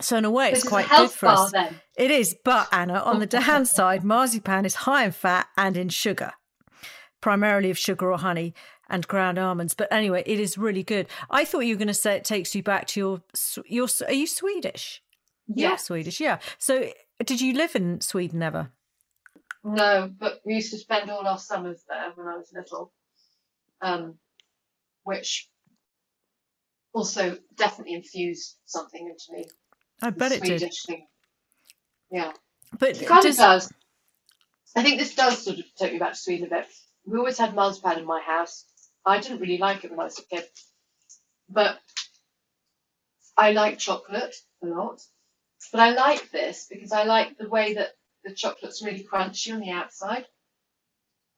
So, 0.00 0.16
in 0.18 0.24
a 0.24 0.30
way, 0.30 0.50
This 0.50 0.60
it's 0.60 0.68
quite 0.68 0.88
good 0.88 1.10
for 1.10 1.26
bar 1.26 1.44
us. 1.46 1.52
then. 1.52 1.80
It 1.96 2.10
is, 2.10 2.36
but 2.44 2.68
Anna, 2.72 2.98
on 3.00 3.18
the 3.18 3.26
downside, 3.40 4.04
marzipan 4.04 4.64
is 4.66 4.74
high 4.74 5.04
in 5.04 5.12
fat 5.12 5.48
and 5.56 5.76
in 5.76 5.88
sugar, 5.88 6.32
primarily 7.20 7.70
of 7.70 7.78
sugar 7.78 8.10
or 8.12 8.18
honey 8.18 8.52
and 8.90 9.08
ground 9.08 9.38
almonds. 9.38 9.74
But 9.74 9.90
anyway, 9.90 10.22
it 10.26 10.38
is 10.38 10.58
really 10.58 10.82
good. 10.82 11.08
I 11.30 11.44
thought 11.44 11.60
you 11.60 11.74
were 11.74 11.78
going 11.78 11.88
to 11.88 11.94
say 11.94 12.14
it 12.14 12.24
takes 12.24 12.54
you 12.54 12.62
back 12.62 12.86
to 12.88 13.00
your 13.00 13.22
your. 13.66 13.88
Are 14.06 14.12
you 14.12 14.26
Swedish? 14.26 15.02
You're 15.48 15.70
Yeah. 15.70 15.76
Swedish, 15.76 16.20
yeah. 16.20 16.38
So, 16.58 16.90
did 17.24 17.40
you 17.40 17.54
live 17.54 17.74
in 17.74 18.00
Sweden 18.00 18.42
ever? 18.42 18.72
No, 19.64 20.12
but 20.18 20.40
we 20.44 20.54
used 20.56 20.72
to 20.72 20.78
spend 20.78 21.10
all 21.10 21.26
our 21.26 21.38
summers 21.38 21.82
there 21.88 22.12
when 22.14 22.28
I 22.28 22.36
was 22.36 22.52
little, 22.54 22.92
um, 23.80 24.18
which 25.04 25.48
also 26.92 27.38
definitely 27.56 27.94
infused 27.94 28.56
something 28.66 29.08
into 29.08 29.24
me. 29.32 29.44
I 30.02 30.10
bet 30.10 30.32
it 30.32 30.42
did. 30.42 30.70
Thing. 30.86 31.06
Yeah, 32.10 32.32
But 32.78 33.00
it 33.00 33.08
kind 33.08 33.22
does, 33.22 33.38
of 33.38 33.44
does. 33.44 33.72
I 34.76 34.82
think 34.82 34.98
this 34.98 35.14
does 35.14 35.42
sort 35.42 35.58
of 35.58 35.64
take 35.76 35.92
me 35.92 35.98
back 35.98 36.12
to 36.12 36.18
Sweden 36.18 36.46
a 36.46 36.50
bit. 36.50 36.66
We 37.04 37.18
always 37.18 37.38
had 37.38 37.54
marzipan 37.54 37.98
in 37.98 38.04
my 38.06 38.20
house. 38.20 38.64
I 39.04 39.20
didn't 39.20 39.40
really 39.40 39.58
like 39.58 39.84
it 39.84 39.90
when 39.90 40.00
I 40.00 40.04
was 40.04 40.18
a 40.18 40.22
kid, 40.22 40.44
but 41.48 41.78
I 43.36 43.52
like 43.52 43.78
chocolate 43.78 44.34
a 44.62 44.66
lot. 44.66 45.00
But 45.72 45.80
I 45.80 45.90
like 45.90 46.30
this 46.30 46.66
because 46.70 46.92
I 46.92 47.04
like 47.04 47.38
the 47.38 47.48
way 47.48 47.74
that 47.74 47.90
the 48.24 48.34
chocolate's 48.34 48.82
really 48.82 49.04
crunchy 49.04 49.52
on 49.52 49.60
the 49.60 49.70
outside, 49.70 50.26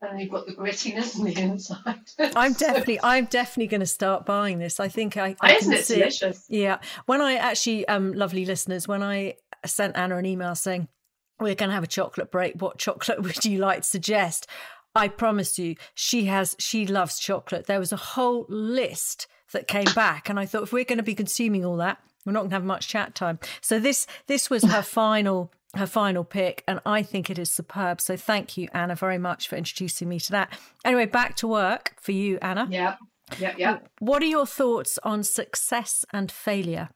and 0.00 0.20
you've 0.20 0.30
got 0.30 0.46
the 0.46 0.52
grittiness 0.52 1.18
on 1.18 1.24
the 1.24 1.38
inside. 1.38 2.00
I'm 2.37 2.52
definitely, 2.52 3.00
I'm 3.02 3.26
definitely 3.26 3.66
going 3.66 3.80
to 3.80 3.87
start 3.87 4.24
buying 4.26 4.58
this. 4.58 4.78
I 4.80 4.88
think 4.88 5.16
I, 5.16 5.34
I 5.40 5.56
Isn't 5.56 5.70
can 5.72 5.80
it 5.80 5.84
see 5.87 5.94
it. 5.94 5.98
delicious? 5.98 6.46
Yeah. 6.48 6.78
When 7.06 7.20
I 7.20 7.34
actually, 7.34 7.87
um, 7.88 8.12
lovely 8.12 8.44
listeners, 8.44 8.87
when 8.87 9.02
I 9.02 9.34
sent 9.66 9.96
Anna 9.96 10.16
an 10.16 10.26
email 10.26 10.54
saying, 10.54 10.88
we're 11.40 11.54
going 11.54 11.70
to 11.70 11.74
have 11.74 11.84
a 11.84 11.88
chocolate 11.88 12.30
break, 12.30 12.61
what 12.61 12.78
chocolate 12.78 13.22
would 13.22 13.44
you 13.44 13.58
like 13.58 13.78
to 13.82 13.88
suggest? 13.88 14.46
I 14.94 15.08
promise 15.08 15.58
you, 15.58 15.76
she 15.94 16.26
has, 16.26 16.56
she 16.58 16.87
loves 16.87 17.18
chocolate. 17.18 17.66
There 17.66 17.78
was 17.78 17.92
a 17.92 17.96
whole 17.96 18.46
list 18.48 19.26
that 19.52 19.68
came 19.68 19.92
back. 19.94 20.28
And 20.28 20.38
I 20.38 20.46
thought, 20.46 20.64
if 20.64 20.72
we're 20.72 20.84
going 20.84 20.98
to 20.98 21.02
be 21.04 21.14
consuming 21.14 21.64
all 21.64 21.76
that, 21.76 21.98
we're 22.24 22.32
not 22.32 22.40
going 22.40 22.50
to 22.50 22.56
have 22.56 22.64
much 22.64 22.88
chat 22.88 23.14
time. 23.14 23.38
So 23.61 23.78
this, 23.78 24.06
this 24.26 24.50
was 24.50 24.62
her 24.64 24.82
final, 24.82 25.52
her 25.74 25.87
final 25.87 26.24
pick. 26.24 26.64
And 26.66 26.81
I 26.87 27.02
think 27.02 27.31
it 27.31 27.38
is 27.38 27.50
superb. 27.50 28.00
So 28.00 28.16
thank 28.16 28.57
you, 28.57 28.68
Anna, 28.72 28.94
very 28.94 29.18
much 29.18 29.48
for 29.48 29.57
introducing 29.57 30.09
me 30.09 30.18
to 30.20 30.33
that. 30.33 30.59
Anyway, 30.85 31.07
back 31.07 31.37
to 31.37 31.48
work 31.48 31.94
for 32.00 32.12
you, 32.12 32.38
Anna. 32.40 32.66
Yeah, 32.70 32.96
yeah, 33.38 33.54
yeah. 33.57 33.78
What 33.98 34.22
are 34.22 34.26
your 34.26 34.46
thoughts 34.46 34.98
on 35.02 35.22
success 35.22 36.04
and 36.12 36.33
failure? 36.33 36.88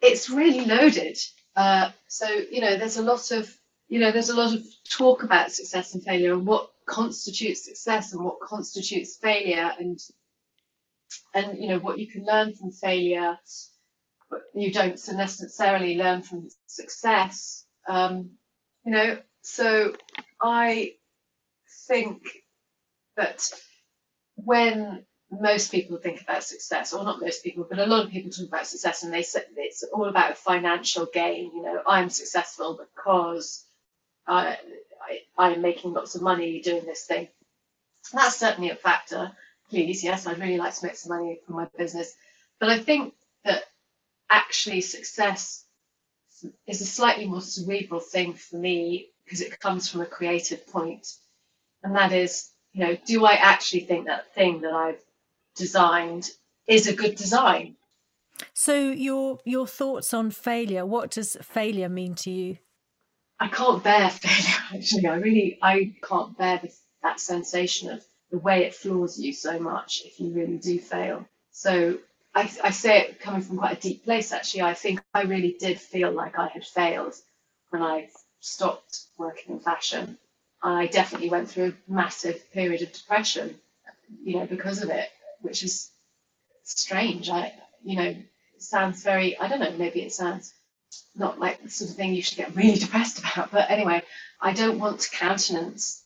it's 0.00 0.30
really 0.30 0.64
loaded. 0.64 1.18
Uh, 1.54 1.90
so 2.08 2.26
you 2.28 2.60
know, 2.60 2.76
there's 2.76 2.96
a 2.96 3.02
lot 3.02 3.30
of 3.30 3.52
you 3.88 4.00
know, 4.00 4.10
there's 4.10 4.30
a 4.30 4.36
lot 4.36 4.52
of 4.52 4.64
talk 4.90 5.22
about 5.22 5.52
success 5.52 5.94
and 5.94 6.02
failure 6.02 6.32
and 6.32 6.46
what 6.46 6.70
constitutes 6.86 7.64
success 7.64 8.12
and 8.12 8.24
what 8.24 8.40
constitutes 8.40 9.16
failure, 9.16 9.70
and 9.78 9.98
and 11.34 11.58
you 11.58 11.68
know 11.68 11.78
what 11.78 11.98
you 11.98 12.08
can 12.08 12.24
learn 12.24 12.54
from 12.54 12.72
failure, 12.72 13.38
but 14.30 14.42
you 14.54 14.72
don't 14.72 14.98
so 14.98 15.12
necessarily 15.12 15.96
learn 15.96 16.22
from 16.22 16.48
success. 16.66 17.64
Um, 17.88 18.32
you 18.84 18.92
know, 18.92 19.18
so 19.42 19.94
I 20.40 20.94
think 21.88 22.22
that 23.16 23.42
when 24.36 25.04
most 25.30 25.72
people 25.72 25.98
think 25.98 26.22
about 26.22 26.44
success, 26.44 26.92
or 26.94 27.04
not 27.04 27.20
most 27.20 27.44
people, 27.44 27.66
but 27.68 27.78
a 27.80 27.86
lot 27.86 28.04
of 28.06 28.12
people 28.12 28.30
talk 28.30 28.48
about 28.48 28.66
success 28.68 29.02
and 29.04 29.12
they 29.12 29.22
say 29.22 29.42
it's 29.56 29.84
all 29.84 30.06
about 30.08 30.38
financial 30.38 31.06
gain. 31.12 31.52
You 31.54 31.62
know, 31.62 31.82
I'm 31.86 32.10
successful 32.10 32.78
because 32.96 33.64
I, 34.26 34.58
I, 35.02 35.20
I'm 35.54 35.62
making 35.62 35.94
lots 35.94 36.14
of 36.16 36.22
money 36.22 36.60
doing 36.62 36.86
this 36.86 37.04
thing. 37.04 37.28
That's 38.12 38.36
certainly 38.36 38.70
a 38.70 38.76
factor. 38.76 39.32
Please, 39.70 40.04
yes, 40.04 40.26
I'd 40.26 40.38
really 40.40 40.58
like 40.58 40.74
to 40.76 40.86
make 40.86 40.96
some 40.96 41.16
money 41.16 41.40
from 41.46 41.56
my 41.56 41.68
business. 41.78 42.14
But 42.60 42.70
I 42.70 42.80
think 42.80 43.14
that 43.44 43.64
actually 44.30 44.82
success 44.82 45.65
is 46.66 46.80
a 46.80 46.86
slightly 46.86 47.26
more 47.26 47.40
cerebral 47.40 48.00
thing 48.00 48.34
for 48.34 48.56
me 48.56 49.08
because 49.24 49.40
it 49.40 49.58
comes 49.60 49.88
from 49.88 50.00
a 50.02 50.06
creative. 50.06 50.62
And 50.74 51.94
that 51.94 52.12
is, 52.12 52.50
you 52.72 52.84
know, 52.84 52.96
do 53.06 53.24
I 53.24 53.34
actually 53.34 53.80
think 53.80 54.06
that 54.06 54.34
thing 54.34 54.60
that 54.62 54.72
I've 54.72 55.02
designed 55.56 56.30
is 56.66 56.86
a 56.86 56.94
good 56.94 57.16
design? 57.16 57.76
So 58.52 58.74
your 58.74 59.38
your 59.44 59.66
thoughts 59.66 60.12
on 60.12 60.30
failure? 60.30 60.84
What 60.84 61.10
does 61.10 61.36
failure 61.42 61.88
mean 61.88 62.14
to 62.16 62.30
you? 62.30 62.58
I 63.38 63.48
can't 63.48 63.82
bear 63.82 64.10
failure. 64.10 64.80
Actually, 64.80 65.06
I 65.06 65.16
really, 65.16 65.58
I 65.62 65.94
can't 66.02 66.36
bear 66.36 66.58
the, 66.62 66.72
that 67.02 67.20
sensation 67.20 67.90
of 67.90 68.04
the 68.30 68.38
way 68.38 68.64
it 68.64 68.74
floors 68.74 69.18
you 69.18 69.32
so 69.32 69.58
much 69.58 70.02
if 70.04 70.20
you 70.20 70.32
really 70.32 70.58
do 70.58 70.78
fail. 70.78 71.26
So 71.50 71.98
I, 72.36 72.50
I 72.64 72.70
say 72.70 73.00
it 73.00 73.20
coming 73.20 73.42
from 73.42 73.58
quite 73.58 73.78
a 73.78 73.80
deep 73.80 74.04
place. 74.04 74.32
Actually, 74.32 74.62
I 74.64 74.74
think 74.74 75.00
I 75.14 75.22
really 75.22 75.56
did 75.58 75.80
feel 75.80 76.12
like 76.12 76.38
I 76.38 76.48
had 76.48 76.66
failed 76.66 77.14
when 77.70 77.82
I 77.82 78.10
stopped 78.40 79.06
working 79.18 79.54
in 79.56 79.60
fashion. 79.60 80.18
I 80.62 80.86
definitely 80.88 81.30
went 81.30 81.50
through 81.50 81.68
a 81.88 81.92
massive 81.92 82.52
period 82.52 82.82
of 82.82 82.92
depression, 82.92 83.56
you 84.22 84.36
know, 84.38 84.46
because 84.46 84.82
of 84.82 84.90
it, 84.90 85.08
which 85.42 85.64
is 85.64 85.90
strange. 86.64 87.30
I, 87.30 87.54
you 87.84 87.96
know, 87.96 88.16
sounds 88.58 89.02
very, 89.02 89.38
I 89.38 89.48
don't 89.48 89.60
know, 89.60 89.72
maybe 89.78 90.02
it 90.02 90.12
sounds 90.12 90.54
not 91.16 91.40
like 91.40 91.62
the 91.62 91.70
sort 91.70 91.90
of 91.90 91.96
thing 91.96 92.14
you 92.14 92.22
should 92.22 92.38
get 92.38 92.56
really 92.56 92.78
depressed 92.80 93.20
about. 93.20 93.52
But 93.52 93.70
anyway, 93.70 94.02
I 94.42 94.52
don't 94.52 94.78
want 94.78 95.00
to 95.00 95.10
countenance 95.10 96.02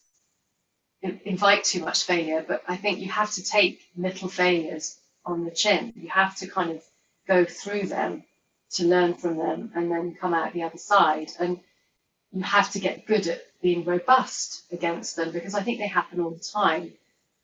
invite 1.02 1.64
too 1.64 1.80
much 1.80 2.04
failure, 2.04 2.44
but 2.46 2.62
I 2.68 2.76
think 2.76 3.00
you 3.00 3.10
have 3.10 3.32
to 3.32 3.44
take 3.44 3.82
little 3.96 4.28
failures 4.28 4.96
on 5.24 5.44
the 5.44 5.50
chin. 5.50 5.92
You 5.96 6.08
have 6.10 6.36
to 6.36 6.46
kind 6.48 6.70
of 6.72 6.82
go 7.28 7.44
through 7.44 7.86
them 7.88 8.24
to 8.72 8.86
learn 8.86 9.14
from 9.14 9.36
them 9.36 9.72
and 9.74 9.90
then 9.90 10.14
come 10.14 10.34
out 10.34 10.52
the 10.52 10.62
other 10.64 10.78
side. 10.78 11.30
And 11.38 11.60
you 12.32 12.42
have 12.42 12.72
to 12.72 12.80
get 12.80 13.06
good 13.06 13.26
at 13.28 13.42
being 13.62 13.84
robust 13.84 14.64
against 14.72 15.16
them 15.16 15.32
because 15.32 15.54
I 15.54 15.62
think 15.62 15.78
they 15.78 15.88
happen 15.88 16.20
all 16.20 16.30
the 16.30 16.40
time. 16.40 16.92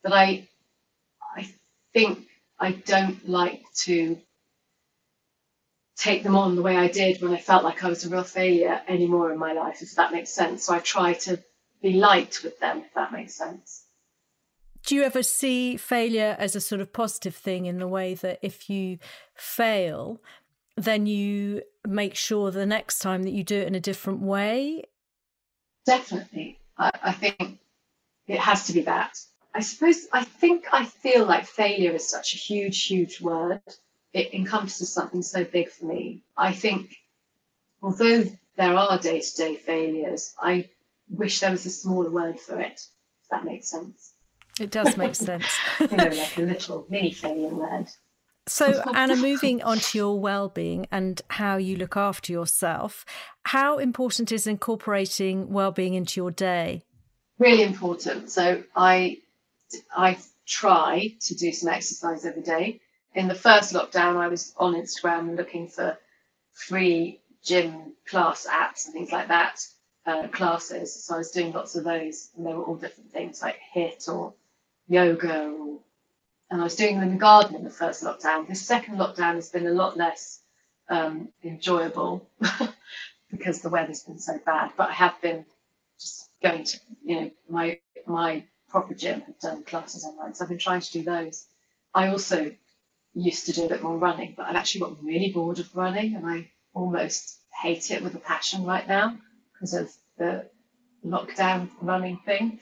But 0.03 0.12
I 0.12 0.49
I 1.37 1.49
think 1.95 2.27
I 2.59 2.72
don't 2.72 3.29
like 3.29 3.64
to 3.87 4.18
take 5.97 6.24
them 6.24 6.37
on 6.37 6.57
the 6.57 6.62
way 6.62 6.77
I 6.77 6.89
did 6.89 7.22
when 7.22 7.35
I 7.35 7.39
felt 7.39 7.64
like 7.64 7.85
I 7.85 7.91
was 7.91 8.05
a 8.07 8.11
real 8.11 8.24
failure 8.24 8.83
anymore 8.89 9.33
in 9.33 9.39
my 9.39 9.55
life, 9.55 9.83
if 9.83 9.97
that 9.97 10.12
makes 10.12 10.31
sense. 10.31 10.64
So 10.66 10.74
I 10.74 10.81
try 10.81 11.14
to 11.14 11.43
be 11.83 11.95
light 11.95 12.41
with 12.45 12.61
them, 12.61 12.81
if 12.81 12.95
that 12.95 13.12
makes 13.12 13.35
sense. 13.35 13.86
Do 14.87 14.95
you 14.95 15.03
ever 15.03 15.24
see 15.24 15.76
failure 15.76 16.37
as 16.39 16.55
a 16.55 16.61
sort 16.61 16.80
of 16.80 16.93
positive 16.93 17.34
thing 17.34 17.66
in 17.66 17.78
the 17.78 17.89
way 17.89 18.14
that 18.14 18.39
if 18.41 18.70
you 18.70 18.99
fail, 19.34 20.20
then 20.76 21.07
you 21.07 21.62
make 21.84 22.14
sure 22.14 22.53
the 22.53 22.66
next 22.66 23.01
time 23.01 23.24
that 23.24 23.32
you 23.32 23.43
do 23.43 23.57
it 23.57 23.66
in 23.66 23.74
a 23.74 23.80
different 23.80 24.20
way? 24.20 24.84
Definitely. 25.87 26.61
I, 26.78 26.93
I 27.03 27.12
think 27.12 27.59
it 28.28 28.39
has 28.39 28.68
to 28.68 28.72
be 28.72 28.82
that. 28.82 29.18
I 29.53 29.61
suppose 29.61 30.07
I 30.12 30.22
think 30.22 30.66
I 30.72 30.84
feel 30.84 31.24
like 31.26 31.47
failure 31.47 31.93
is 31.93 32.09
such 32.09 32.34
a 32.34 32.39
huge, 32.39 32.84
huge 32.84 33.20
word. 33.20 33.62
It 34.12 34.34
encompasses 34.34 34.93
something 34.93 35.22
so 35.22 35.43
big 35.43 35.68
for 35.68 35.87
me. 35.87 36.22
I 36.37 36.53
think 36.53 36.95
although 37.82 38.24
there 38.57 38.76
are 38.76 38.99
day 39.01 39.20
to 39.20 39.37
day 39.37 39.57
failures, 39.57 40.32
I 40.41 40.68
wish 41.09 41.41
there 41.41 41.51
was 41.51 41.66
a 41.66 41.70
smaller 41.70 42.11
word 42.11 42.39
for 42.39 42.61
it, 42.61 42.87
if 43.22 43.28
that 43.32 43.45
makes 43.45 43.68
sense. 43.68 44.12
It 44.61 44.70
does 44.70 44.96
make 44.96 45.14
sense. 45.14 45.46
you 45.80 45.96
know, 45.96 46.04
like 46.04 46.38
a 46.38 46.42
little 46.42 46.86
mini 46.88 47.12
failure. 47.12 47.86
So, 48.48 48.82
Anna, 48.94 49.16
moving 49.16 49.62
on 49.62 49.78
to 49.78 49.98
your 49.98 50.20
well-being 50.20 50.86
and 50.92 51.20
how 51.28 51.57
you 51.57 51.76
look 51.76 51.96
after 51.96 52.32
yourself, 52.32 53.04
how 53.44 53.78
important 53.78 54.30
is 54.30 54.46
incorporating 54.46 55.52
well-being 55.52 55.94
into 55.94 56.20
your 56.20 56.30
day? 56.30 56.84
Really 57.38 57.64
important. 57.64 58.30
So, 58.30 58.62
I 58.74 59.18
I 59.94 60.16
try 60.46 61.14
to 61.20 61.34
do 61.34 61.52
some 61.52 61.68
exercise 61.68 62.24
every 62.24 62.42
day. 62.42 62.80
In 63.14 63.28
the 63.28 63.34
first 63.34 63.74
lockdown, 63.74 64.16
I 64.16 64.28
was 64.28 64.54
on 64.57 64.74
Instagram 64.74 65.36
looking 65.36 65.68
for 65.68 65.98
free 66.52 67.20
gym 67.42 67.94
class 68.07 68.46
apps 68.48 68.86
and 68.86 68.94
things 68.94 69.12
like 69.12 69.28
that 69.28 69.61
uh, 70.07 70.28
classes. 70.28 71.04
So 71.04 71.14
I 71.14 71.18
was 71.18 71.30
doing 71.30 71.52
lots 71.52 71.74
of 71.76 71.84
those, 71.84 72.30
and 72.36 72.46
they 72.46 72.52
were 72.52 72.62
all 72.62 72.76
different 72.76 73.11
things 73.12 73.42
like 73.42 73.59
HIIT 73.74 74.09
or 74.09 74.34
yoga, 74.89 75.55
and 76.51 76.61
I 76.61 76.64
was 76.64 76.76
doing 76.76 76.97
them 76.97 77.09
in 77.09 77.14
the 77.14 77.20
garden 77.20 77.57
in 77.57 77.64
the 77.64 77.70
first 77.70 78.03
lockdown. 78.05 78.47
This 78.49 78.66
second 78.66 78.97
lockdown 78.99 79.34
has 79.34 79.51
been 79.51 79.66
a 79.66 79.72
lot 79.72 79.97
less 79.97 80.41
um, 80.89 81.28
enjoyable 81.45 82.30
because 83.30 83.61
the 83.62 83.68
weather's 83.70 84.03
been 84.05 84.18
so 84.18 84.39
bad. 84.45 84.72
But 84.76 84.91
I 84.91 84.95
have 84.95 85.20
been 85.20 85.45
just 86.01 86.30
going 86.43 86.64
to, 86.64 86.80
you 87.05 87.20
know, 87.20 87.30
my 87.49 87.80
my 88.07 88.45
proper 88.68 88.95
gym 88.95 89.22
have 89.22 89.39
done 89.41 89.64
classes 89.64 90.05
online, 90.05 90.34
so 90.34 90.45
I've 90.45 90.49
been 90.51 90.59
trying 90.59 90.80
to 90.82 90.93
do 90.93 91.03
those. 91.03 91.47
I 91.95 92.09
also 92.09 92.53
used 93.14 93.47
to 93.47 93.53
do 93.53 93.64
a 93.66 93.68
bit 93.68 93.82
more 93.82 93.99
running, 93.99 94.34
but 94.37 94.47
I've 94.47 94.57
actually 94.57 94.82
got 94.82 95.03
really 95.03 95.32
bored 95.32 95.59
of 95.59 95.74
running, 95.74 96.14
and 96.14 96.26
I 96.26 96.51
almost 96.74 97.39
hate 97.62 97.91
it 97.91 98.03
with 98.03 98.14
a 98.14 98.18
passion 98.20 98.64
right 98.64 98.87
now 98.87 99.16
because 99.55 99.74
of 99.74 99.91
the 100.18 100.49
lockdown 101.05 101.70
running 101.80 102.18
thing. 102.26 102.61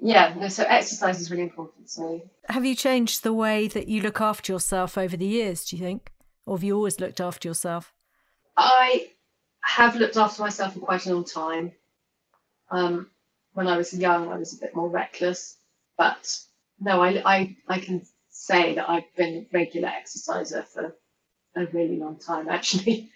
Yeah, 0.00 0.34
no, 0.38 0.48
so 0.48 0.64
exercise 0.64 1.20
is 1.20 1.30
really 1.30 1.44
important 1.44 1.88
to 1.92 2.00
me. 2.02 2.22
Have 2.48 2.64
you 2.64 2.74
changed 2.74 3.22
the 3.22 3.32
way 3.32 3.68
that 3.68 3.88
you 3.88 4.02
look 4.02 4.20
after 4.20 4.52
yourself 4.52 4.98
over 4.98 5.16
the 5.16 5.26
years, 5.26 5.64
do 5.64 5.76
you 5.76 5.82
think? 5.82 6.12
Or 6.46 6.56
have 6.56 6.64
you 6.64 6.76
always 6.76 7.00
looked 7.00 7.20
after 7.20 7.48
yourself? 7.48 7.92
I 8.56 9.08
have 9.62 9.96
looked 9.96 10.16
after 10.16 10.42
myself 10.42 10.74
for 10.74 10.80
quite 10.80 11.06
a 11.06 11.14
long 11.14 11.24
time. 11.24 11.72
Um, 12.70 13.10
when 13.54 13.66
I 13.66 13.76
was 13.76 13.94
young, 13.94 14.28
I 14.30 14.36
was 14.36 14.52
a 14.52 14.60
bit 14.60 14.74
more 14.74 14.88
reckless, 14.88 15.56
but 15.96 16.38
no, 16.80 17.00
I, 17.00 17.22
I, 17.24 17.56
I 17.68 17.78
can 17.78 18.02
say 18.30 18.74
that 18.74 18.90
I've 18.90 19.14
been 19.16 19.34
a 19.34 19.56
regular 19.56 19.88
exerciser 19.88 20.62
for 20.64 20.94
a 21.56 21.66
really 21.66 21.98
long 21.98 22.18
time, 22.18 22.48
actually. 22.50 23.10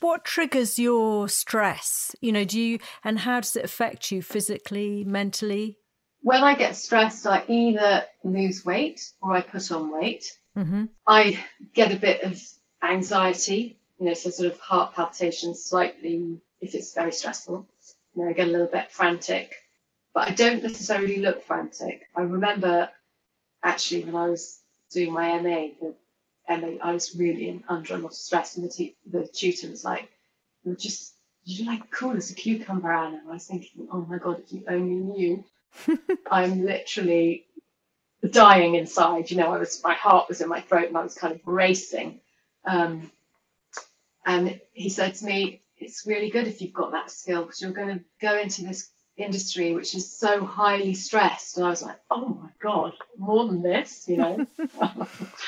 What 0.00 0.24
triggers 0.24 0.78
your 0.78 1.28
stress? 1.28 2.14
You 2.20 2.32
know, 2.32 2.44
do 2.44 2.60
you, 2.60 2.78
and 3.04 3.18
how 3.20 3.40
does 3.40 3.54
it 3.54 3.64
affect 3.64 4.10
you 4.10 4.22
physically, 4.22 5.04
mentally? 5.04 5.76
When 6.22 6.42
I 6.42 6.54
get 6.54 6.76
stressed, 6.76 7.26
I 7.26 7.44
either 7.48 8.04
lose 8.24 8.64
weight 8.64 9.12
or 9.22 9.36
I 9.36 9.42
put 9.42 9.70
on 9.70 9.92
weight. 9.92 10.24
Mm-hmm. 10.56 10.86
I 11.06 11.38
get 11.74 11.92
a 11.92 11.96
bit 11.96 12.22
of 12.22 12.40
anxiety, 12.82 13.78
you 13.98 14.06
know, 14.06 14.14
so 14.14 14.30
sort 14.30 14.52
of 14.52 14.58
heart 14.58 14.94
palpitations 14.94 15.64
slightly 15.64 16.40
if 16.60 16.74
it's 16.74 16.94
very 16.94 17.12
stressful. 17.12 17.66
You 18.14 18.22
know, 18.22 18.30
I 18.30 18.32
get 18.32 18.48
a 18.48 18.50
little 18.50 18.66
bit 18.66 18.90
frantic, 18.90 19.54
but 20.14 20.28
I 20.28 20.32
don't 20.32 20.62
necessarily 20.62 21.18
look 21.18 21.44
frantic. 21.44 22.02
I 22.16 22.22
remember 22.22 22.88
actually 23.62 24.04
when 24.04 24.16
I 24.16 24.28
was 24.28 24.60
doing 24.92 25.12
my 25.12 25.38
MA, 25.38 25.68
the 25.80 25.94
MA, 26.50 26.76
I 26.82 26.92
was 26.92 27.14
really 27.16 27.48
in, 27.48 27.64
under 27.68 27.94
a 27.94 27.98
lot 27.98 28.12
of 28.12 28.14
stress, 28.14 28.56
and 28.56 28.70
the, 28.70 28.94
the 29.10 29.26
tutor 29.28 29.70
was 29.70 29.84
like, 29.84 30.10
"You're 30.64 30.74
just 30.76 31.14
you're 31.44 31.66
like 31.66 31.90
cool 31.90 32.16
as 32.16 32.30
a 32.30 32.34
cucumber, 32.34 32.92
Anna." 32.92 33.18
And 33.18 33.30
I 33.30 33.34
was 33.34 33.46
thinking, 33.46 33.88
"Oh 33.92 34.02
my 34.02 34.18
god, 34.18 34.40
if 34.40 34.52
you 34.52 34.64
only 34.68 34.96
knew." 34.96 35.44
I'm 36.30 36.64
literally 36.64 37.46
dying 38.28 38.74
inside. 38.74 39.30
You 39.30 39.38
know, 39.38 39.52
I 39.52 39.58
was 39.58 39.80
my 39.84 39.94
heart 39.94 40.28
was 40.28 40.40
in 40.40 40.48
my 40.48 40.60
throat 40.60 40.88
and 40.88 40.96
I 40.96 41.02
was 41.02 41.14
kind 41.14 41.34
of 41.34 41.40
racing. 41.46 42.20
Um, 42.64 43.10
and 44.26 44.60
he 44.72 44.88
said 44.90 45.14
to 45.16 45.24
me, 45.24 45.62
"It's 45.78 46.06
really 46.06 46.30
good 46.30 46.48
if 46.48 46.60
you've 46.60 46.72
got 46.74 46.92
that 46.92 47.10
skill 47.10 47.42
because 47.44 47.62
you're 47.62 47.72
going 47.72 47.98
to 47.98 48.04
go 48.20 48.38
into 48.38 48.62
this 48.62 48.90
industry 49.16 49.74
which 49.74 49.94
is 49.94 50.10
so 50.16 50.44
highly 50.44 50.94
stressed." 50.94 51.56
And 51.56 51.66
I 51.66 51.70
was 51.70 51.82
like, 51.82 52.00
"Oh 52.10 52.28
my 52.28 52.50
god, 52.60 52.94
more 53.18 53.46
than 53.46 53.62
this," 53.62 54.08
you 54.08 54.16
know. 54.18 54.46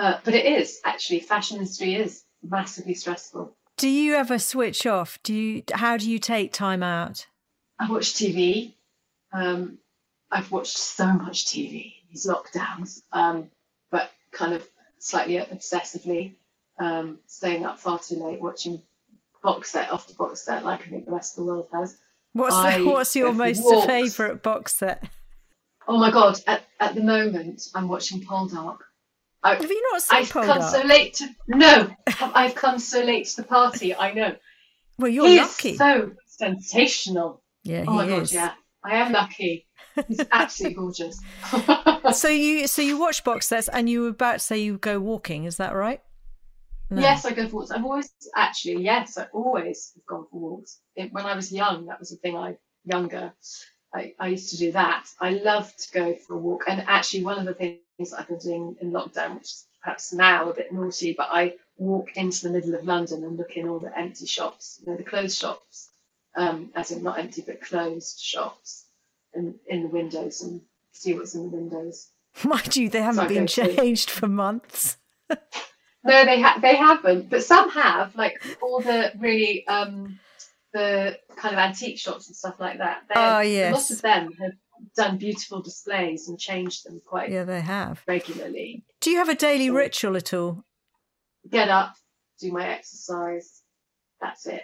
uh, 0.00 0.18
but 0.24 0.34
it 0.34 0.46
is 0.46 0.80
actually 0.84 1.20
fashion 1.20 1.58
industry 1.58 1.94
is 1.94 2.24
massively 2.42 2.94
stressful. 2.94 3.54
Do 3.76 3.86
you 3.86 4.14
ever 4.14 4.38
switch 4.38 4.86
off? 4.86 5.18
Do 5.22 5.34
you? 5.34 5.62
How 5.72 5.98
do 5.98 6.10
you 6.10 6.18
take 6.18 6.54
time 6.54 6.82
out? 6.82 7.26
I 7.78 7.90
watch 7.90 8.14
TV. 8.14 8.72
Um, 9.32 9.78
I've 10.30 10.50
watched 10.50 10.78
so 10.78 11.06
much 11.06 11.44
TV 11.44 11.92
these 12.10 12.26
lockdowns, 12.26 13.02
um, 13.12 13.50
but 13.90 14.10
kind 14.32 14.54
of 14.54 14.66
slightly 14.98 15.36
obsessively, 15.36 16.34
um, 16.78 17.18
staying 17.26 17.66
up 17.66 17.78
far 17.78 17.98
too 17.98 18.16
late 18.16 18.40
watching 18.40 18.80
box 19.42 19.70
set 19.70 19.92
after 19.92 20.14
box 20.14 20.42
set, 20.42 20.64
like 20.64 20.80
I 20.80 20.90
think 20.90 21.04
the 21.04 21.12
rest 21.12 21.36
of 21.36 21.44
the 21.44 21.52
world 21.52 21.68
has. 21.74 21.98
What's 22.32 22.56
the, 22.56 22.84
what's 22.86 23.14
your 23.14 23.34
most 23.34 23.62
favourite 23.86 24.42
box 24.42 24.76
set? 24.76 25.04
Oh 25.86 25.98
my 25.98 26.10
god! 26.10 26.38
At, 26.46 26.62
at 26.80 26.94
the 26.94 27.02
moment, 27.02 27.68
I'm 27.74 27.88
watching 27.88 28.22
Poldark. 28.22 28.78
I, 29.42 29.54
Have 29.54 29.70
you 29.70 29.88
not 29.92 30.02
seen 30.02 30.18
I've 30.18 30.30
Poldark? 30.30 30.44
come 30.44 30.62
so 30.62 30.82
late 30.82 31.14
to 31.14 31.28
no. 31.48 31.90
I've 32.20 32.54
come 32.54 32.78
so 32.78 33.02
late 33.02 33.26
to 33.28 33.36
the 33.36 33.48
party. 33.48 33.94
I 33.94 34.12
know. 34.12 34.36
Well, 34.98 35.10
you're 35.10 35.28
he 35.28 35.38
lucky. 35.38 35.76
So 35.76 36.12
sensational. 36.26 37.42
Yeah, 37.64 37.84
oh 37.86 37.92
my 37.92 38.06
is. 38.06 38.32
god, 38.32 38.34
yeah. 38.34 38.52
I 38.84 38.96
am 38.96 39.12
lucky. 39.12 39.66
He's 40.08 40.20
absolutely 40.32 40.76
gorgeous. 40.76 41.20
so 42.12 42.28
you 42.28 42.66
so 42.66 42.82
you 42.82 42.98
watch 42.98 43.24
box 43.24 43.46
sets 43.46 43.68
and 43.68 43.88
you 43.88 44.02
were 44.02 44.08
about 44.08 44.34
to 44.34 44.38
say 44.40 44.58
you 44.58 44.78
go 44.78 45.00
walking, 45.00 45.44
is 45.44 45.56
that 45.56 45.74
right? 45.74 46.02
No. 46.90 47.00
Yes, 47.00 47.24
I 47.24 47.32
go 47.32 47.46
for 47.46 47.56
walks. 47.56 47.70
I've 47.70 47.84
always 47.84 48.12
actually, 48.36 48.82
yes, 48.82 49.16
I 49.16 49.26
always 49.32 49.92
have 49.94 50.06
gone 50.06 50.26
for 50.30 50.40
walks. 50.40 50.80
It, 50.96 51.12
when 51.12 51.24
I 51.24 51.36
was 51.36 51.52
young, 51.52 51.86
that 51.86 52.00
was 52.00 52.12
a 52.12 52.16
thing 52.16 52.36
I 52.36 52.56
younger. 52.84 53.32
I, 53.92 54.14
I 54.18 54.28
used 54.28 54.50
to 54.50 54.56
do 54.56 54.72
that. 54.72 55.06
I 55.20 55.30
love 55.30 55.74
to 55.76 55.92
go 55.92 56.14
for 56.14 56.34
a 56.34 56.38
walk. 56.38 56.64
And 56.68 56.84
actually 56.86 57.24
one 57.24 57.38
of 57.38 57.46
the 57.46 57.54
things 57.54 58.12
I've 58.12 58.28
been 58.28 58.38
doing 58.38 58.76
in 58.80 58.92
lockdown, 58.92 59.34
which 59.34 59.44
is 59.44 59.66
perhaps 59.82 60.12
now 60.12 60.50
a 60.50 60.54
bit 60.54 60.72
naughty, 60.72 61.12
but 61.12 61.28
I 61.30 61.54
walk 61.76 62.16
into 62.16 62.46
the 62.46 62.52
middle 62.52 62.74
of 62.74 62.84
London 62.84 63.24
and 63.24 63.36
look 63.36 63.56
in 63.56 63.68
all 63.68 63.80
the 63.80 63.96
empty 63.98 64.26
shops, 64.26 64.80
you 64.80 64.90
know, 64.92 64.96
the 64.96 65.04
closed 65.04 65.38
shops 65.38 65.90
um, 66.36 66.70
as 66.74 66.90
in 66.90 67.02
not 67.02 67.18
empty 67.18 67.42
but 67.44 67.60
closed 67.60 68.20
shops 68.20 68.86
and 69.34 69.54
in 69.66 69.82
the 69.82 69.88
windows 69.88 70.42
and 70.42 70.60
see 70.92 71.14
what's 71.14 71.34
in 71.34 71.50
the 71.50 71.56
windows. 71.56 72.08
Mind 72.44 72.76
you, 72.76 72.88
they 72.88 73.02
haven't 73.02 73.28
so 73.28 73.34
been 73.34 73.46
changed 73.46 74.10
for 74.10 74.28
months. 74.28 74.96
no, 75.30 76.24
they 76.24 76.40
ha- 76.40 76.58
they 76.60 76.76
haven't, 76.76 77.30
but 77.30 77.42
some 77.42 77.70
have. 77.70 78.14
Like 78.14 78.40
all 78.62 78.80
the 78.80 79.12
really 79.18 79.66
um, 79.66 80.18
the 80.72 81.18
kind 81.36 81.54
of 81.54 81.58
antique 81.58 81.98
shops 81.98 82.28
and 82.28 82.36
stuff 82.36 82.56
like 82.58 82.78
that. 82.78 83.02
Oh 83.14 83.40
yes, 83.40 83.70
a 83.70 83.74
lot 83.74 83.90
of 83.90 84.02
them 84.02 84.32
have 84.40 84.52
done 84.96 85.18
beautiful 85.18 85.62
displays 85.62 86.28
and 86.28 86.38
changed 86.38 86.86
them 86.86 87.00
quite. 87.04 87.30
Yeah, 87.30 87.44
they 87.44 87.60
have 87.60 88.02
regularly. 88.06 88.84
Do 89.00 89.10
you 89.10 89.18
have 89.18 89.28
a 89.28 89.34
daily 89.34 89.68
so, 89.68 89.74
ritual 89.74 90.16
at 90.16 90.32
all? 90.32 90.64
Get 91.50 91.68
up, 91.68 91.94
do 92.40 92.52
my 92.52 92.68
exercise. 92.68 93.62
That's 94.20 94.46
it. 94.46 94.62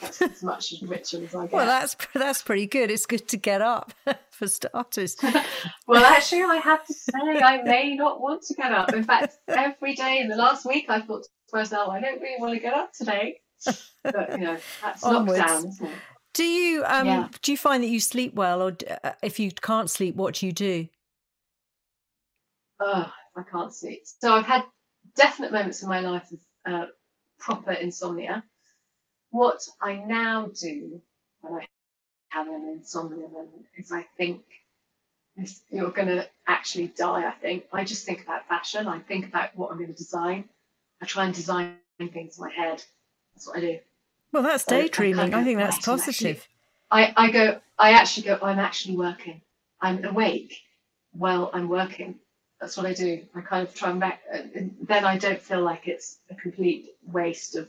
That's 0.00 0.20
as 0.20 0.42
much 0.42 0.72
as 0.72 0.82
ritual 0.82 1.24
as 1.24 1.34
I 1.34 1.42
get. 1.42 1.52
Well, 1.52 1.66
that's 1.66 1.96
that's 2.14 2.42
pretty 2.42 2.66
good. 2.66 2.90
It's 2.90 3.06
good 3.06 3.28
to 3.28 3.36
get 3.36 3.62
up 3.62 3.92
for 4.30 4.46
starters. 4.46 5.16
well, 5.86 6.04
actually, 6.04 6.42
I 6.42 6.56
have 6.56 6.84
to 6.86 6.92
say, 6.92 7.12
I 7.14 7.62
may 7.62 7.94
not 7.94 8.20
want 8.20 8.42
to 8.42 8.54
get 8.54 8.72
up. 8.72 8.92
In 8.92 9.04
fact, 9.04 9.38
every 9.48 9.94
day 9.94 10.18
in 10.18 10.28
the 10.28 10.36
last 10.36 10.66
week, 10.66 10.86
I 10.88 11.00
thought 11.00 11.22
to 11.22 11.56
myself, 11.56 11.88
I 11.88 12.00
don't 12.00 12.20
really 12.20 12.40
want 12.40 12.54
to 12.54 12.60
get 12.60 12.74
up 12.74 12.92
today. 12.92 13.40
But 14.02 14.32
you 14.32 14.44
know, 14.44 14.58
that's 14.82 15.02
Onwards. 15.04 15.40
lockdown, 15.40 15.68
isn't 15.68 15.86
it? 15.86 15.92
Do 16.34 16.44
you 16.44 16.84
um 16.84 17.06
yeah. 17.06 17.28
do 17.40 17.52
you 17.52 17.58
find 17.58 17.82
that 17.82 17.88
you 17.88 18.00
sleep 18.00 18.34
well, 18.34 18.62
or 18.62 18.76
uh, 19.02 19.12
if 19.22 19.38
you 19.38 19.50
can't 19.50 19.90
sleep, 19.90 20.16
what 20.16 20.34
do 20.34 20.46
you 20.46 20.52
do? 20.52 20.88
Oh, 22.78 23.10
I 23.36 23.42
can't 23.50 23.74
sleep. 23.74 24.02
So 24.04 24.34
I've 24.34 24.44
had 24.44 24.64
definite 25.16 25.52
moments 25.52 25.82
in 25.82 25.88
my 25.88 26.00
life 26.00 26.30
of 26.30 26.38
uh, 26.72 26.86
proper 27.38 27.72
insomnia. 27.72 28.44
What 29.30 29.60
I 29.80 29.94
now 29.96 30.50
do 30.60 31.00
when 31.40 31.54
I 31.54 31.66
have 32.28 32.48
an 32.48 32.68
insomnia 32.76 33.28
moment 33.28 33.66
is 33.76 33.90
I 33.90 34.06
think 34.16 34.42
you're 35.70 35.90
going 35.90 36.08
to 36.08 36.28
actually 36.46 36.88
die. 36.88 37.26
I 37.26 37.32
think 37.32 37.64
I 37.72 37.84
just 37.84 38.04
think 38.04 38.22
about 38.22 38.48
fashion. 38.48 38.86
I 38.86 38.98
think 39.00 39.26
about 39.26 39.56
what 39.56 39.70
I'm 39.70 39.78
going 39.78 39.92
to 39.92 39.96
design. 39.96 40.48
I 41.02 41.06
try 41.06 41.24
and 41.24 41.34
design 41.34 41.76
things 41.98 42.38
in 42.38 42.44
my 42.44 42.50
head. 42.50 42.82
That's 43.36 43.46
what 43.48 43.58
I 43.58 43.60
do. 43.60 43.78
Well, 44.32 44.42
that's 44.42 44.64
daydreaming. 44.64 45.34
I, 45.34 45.40
I, 45.40 45.44
think 45.44 45.58
that's 45.58 45.84
positive. 45.84 46.38
Actually, 46.90 47.14
I, 47.16 47.26
I 47.26 47.30
go, 47.30 47.60
I 47.78 47.92
actually 47.92 48.26
go, 48.26 48.38
I'm 48.42 48.58
actually 48.58 48.96
working. 48.96 49.42
I'm 49.80 50.02
awake 50.04 50.58
while 51.12 51.50
I'm 51.52 51.68
working. 51.68 52.16
That's 52.60 52.78
what 52.78 52.86
I 52.86 52.94
do. 52.94 53.22
I 53.34 53.42
kind 53.42 53.68
of 53.68 53.74
try 53.74 53.90
and 53.90 54.00
back, 54.00 54.22
uh, 54.32 54.38
and 54.54 54.74
then 54.80 55.04
I 55.04 55.18
don't 55.18 55.40
feel 55.40 55.60
like 55.60 55.86
it's 55.86 56.18
a 56.30 56.34
complete 56.34 56.94
waste 57.12 57.56
of 57.56 57.68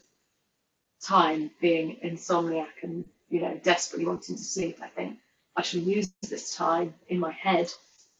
time 1.03 1.51
being 1.59 1.97
insomniac 2.01 2.81
and, 2.81 3.03
you 3.29 3.41
know, 3.41 3.59
desperately 3.61 4.05
wanting 4.07 4.37
to 4.37 4.43
sleep. 4.43 4.79
I 4.81 4.87
think 4.87 5.17
I 5.57 5.63
shall 5.63 5.81
use 5.81 6.09
this 6.29 6.55
time 6.55 6.93
in 7.09 7.19
my 7.19 7.33
head 7.33 7.69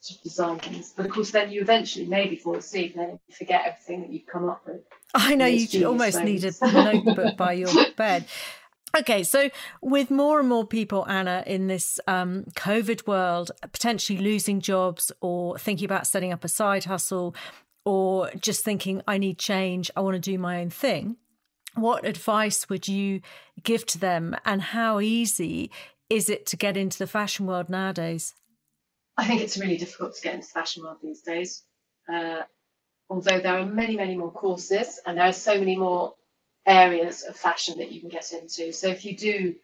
to 0.03 0.21
design 0.21 0.59
things. 0.59 0.93
But 0.95 1.05
of 1.05 1.11
course, 1.11 1.31
then 1.31 1.51
you 1.51 1.61
eventually 1.61 2.05
maybe 2.05 2.35
fall 2.35 2.55
asleep 2.55 2.95
and 2.95 3.03
then 3.03 3.19
you 3.27 3.35
forget 3.35 3.63
everything 3.65 4.01
that 4.01 4.11
you've 4.11 4.27
come 4.27 4.49
up 4.49 4.63
with. 4.65 4.81
I 5.13 5.35
know 5.35 5.45
you 5.45 5.87
almost 5.87 6.23
need 6.23 6.43
a 6.43 6.53
notebook 6.61 7.37
by 7.37 7.53
your 7.53 7.69
bed. 7.97 8.25
Okay, 8.97 9.23
so 9.23 9.49
with 9.81 10.09
more 10.09 10.39
and 10.39 10.47
more 10.47 10.65
people, 10.65 11.05
Anna, 11.07 11.43
in 11.45 11.67
this 11.67 11.99
um, 12.07 12.45
COVID 12.55 13.05
world, 13.05 13.51
potentially 13.71 14.17
losing 14.17 14.61
jobs 14.61 15.11
or 15.21 15.57
thinking 15.57 15.85
about 15.85 16.07
setting 16.07 16.31
up 16.31 16.43
a 16.43 16.47
side 16.47 16.85
hustle 16.85 17.35
or 17.85 18.31
just 18.39 18.63
thinking, 18.63 19.01
I 19.07 19.17
need 19.17 19.37
change, 19.37 19.91
I 19.95 20.01
want 20.01 20.15
to 20.15 20.19
do 20.19 20.37
my 20.39 20.61
own 20.61 20.69
thing, 20.69 21.17
what 21.75 22.05
advice 22.05 22.69
would 22.69 22.87
you 22.87 23.21
give 23.63 23.85
to 23.87 23.99
them 23.99 24.35
and 24.45 24.61
how 24.61 24.99
easy 24.99 25.69
is 26.09 26.29
it 26.29 26.45
to 26.47 26.57
get 26.57 26.75
into 26.75 26.97
the 26.97 27.07
fashion 27.07 27.45
world 27.45 27.69
nowadays? 27.69 28.33
I 29.17 29.25
think 29.25 29.41
it's 29.41 29.57
really 29.57 29.77
difficult 29.77 30.15
to 30.15 30.21
get 30.21 30.35
into 30.35 30.47
the 30.47 30.53
fashion 30.53 30.83
world 30.83 30.97
these 31.01 31.21
days. 31.21 31.63
Uh, 32.07 32.43
although 33.09 33.39
there 33.39 33.57
are 33.57 33.65
many, 33.65 33.97
many 33.97 34.15
more 34.15 34.31
courses 34.31 34.99
and 35.05 35.17
there 35.17 35.25
are 35.25 35.33
so 35.33 35.57
many 35.57 35.75
more 35.75 36.13
areas 36.65 37.23
of 37.23 37.35
fashion 37.35 37.79
that 37.79 37.91
you 37.91 37.99
can 38.01 38.09
get 38.09 38.31
into. 38.33 38.71
So 38.73 38.87
if 38.87 39.05
you 39.05 39.15
do 39.17 39.55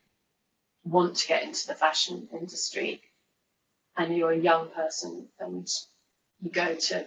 want 0.84 1.18
to 1.18 1.28
get 1.28 1.43
into 1.43 1.68
the 1.68 1.76
fashion 1.76 2.28
industry 2.34 3.01
and 3.97 4.16
you're 4.16 4.32
a 4.32 4.38
young 4.38 4.70
person 4.70 5.28
and 5.39 5.68
you 6.41 6.49
go 6.49 6.76
to 6.76 7.06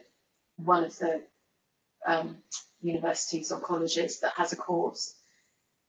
one 0.57 0.84
of 0.84 0.97
the 0.99 1.22
um, 2.07 2.36
universities 2.80 3.51
or 3.51 3.61
colleges 3.61 4.20
that 4.20 4.32
has 4.36 4.53
a 4.53 4.57
course, 4.57 5.14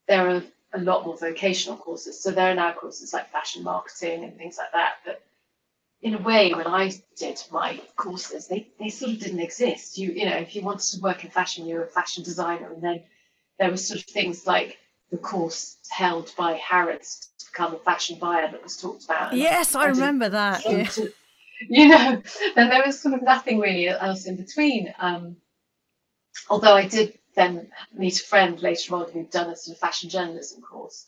there 0.08 0.30
are 0.30 0.43
a 0.74 0.80
lot 0.80 1.05
more 1.05 1.18
vocational 1.18 1.78
courses. 1.78 2.20
So 2.22 2.32
there 2.32 2.51
are 2.51 2.55
now 2.55 2.74
courses 2.74 3.14
like 3.14 3.32
fashion 3.32 3.64
marketing 3.64 4.24
and 4.24 4.38
things 4.38 4.58
like 4.58 4.72
that 4.74 4.95
But 5.05 5.22
in 6.02 6.14
a 6.14 6.22
way, 6.22 6.54
when 6.54 6.68
I 6.68 6.91
did 7.18 7.41
my 7.52 7.82
courses, 7.95 8.48
they, 8.48 8.68
they 8.80 8.89
sort 8.89 9.14
of 9.14 9.20
didn't 9.20 9.39
exist. 9.39 9.98
You 9.98 10.12
you 10.12 10.26
know, 10.26 10.38
if 10.38 10.56
you 10.56 10.62
wanted 10.62 10.95
to 10.95 11.02
work 11.02 11.24
in 11.24 11.32
fashion, 11.32 11.66
you 11.66 11.76
were 11.76 11.84
a 11.84 11.89
fashion 11.89 12.24
designer, 12.24 12.72
and 12.72 12.82
then 12.82 13.04
there 13.60 13.72
were 13.72 13.78
sort 13.78 14.00
of 14.00 14.06
things 14.06 14.45
like 14.45 14.78
the 15.12 15.18
course 15.18 15.78
held 15.89 16.34
by 16.38 16.54
Harrods 16.54 17.30
to 17.39 17.45
become 17.52 17.74
a 17.74 17.80
fashion 17.80 18.20
buyer 18.20 18.52
that 18.52 18.62
was 18.62 18.78
talked 18.78 19.06
about. 19.06 19.34
Yes, 19.34 19.74
I, 19.74 19.84
I 19.84 19.86
remember 19.88 20.30
that. 20.30 20.64
Yeah. 20.66 20.84
To, 20.84 21.12
you 21.70 21.88
know, 21.88 22.22
and 22.56 22.72
there 22.72 22.84
was 22.86 23.00
sort 23.00 23.16
of 23.16 23.24
nothing 23.24 23.60
really 23.60 23.88
else 23.88 24.26
in 24.26 24.36
between. 24.36 24.93
Um, 25.00 25.38
although 26.50 26.76
I 26.76 26.88
did 26.88 27.18
then 27.36 27.70
meet 27.93 28.20
a 28.20 28.26
friend 28.26 28.62
later 28.62 28.95
on 28.95 29.12
who'd 29.12 29.30
done 29.30 29.50
a 29.50 29.56
sort 29.56 29.76
of 29.76 29.80
fashion 29.80 30.10
journalism 30.10 30.62
course. 30.62 31.08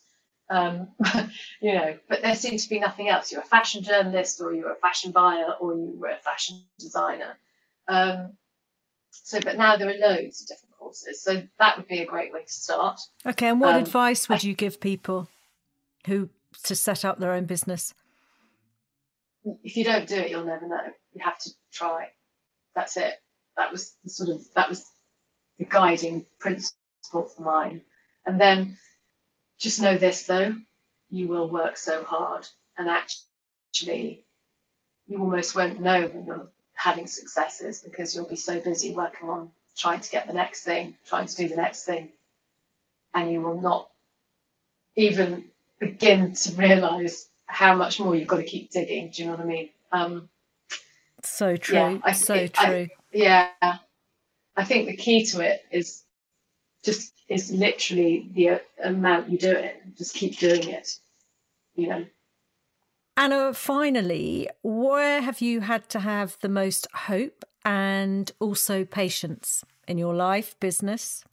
Um, 0.49 0.89
you 1.61 1.73
know, 1.73 1.97
but 2.07 2.21
there 2.21 2.35
seemed 2.35 2.59
to 2.59 2.69
be 2.69 2.79
nothing 2.79 3.09
else. 3.09 3.31
You're 3.31 3.41
a 3.41 3.45
fashion 3.45 3.83
journalist, 3.83 4.41
or 4.41 4.53
you're 4.53 4.71
a 4.71 4.75
fashion 4.75 5.11
buyer, 5.11 5.53
or 5.59 5.73
you 5.75 5.95
were 5.97 6.09
a 6.09 6.17
fashion 6.17 6.61
designer. 6.79 7.37
Um, 7.87 8.33
so, 9.11 9.39
but 9.39 9.57
now 9.57 9.77
there 9.77 9.89
are 9.89 9.97
loads 9.97 10.41
of 10.41 10.47
different 10.47 10.75
courses. 10.77 11.21
So 11.21 11.43
that 11.59 11.77
would 11.77 11.87
be 11.87 11.99
a 11.99 12.05
great 12.05 12.33
way 12.33 12.43
to 12.43 12.51
start. 12.51 12.99
Okay, 13.25 13.47
and 13.47 13.61
what 13.61 13.75
um, 13.75 13.81
advice 13.81 14.27
would 14.29 14.43
I, 14.43 14.47
you 14.47 14.55
give 14.55 14.79
people 14.79 15.27
who 16.07 16.29
to 16.63 16.75
set 16.75 17.05
up 17.05 17.19
their 17.19 17.33
own 17.33 17.45
business? 17.45 17.93
If 19.63 19.77
you 19.77 19.83
don't 19.83 20.07
do 20.07 20.15
it, 20.15 20.29
you'll 20.31 20.45
never 20.45 20.67
know. 20.67 20.81
You 21.13 21.23
have 21.23 21.37
to 21.39 21.49
try. 21.71 22.07
That's 22.75 22.97
it. 22.97 23.15
That 23.57 23.71
was 23.71 23.95
the 24.03 24.09
sort 24.09 24.29
of 24.29 24.41
that 24.55 24.69
was 24.69 24.85
the 25.57 25.65
guiding 25.65 26.25
principle 26.39 27.29
for 27.35 27.41
mine. 27.41 27.81
And 28.25 28.39
then 28.39 28.77
just 29.59 29.81
know 29.81 29.97
this 29.97 30.23
though, 30.23 30.55
you 31.09 31.27
will 31.27 31.49
work 31.49 31.77
so 31.77 32.03
hard 32.03 32.47
and 32.77 32.89
actually 32.89 34.23
you 35.07 35.19
almost 35.19 35.55
won't 35.55 35.81
know 35.81 36.07
when 36.07 36.25
you're 36.25 36.47
having 36.73 37.07
successes 37.07 37.81
because 37.81 38.15
you'll 38.15 38.29
be 38.29 38.35
so 38.35 38.59
busy 38.59 38.93
working 38.93 39.29
on 39.29 39.51
trying 39.75 39.99
to 39.99 40.09
get 40.09 40.27
the 40.27 40.33
next 40.33 40.63
thing, 40.63 40.95
trying 41.05 41.27
to 41.27 41.35
do 41.35 41.47
the 41.47 41.55
next 41.55 41.83
thing, 41.83 42.09
and 43.13 43.31
you 43.31 43.41
will 43.41 43.59
not 43.59 43.89
even 44.95 45.45
begin 45.79 46.33
to 46.33 46.51
realize 46.53 47.27
how 47.45 47.75
much 47.75 47.99
more 47.99 48.15
you've 48.15 48.27
got 48.27 48.37
to 48.37 48.43
keep 48.43 48.71
digging. 48.71 49.09
Do 49.09 49.21
you 49.21 49.29
know 49.29 49.35
what 49.35 49.45
I 49.45 49.45
mean? 49.45 49.69
Um, 49.91 50.29
so 51.23 51.55
true. 51.57 51.75
Yeah, 51.75 51.97
I, 52.03 52.11
so 52.11 52.33
it, 52.35 52.53
true. 52.53 52.63
I, 52.63 52.89
yeah. 53.11 53.49
I 54.55 54.63
think 54.63 54.87
the 54.87 54.95
key 54.95 55.25
to 55.27 55.39
it 55.41 55.63
is 55.71 56.03
just 56.83 57.13
is 57.27 57.51
literally 57.51 58.29
the 58.33 58.49
uh, 58.49 58.59
amount 58.83 59.29
you 59.29 59.37
do 59.37 59.51
it. 59.51 59.81
Just 59.97 60.15
keep 60.15 60.37
doing 60.37 60.67
it. 60.69 60.97
You 61.75 61.87
know. 61.87 62.05
Anna, 63.17 63.53
finally, 63.53 64.49
where 64.63 65.21
have 65.21 65.41
you 65.41 65.61
had 65.61 65.89
to 65.89 65.99
have 65.99 66.37
the 66.41 66.49
most 66.49 66.87
hope 66.93 67.43
and 67.65 68.31
also 68.39 68.85
patience 68.85 69.63
in 69.87 69.97
your 69.97 70.15
life, 70.15 70.57
business? 70.59 71.23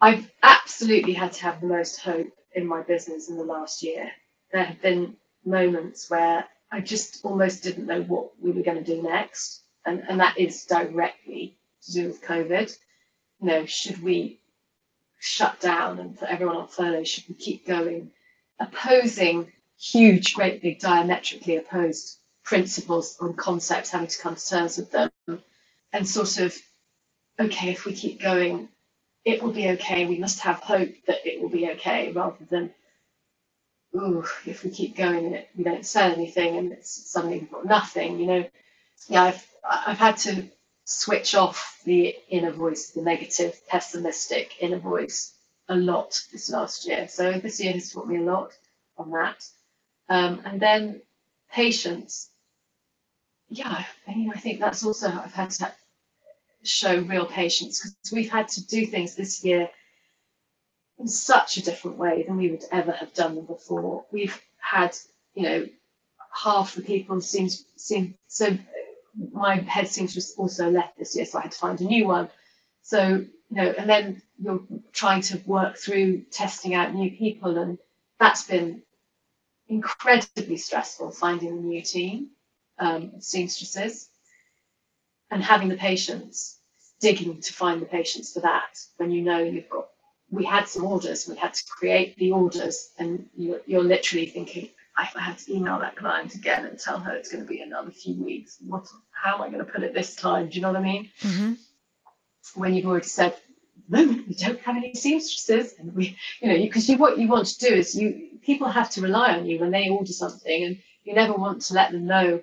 I've 0.00 0.30
absolutely 0.42 1.12
had 1.12 1.32
to 1.34 1.42
have 1.42 1.60
the 1.60 1.66
most 1.66 2.00
hope 2.00 2.32
in 2.54 2.66
my 2.66 2.82
business 2.82 3.28
in 3.28 3.36
the 3.36 3.44
last 3.44 3.82
year. 3.82 4.10
There 4.52 4.64
have 4.64 4.80
been 4.82 5.16
moments 5.44 6.10
where 6.10 6.44
I 6.70 6.80
just 6.80 7.24
almost 7.24 7.62
didn't 7.62 7.86
know 7.86 8.02
what 8.02 8.30
we 8.40 8.50
were 8.50 8.62
going 8.62 8.82
to 8.82 8.96
do 8.96 9.02
next. 9.02 9.62
And, 9.86 10.02
and 10.08 10.20
that 10.20 10.38
is 10.38 10.64
directly 10.64 11.56
to 11.84 11.92
do 11.92 12.08
with 12.08 12.22
COVID. 12.22 12.76
You 13.40 13.46
know, 13.46 13.66
should 13.66 14.02
we 14.02 14.40
shut 15.18 15.60
down 15.60 15.98
and 15.98 16.18
put 16.18 16.28
everyone 16.28 16.56
on 16.56 16.68
furlough? 16.68 17.04
Should 17.04 17.28
we 17.28 17.34
keep 17.34 17.66
going? 17.66 18.10
Opposing 18.60 19.52
huge, 19.78 20.34
great, 20.34 20.62
big, 20.62 20.80
diametrically 20.80 21.56
opposed 21.56 22.18
principles 22.42 23.16
and 23.20 23.36
concepts, 23.36 23.90
having 23.90 24.08
to 24.08 24.18
come 24.18 24.34
to 24.34 24.48
terms 24.48 24.78
with 24.78 24.90
them, 24.90 25.10
and 25.92 26.08
sort 26.08 26.38
of, 26.38 26.56
okay, 27.38 27.70
if 27.70 27.84
we 27.84 27.92
keep 27.92 28.20
going, 28.20 28.68
it 29.24 29.42
will 29.42 29.52
be 29.52 29.68
okay. 29.70 30.06
We 30.06 30.18
must 30.18 30.40
have 30.40 30.60
hope 30.60 30.90
that 31.06 31.26
it 31.26 31.40
will 31.40 31.50
be 31.50 31.70
okay, 31.72 32.10
rather 32.12 32.44
than, 32.50 32.72
ooh, 33.94 34.24
if 34.46 34.64
we 34.64 34.70
keep 34.70 34.96
going 34.96 35.26
and 35.26 35.44
we 35.56 35.64
don't 35.64 35.86
sell 35.86 36.12
anything 36.12 36.56
and 36.56 36.72
it's 36.72 37.10
suddenly 37.10 37.40
we've 37.40 37.50
got 37.52 37.66
nothing. 37.66 38.18
You 38.18 38.26
know, 38.26 38.50
yeah, 39.08 39.24
I've 39.24 39.46
I've 39.68 39.98
had 39.98 40.16
to 40.18 40.48
switch 40.90 41.34
off 41.34 41.82
the 41.84 42.16
inner 42.30 42.50
voice, 42.50 42.92
the 42.92 43.02
negative, 43.02 43.60
pessimistic 43.68 44.54
inner 44.58 44.78
voice 44.78 45.34
a 45.68 45.76
lot 45.76 46.18
this 46.32 46.48
last 46.48 46.86
year. 46.88 47.06
So 47.08 47.32
this 47.32 47.60
year 47.60 47.74
has 47.74 47.92
taught 47.92 48.08
me 48.08 48.16
a 48.16 48.22
lot 48.22 48.52
on 48.96 49.10
that. 49.10 49.46
Um, 50.08 50.40
and 50.46 50.58
then 50.58 51.02
patience. 51.52 52.30
Yeah, 53.50 53.84
I 54.06 54.14
mean, 54.14 54.32
I 54.34 54.38
think 54.38 54.60
that's 54.60 54.82
also 54.82 55.08
I've 55.08 55.34
had 55.34 55.50
to 55.50 55.70
show 56.62 57.00
real 57.02 57.26
patience 57.26 57.82
because 57.82 58.12
we've 58.12 58.30
had 58.30 58.48
to 58.48 58.66
do 58.66 58.86
things 58.86 59.14
this 59.14 59.44
year 59.44 59.68
in 60.98 61.06
such 61.06 61.58
a 61.58 61.62
different 61.62 61.98
way 61.98 62.22
than 62.22 62.38
we 62.38 62.50
would 62.50 62.64
ever 62.72 62.92
have 62.92 63.12
done 63.12 63.34
them 63.34 63.44
before. 63.44 64.06
We've 64.10 64.40
had, 64.56 64.96
you 65.34 65.42
know, 65.42 65.66
half 66.32 66.74
the 66.74 66.82
people 66.82 67.20
seem 67.20 67.50
seem 67.76 68.14
so 68.26 68.56
my 69.32 69.56
head 69.56 69.88
have 70.14 70.24
also 70.38 70.70
left 70.70 70.98
this 70.98 71.16
year, 71.16 71.26
so 71.26 71.38
I 71.38 71.42
had 71.42 71.52
to 71.52 71.58
find 71.58 71.80
a 71.80 71.84
new 71.84 72.06
one. 72.06 72.28
So, 72.82 73.06
you 73.50 73.56
know, 73.56 73.74
and 73.78 73.88
then 73.88 74.22
you're 74.38 74.62
trying 74.92 75.22
to 75.22 75.38
work 75.46 75.76
through 75.78 76.22
testing 76.30 76.74
out 76.74 76.94
new 76.94 77.10
people, 77.10 77.58
and 77.58 77.78
that's 78.20 78.44
been 78.44 78.82
incredibly 79.68 80.56
stressful 80.56 81.12
finding 81.12 81.50
a 81.50 81.52
new 81.52 81.82
team 81.82 82.28
um, 82.78 83.12
of 83.16 83.22
seamstresses 83.22 84.08
and 85.30 85.42
having 85.42 85.68
the 85.68 85.76
patience, 85.76 86.58
digging 87.00 87.40
to 87.40 87.52
find 87.52 87.82
the 87.82 87.86
patience 87.86 88.32
for 88.32 88.40
that 88.40 88.78
when 88.96 89.10
you 89.10 89.22
know 89.22 89.38
you've 89.38 89.68
got. 89.68 89.88
We 90.30 90.44
had 90.44 90.68
some 90.68 90.84
orders, 90.84 91.26
we 91.28 91.36
had 91.36 91.54
to 91.54 91.64
create 91.70 92.16
the 92.16 92.32
orders, 92.32 92.90
and 92.98 93.28
you're, 93.36 93.60
you're 93.66 93.84
literally 93.84 94.26
thinking, 94.26 94.68
I 94.98 95.20
had 95.20 95.38
to 95.38 95.54
email 95.54 95.78
that 95.78 95.96
client 95.96 96.34
again 96.34 96.66
and 96.66 96.78
tell 96.78 96.98
her 96.98 97.12
it's 97.12 97.30
going 97.30 97.44
to 97.44 97.48
be 97.48 97.60
another 97.60 97.90
few 97.90 98.14
weeks. 98.22 98.58
What? 98.66 98.88
How 99.10 99.36
am 99.36 99.42
I 99.42 99.48
going 99.48 99.64
to 99.64 99.70
put 99.70 99.82
it 99.82 99.94
this 99.94 100.16
time? 100.16 100.48
Do 100.48 100.56
you 100.56 100.62
know 100.62 100.72
what 100.72 100.80
I 100.80 100.82
mean? 100.82 101.10
Mm-hmm. 101.20 101.52
When 102.54 102.74
you've 102.74 102.86
already 102.86 103.06
said, 103.06 103.36
no, 103.88 104.04
we 104.04 104.34
don't 104.34 104.60
have 104.60 104.76
any 104.76 104.94
seamstresses, 104.94 105.74
and 105.78 105.94
we, 105.94 106.16
you 106.40 106.48
know, 106.48 106.58
because 106.58 106.88
you, 106.88 106.96
you, 106.96 107.00
what 107.00 107.18
you 107.18 107.28
want 107.28 107.46
to 107.46 107.58
do 107.58 107.74
is 107.74 107.94
you 107.94 108.28
people 108.42 108.68
have 108.68 108.90
to 108.90 109.00
rely 109.00 109.34
on 109.34 109.46
you 109.46 109.58
when 109.58 109.70
they 109.70 109.88
order 109.88 110.12
something, 110.12 110.64
and 110.64 110.78
you 111.04 111.14
never 111.14 111.32
want 111.32 111.62
to 111.62 111.74
let 111.74 111.92
them 111.92 112.06
know 112.06 112.42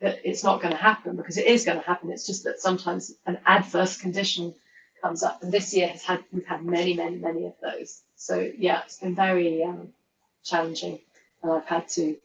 that 0.00 0.20
it's 0.24 0.44
not 0.44 0.60
going 0.60 0.72
to 0.72 0.80
happen 0.80 1.16
because 1.16 1.38
it 1.38 1.46
is 1.46 1.64
going 1.64 1.78
to 1.78 1.84
happen. 1.84 2.10
It's 2.10 2.26
just 2.26 2.44
that 2.44 2.60
sometimes 2.60 3.14
an 3.26 3.38
adverse 3.46 3.96
condition 3.98 4.54
comes 5.02 5.22
up, 5.22 5.42
and 5.42 5.52
this 5.52 5.74
year 5.74 5.88
has 5.88 6.02
had 6.02 6.24
we've 6.32 6.46
had 6.46 6.64
many, 6.64 6.94
many, 6.94 7.16
many 7.16 7.46
of 7.46 7.54
those. 7.62 8.02
So 8.16 8.50
yeah, 8.58 8.82
it's 8.84 8.98
been 8.98 9.14
very 9.14 9.62
um, 9.64 9.88
challenging, 10.44 11.00
and 11.42 11.52
I've 11.52 11.66
had 11.66 11.88
to 11.90 12.16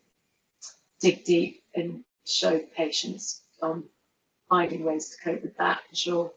dig 1.00 1.24
deep 1.24 1.64
and 1.76 2.04
show 2.26 2.60
patience 2.76 3.42
on 3.62 3.72
um, 3.72 3.84
finding 4.50 4.84
ways 4.84 5.10
to 5.10 5.24
cope 5.24 5.44
with 5.44 5.58
that 5.58 5.80
for 5.90 5.96
sure. 5.96 6.32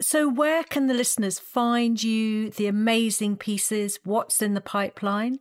So, 0.00 0.28
where 0.28 0.62
can 0.62 0.88
the 0.88 0.94
listeners 0.94 1.38
find 1.38 2.02
you, 2.02 2.50
the 2.50 2.66
amazing 2.66 3.38
pieces, 3.38 3.98
what's 4.04 4.42
in 4.42 4.54
the 4.54 4.60
pipeline? 4.60 5.38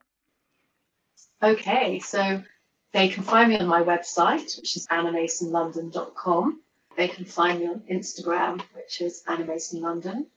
Okay, 1.44 2.00
so 2.00 2.42
they 2.94 3.10
can 3.10 3.24
find 3.24 3.50
me 3.50 3.58
on 3.58 3.68
my 3.68 3.84
website, 3.84 4.58
which 4.58 4.78
is 4.78 4.88
annamasonlondon.com. 4.88 6.62
They 6.96 7.10
can 7.10 7.26
find 7.26 7.60
me 7.60 7.68
on 7.68 7.82
Instagram, 7.92 8.62
which 8.74 9.02
is 9.02 9.24
annamasonlondon. 9.28 10.28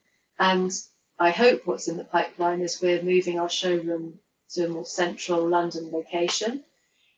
And 0.41 0.72
I 1.20 1.31
hope 1.31 1.66
what's 1.66 1.87
in 1.87 1.97
the 1.97 2.05
pipeline 2.05 2.61
is 2.61 2.83
we're 2.83 3.03
moving 3.03 3.39
our 3.39 3.49
showroom 3.49 4.18
to 4.55 4.66
a 4.66 4.68
more 4.68 4.84
central 4.84 5.46
London 5.46 5.90
location. 5.92 6.64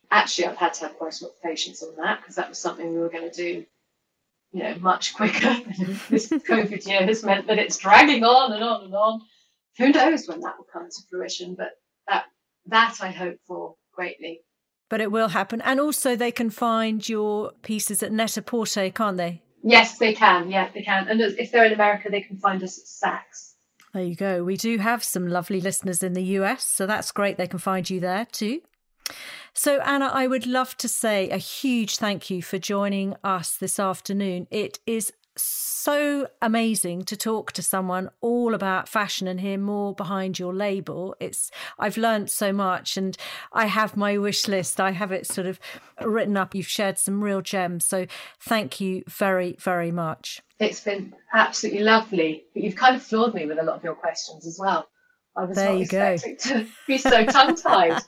Actually, 0.09 0.47
I've 0.47 0.57
had 0.57 0.73
to 0.75 0.87
have 0.87 0.97
quite 0.97 1.19
a 1.19 1.23
lot 1.23 1.33
of 1.33 1.41
patience 1.41 1.81
on 1.83 1.95
that 1.97 2.21
because 2.21 2.35
that 2.35 2.49
was 2.49 2.59
something 2.59 2.91
we 2.91 2.99
were 2.99 3.09
going 3.09 3.29
to 3.29 3.35
do, 3.35 3.65
you 4.51 4.63
know, 4.63 4.75
much 4.79 5.13
quicker. 5.13 5.55
this 6.09 6.27
COVID 6.27 6.85
year 6.85 7.05
has 7.05 7.23
meant 7.23 7.47
that 7.47 7.59
it's 7.59 7.77
dragging 7.77 8.23
on 8.23 8.51
and 8.51 8.63
on 8.63 8.83
and 8.83 8.93
on. 8.93 9.21
Who 9.77 9.89
knows 9.89 10.27
when 10.27 10.41
that 10.41 10.57
will 10.57 10.67
come 10.71 10.89
to 10.89 11.01
fruition? 11.09 11.55
But 11.55 11.71
that 12.07 12.25
that 12.67 12.97
I 13.01 13.11
hope 13.11 13.37
for 13.47 13.75
greatly. 13.93 14.41
But 14.89 14.99
it 14.99 15.11
will 15.11 15.29
happen. 15.29 15.61
And 15.61 15.79
also, 15.79 16.17
they 16.17 16.33
can 16.33 16.49
find 16.49 17.07
your 17.07 17.53
pieces 17.61 18.03
at 18.03 18.11
Net-a-Porter, 18.11 18.89
can't 18.89 19.15
they? 19.15 19.41
Yes, 19.63 19.97
they 19.97 20.13
can. 20.13 20.49
Yeah, 20.51 20.69
they 20.73 20.81
can. 20.81 21.07
And 21.07 21.21
if 21.21 21.51
they're 21.51 21.65
in 21.65 21.71
America, 21.73 22.09
they 22.09 22.21
can 22.21 22.37
find 22.37 22.61
us 22.61 22.77
at 22.77 22.85
Saks. 23.09 23.50
There 23.93 24.03
you 24.03 24.15
go. 24.15 24.43
We 24.43 24.55
do 24.55 24.77
have 24.77 25.03
some 25.03 25.27
lovely 25.27 25.59
listeners 25.59 26.01
in 26.01 26.13
the 26.13 26.23
US, 26.39 26.63
so 26.63 26.85
that's 26.85 27.11
great. 27.11 27.37
They 27.37 27.47
can 27.47 27.59
find 27.59 27.89
you 27.89 27.99
there 27.99 28.25
too. 28.31 28.61
So, 29.53 29.81
Anna, 29.81 30.05
I 30.05 30.27
would 30.27 30.47
love 30.47 30.77
to 30.77 30.87
say 30.87 31.29
a 31.29 31.37
huge 31.37 31.97
thank 31.97 32.29
you 32.29 32.41
for 32.41 32.57
joining 32.57 33.15
us 33.23 33.57
this 33.57 33.79
afternoon. 33.79 34.47
It 34.49 34.79
is 34.85 35.11
so 35.35 36.27
amazing 36.41 37.03
to 37.03 37.15
talk 37.15 37.51
to 37.53 37.61
someone 37.61 38.09
all 38.21 38.53
about 38.53 38.87
fashion 38.87 39.27
and 39.27 39.39
hear 39.39 39.57
more 39.57 39.93
behind 39.93 40.37
your 40.37 40.53
label. 40.53 41.15
It's 41.19 41.49
I've 41.79 41.97
learned 41.97 42.29
so 42.29 42.51
much 42.51 42.97
and 42.97 43.17
I 43.53 43.65
have 43.65 43.97
my 43.97 44.17
wish 44.17 44.47
list. 44.47 44.79
I 44.79 44.91
have 44.91 45.11
it 45.11 45.25
sort 45.25 45.47
of 45.47 45.59
written 46.01 46.37
up. 46.37 46.53
You've 46.53 46.67
shared 46.67 46.97
some 46.97 47.23
real 47.23 47.41
gems. 47.41 47.85
So 47.85 48.05
thank 48.39 48.81
you 48.81 49.03
very, 49.07 49.55
very 49.59 49.91
much. 49.91 50.41
It's 50.59 50.81
been 50.81 51.13
absolutely 51.33 51.81
lovely. 51.81 52.45
But 52.53 52.63
you've 52.63 52.75
kind 52.75 52.95
of 52.95 53.01
floored 53.01 53.33
me 53.33 53.45
with 53.45 53.57
a 53.57 53.63
lot 53.63 53.77
of 53.77 53.83
your 53.83 53.95
questions 53.95 54.45
as 54.45 54.59
well. 54.59 54.87
I 55.33 55.45
was 55.45 55.55
there 55.55 55.71
not 55.71 55.81
expecting 55.81 56.35
go. 56.35 56.63
to 56.63 56.67
be 56.87 56.97
so 56.97 57.25
tongue 57.25 57.55
tied. 57.55 58.01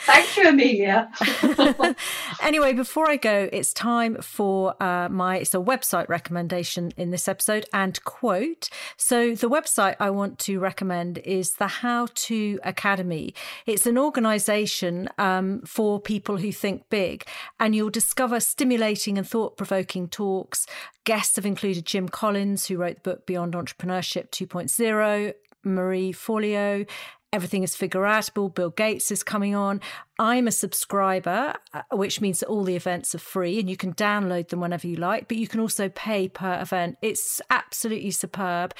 Thank 0.00 0.36
you, 0.36 0.48
Amelia. 0.48 1.10
anyway, 2.42 2.74
before 2.74 3.08
I 3.08 3.16
go, 3.16 3.48
it's 3.50 3.72
time 3.72 4.20
for 4.20 4.80
uh, 4.82 5.08
my 5.08 5.38
it's 5.38 5.54
a 5.54 5.58
website 5.58 6.10
recommendation 6.10 6.92
in 6.98 7.10
this 7.10 7.26
episode 7.26 7.64
and 7.72 8.02
quote. 8.04 8.68
So 8.98 9.34
the 9.34 9.48
website 9.48 9.96
I 9.98 10.10
want 10.10 10.38
to 10.40 10.60
recommend 10.60 11.18
is 11.18 11.54
the 11.54 11.68
How 11.68 12.08
to 12.12 12.60
Academy. 12.62 13.34
It's 13.64 13.86
an 13.86 13.96
organisation 13.96 15.08
um, 15.16 15.62
for 15.62 15.98
people 15.98 16.36
who 16.36 16.52
think 16.52 16.90
big, 16.90 17.24
and 17.58 17.74
you'll 17.74 17.88
discover 17.88 18.40
stimulating 18.40 19.16
and 19.16 19.26
thought 19.26 19.56
provoking 19.56 20.06
talks. 20.06 20.66
Guests 21.04 21.36
have 21.36 21.46
included 21.46 21.86
Jim 21.86 22.10
Collins, 22.10 22.66
who 22.66 22.76
wrote 22.76 22.96
the 22.96 23.10
book 23.10 23.26
Beyond 23.26 23.54
Entrepreneurship 23.54 24.28
2.0, 24.28 25.32
Marie 25.74 26.12
Forleo. 26.12 26.88
Everything 27.30 27.62
is 27.62 27.76
figureoutable. 27.76 28.54
Bill 28.54 28.70
Gates 28.70 29.10
is 29.10 29.22
coming 29.22 29.54
on. 29.54 29.82
I'm 30.18 30.48
a 30.48 30.52
subscriber, 30.52 31.54
uh, 31.74 31.82
which 31.92 32.22
means 32.22 32.40
that 32.40 32.48
all 32.48 32.64
the 32.64 32.74
events 32.74 33.14
are 33.14 33.18
free 33.18 33.60
and 33.60 33.68
you 33.68 33.76
can 33.76 33.92
download 33.92 34.48
them 34.48 34.60
whenever 34.60 34.86
you 34.86 34.96
like, 34.96 35.28
but 35.28 35.36
you 35.36 35.46
can 35.46 35.60
also 35.60 35.90
pay 35.90 36.28
per 36.28 36.58
event. 36.58 36.96
It's 37.02 37.42
absolutely 37.50 38.12
superb. 38.12 38.72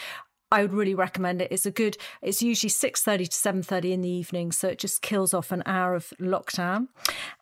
I 0.51 0.63
would 0.63 0.73
really 0.73 0.95
recommend 0.95 1.43
it. 1.43 1.53
It's 1.53 1.67
a 1.67 1.71
good. 1.71 1.99
It's 2.23 2.43
usually 2.43 2.71
six 2.71 3.03
thirty 3.03 3.27
to 3.27 3.35
seven 3.35 3.63
thirty 3.63 3.93
in 3.93 4.01
the 4.01 4.09
evening, 4.09 4.51
so 4.53 4.69
it 4.69 4.79
just 4.79 5.03
kills 5.03 5.35
off 5.35 5.53
an 5.53 5.63
hour 5.67 5.95
of 5.95 6.13
lockdown. 6.19 6.89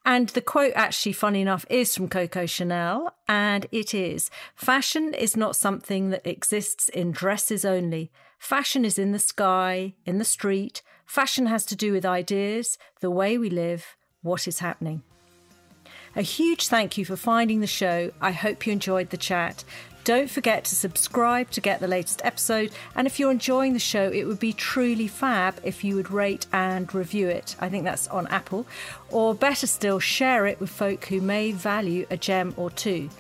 And 0.05 0.29
the 0.31 0.41
quote, 0.41 0.73
actually, 0.75 1.13
funny 1.13 1.41
enough, 1.41 1.65
is 1.71 1.95
from 1.95 2.09
Coco 2.09 2.47
Chanel, 2.47 3.15
and 3.29 3.67
it 3.71 3.95
is: 3.95 4.29
"Fashion 4.57 5.15
is 5.15 5.37
not 5.37 5.55
something 5.55 6.11
that 6.11 6.27
exists 6.27 6.89
in 6.89 7.13
dresses 7.13 7.65
only. 7.65 8.11
Fashion 8.39 8.85
is 8.85 8.99
in 8.99 9.13
the 9.13 9.19
sky, 9.19 9.95
in 10.05 10.19
the 10.19 10.25
street. 10.25 10.83
Fashion 11.07 11.47
has 11.47 11.65
to 11.67 11.77
do 11.77 11.93
with 11.93 12.05
ideas, 12.05 12.77
the 13.01 13.11
way 13.11 13.39
we 13.39 13.49
live, 13.49 13.97
what 14.23 14.49
is 14.49 14.59
happening." 14.59 15.03
A 16.17 16.23
huge 16.23 16.69
thank 16.69 16.99
you 16.99 17.05
for 17.05 17.15
finding 17.15 17.61
the 17.61 17.67
show. 17.67 18.11
I 18.21 18.33
hope 18.33 18.67
you 18.67 18.73
enjoyed 18.73 19.11
the 19.11 19.17
chat. 19.19 19.65
Don't 20.07 20.31
forget 20.31 20.63
to 20.67 20.77
subscribe 20.77 21.51
to 21.51 21.61
get 21.61 21.81
the 21.81 21.89
latest 21.89 22.21
episode. 22.23 22.71
And 22.95 23.09
if 23.09 23.19
you're 23.19 23.33
enjoying 23.33 23.73
the 23.73 23.81
show, 23.81 24.09
it 24.09 24.23
would 24.23 24.39
be 24.39 24.53
truly 24.53 25.09
fab 25.09 25.59
if 25.65 25.83
you 25.83 25.97
would 25.97 26.13
rate 26.13 26.47
and 26.53 26.95
review 26.95 27.27
it. 27.27 27.57
I 27.59 27.69
think 27.69 27.83
that's 27.83 28.07
on 28.07 28.29
Apple. 28.29 28.69
Or 29.11 29.35
better 29.35 29.67
still, 29.67 29.99
share 29.99 30.47
it 30.47 30.61
with 30.61 30.71
folk 30.71 31.07
who 31.07 31.21
may 31.21 31.51
value 31.51 32.07
a 32.09 32.17
gem 32.17 32.55
or 32.57 32.71
two. 32.71 33.11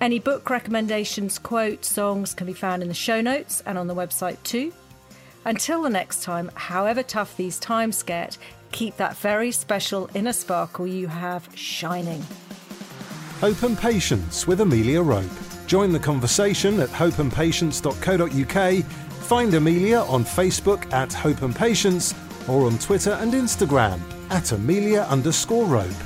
Any 0.00 0.20
book 0.20 0.48
recommendations, 0.48 1.36
quotes, 1.40 1.90
songs 1.90 2.32
can 2.32 2.46
be 2.46 2.52
found 2.52 2.80
in 2.80 2.86
the 2.86 2.94
show 2.94 3.20
notes 3.20 3.64
and 3.66 3.76
on 3.76 3.88
the 3.88 3.94
website 3.96 4.40
too. 4.44 4.72
Until 5.44 5.82
the 5.82 5.90
next 5.90 6.22
time, 6.22 6.52
however 6.54 7.02
tough 7.02 7.36
these 7.36 7.58
times 7.58 8.04
get, 8.04 8.38
keep 8.70 8.96
that 8.98 9.16
very 9.16 9.50
special 9.50 10.08
inner 10.14 10.32
sparkle 10.32 10.86
you 10.86 11.08
have 11.08 11.48
shining. 11.56 12.24
Hope 13.40 13.64
and 13.64 13.76
Patience 13.76 14.46
with 14.46 14.60
Amelia 14.60 15.02
Rope. 15.02 15.24
Join 15.66 15.92
the 15.92 15.98
conversation 15.98 16.80
at 16.80 16.88
hopeandpatience.co.uk. 16.90 18.84
Find 18.84 19.54
Amelia 19.54 19.98
on 20.00 20.24
Facebook 20.24 20.92
at 20.92 21.12
Hope 21.12 21.42
and 21.42 21.54
Patience 21.54 22.14
or 22.48 22.66
on 22.66 22.78
Twitter 22.78 23.12
and 23.20 23.32
Instagram 23.32 24.00
at 24.30 24.52
Amelia 24.52 25.02
underscore. 25.10 26.05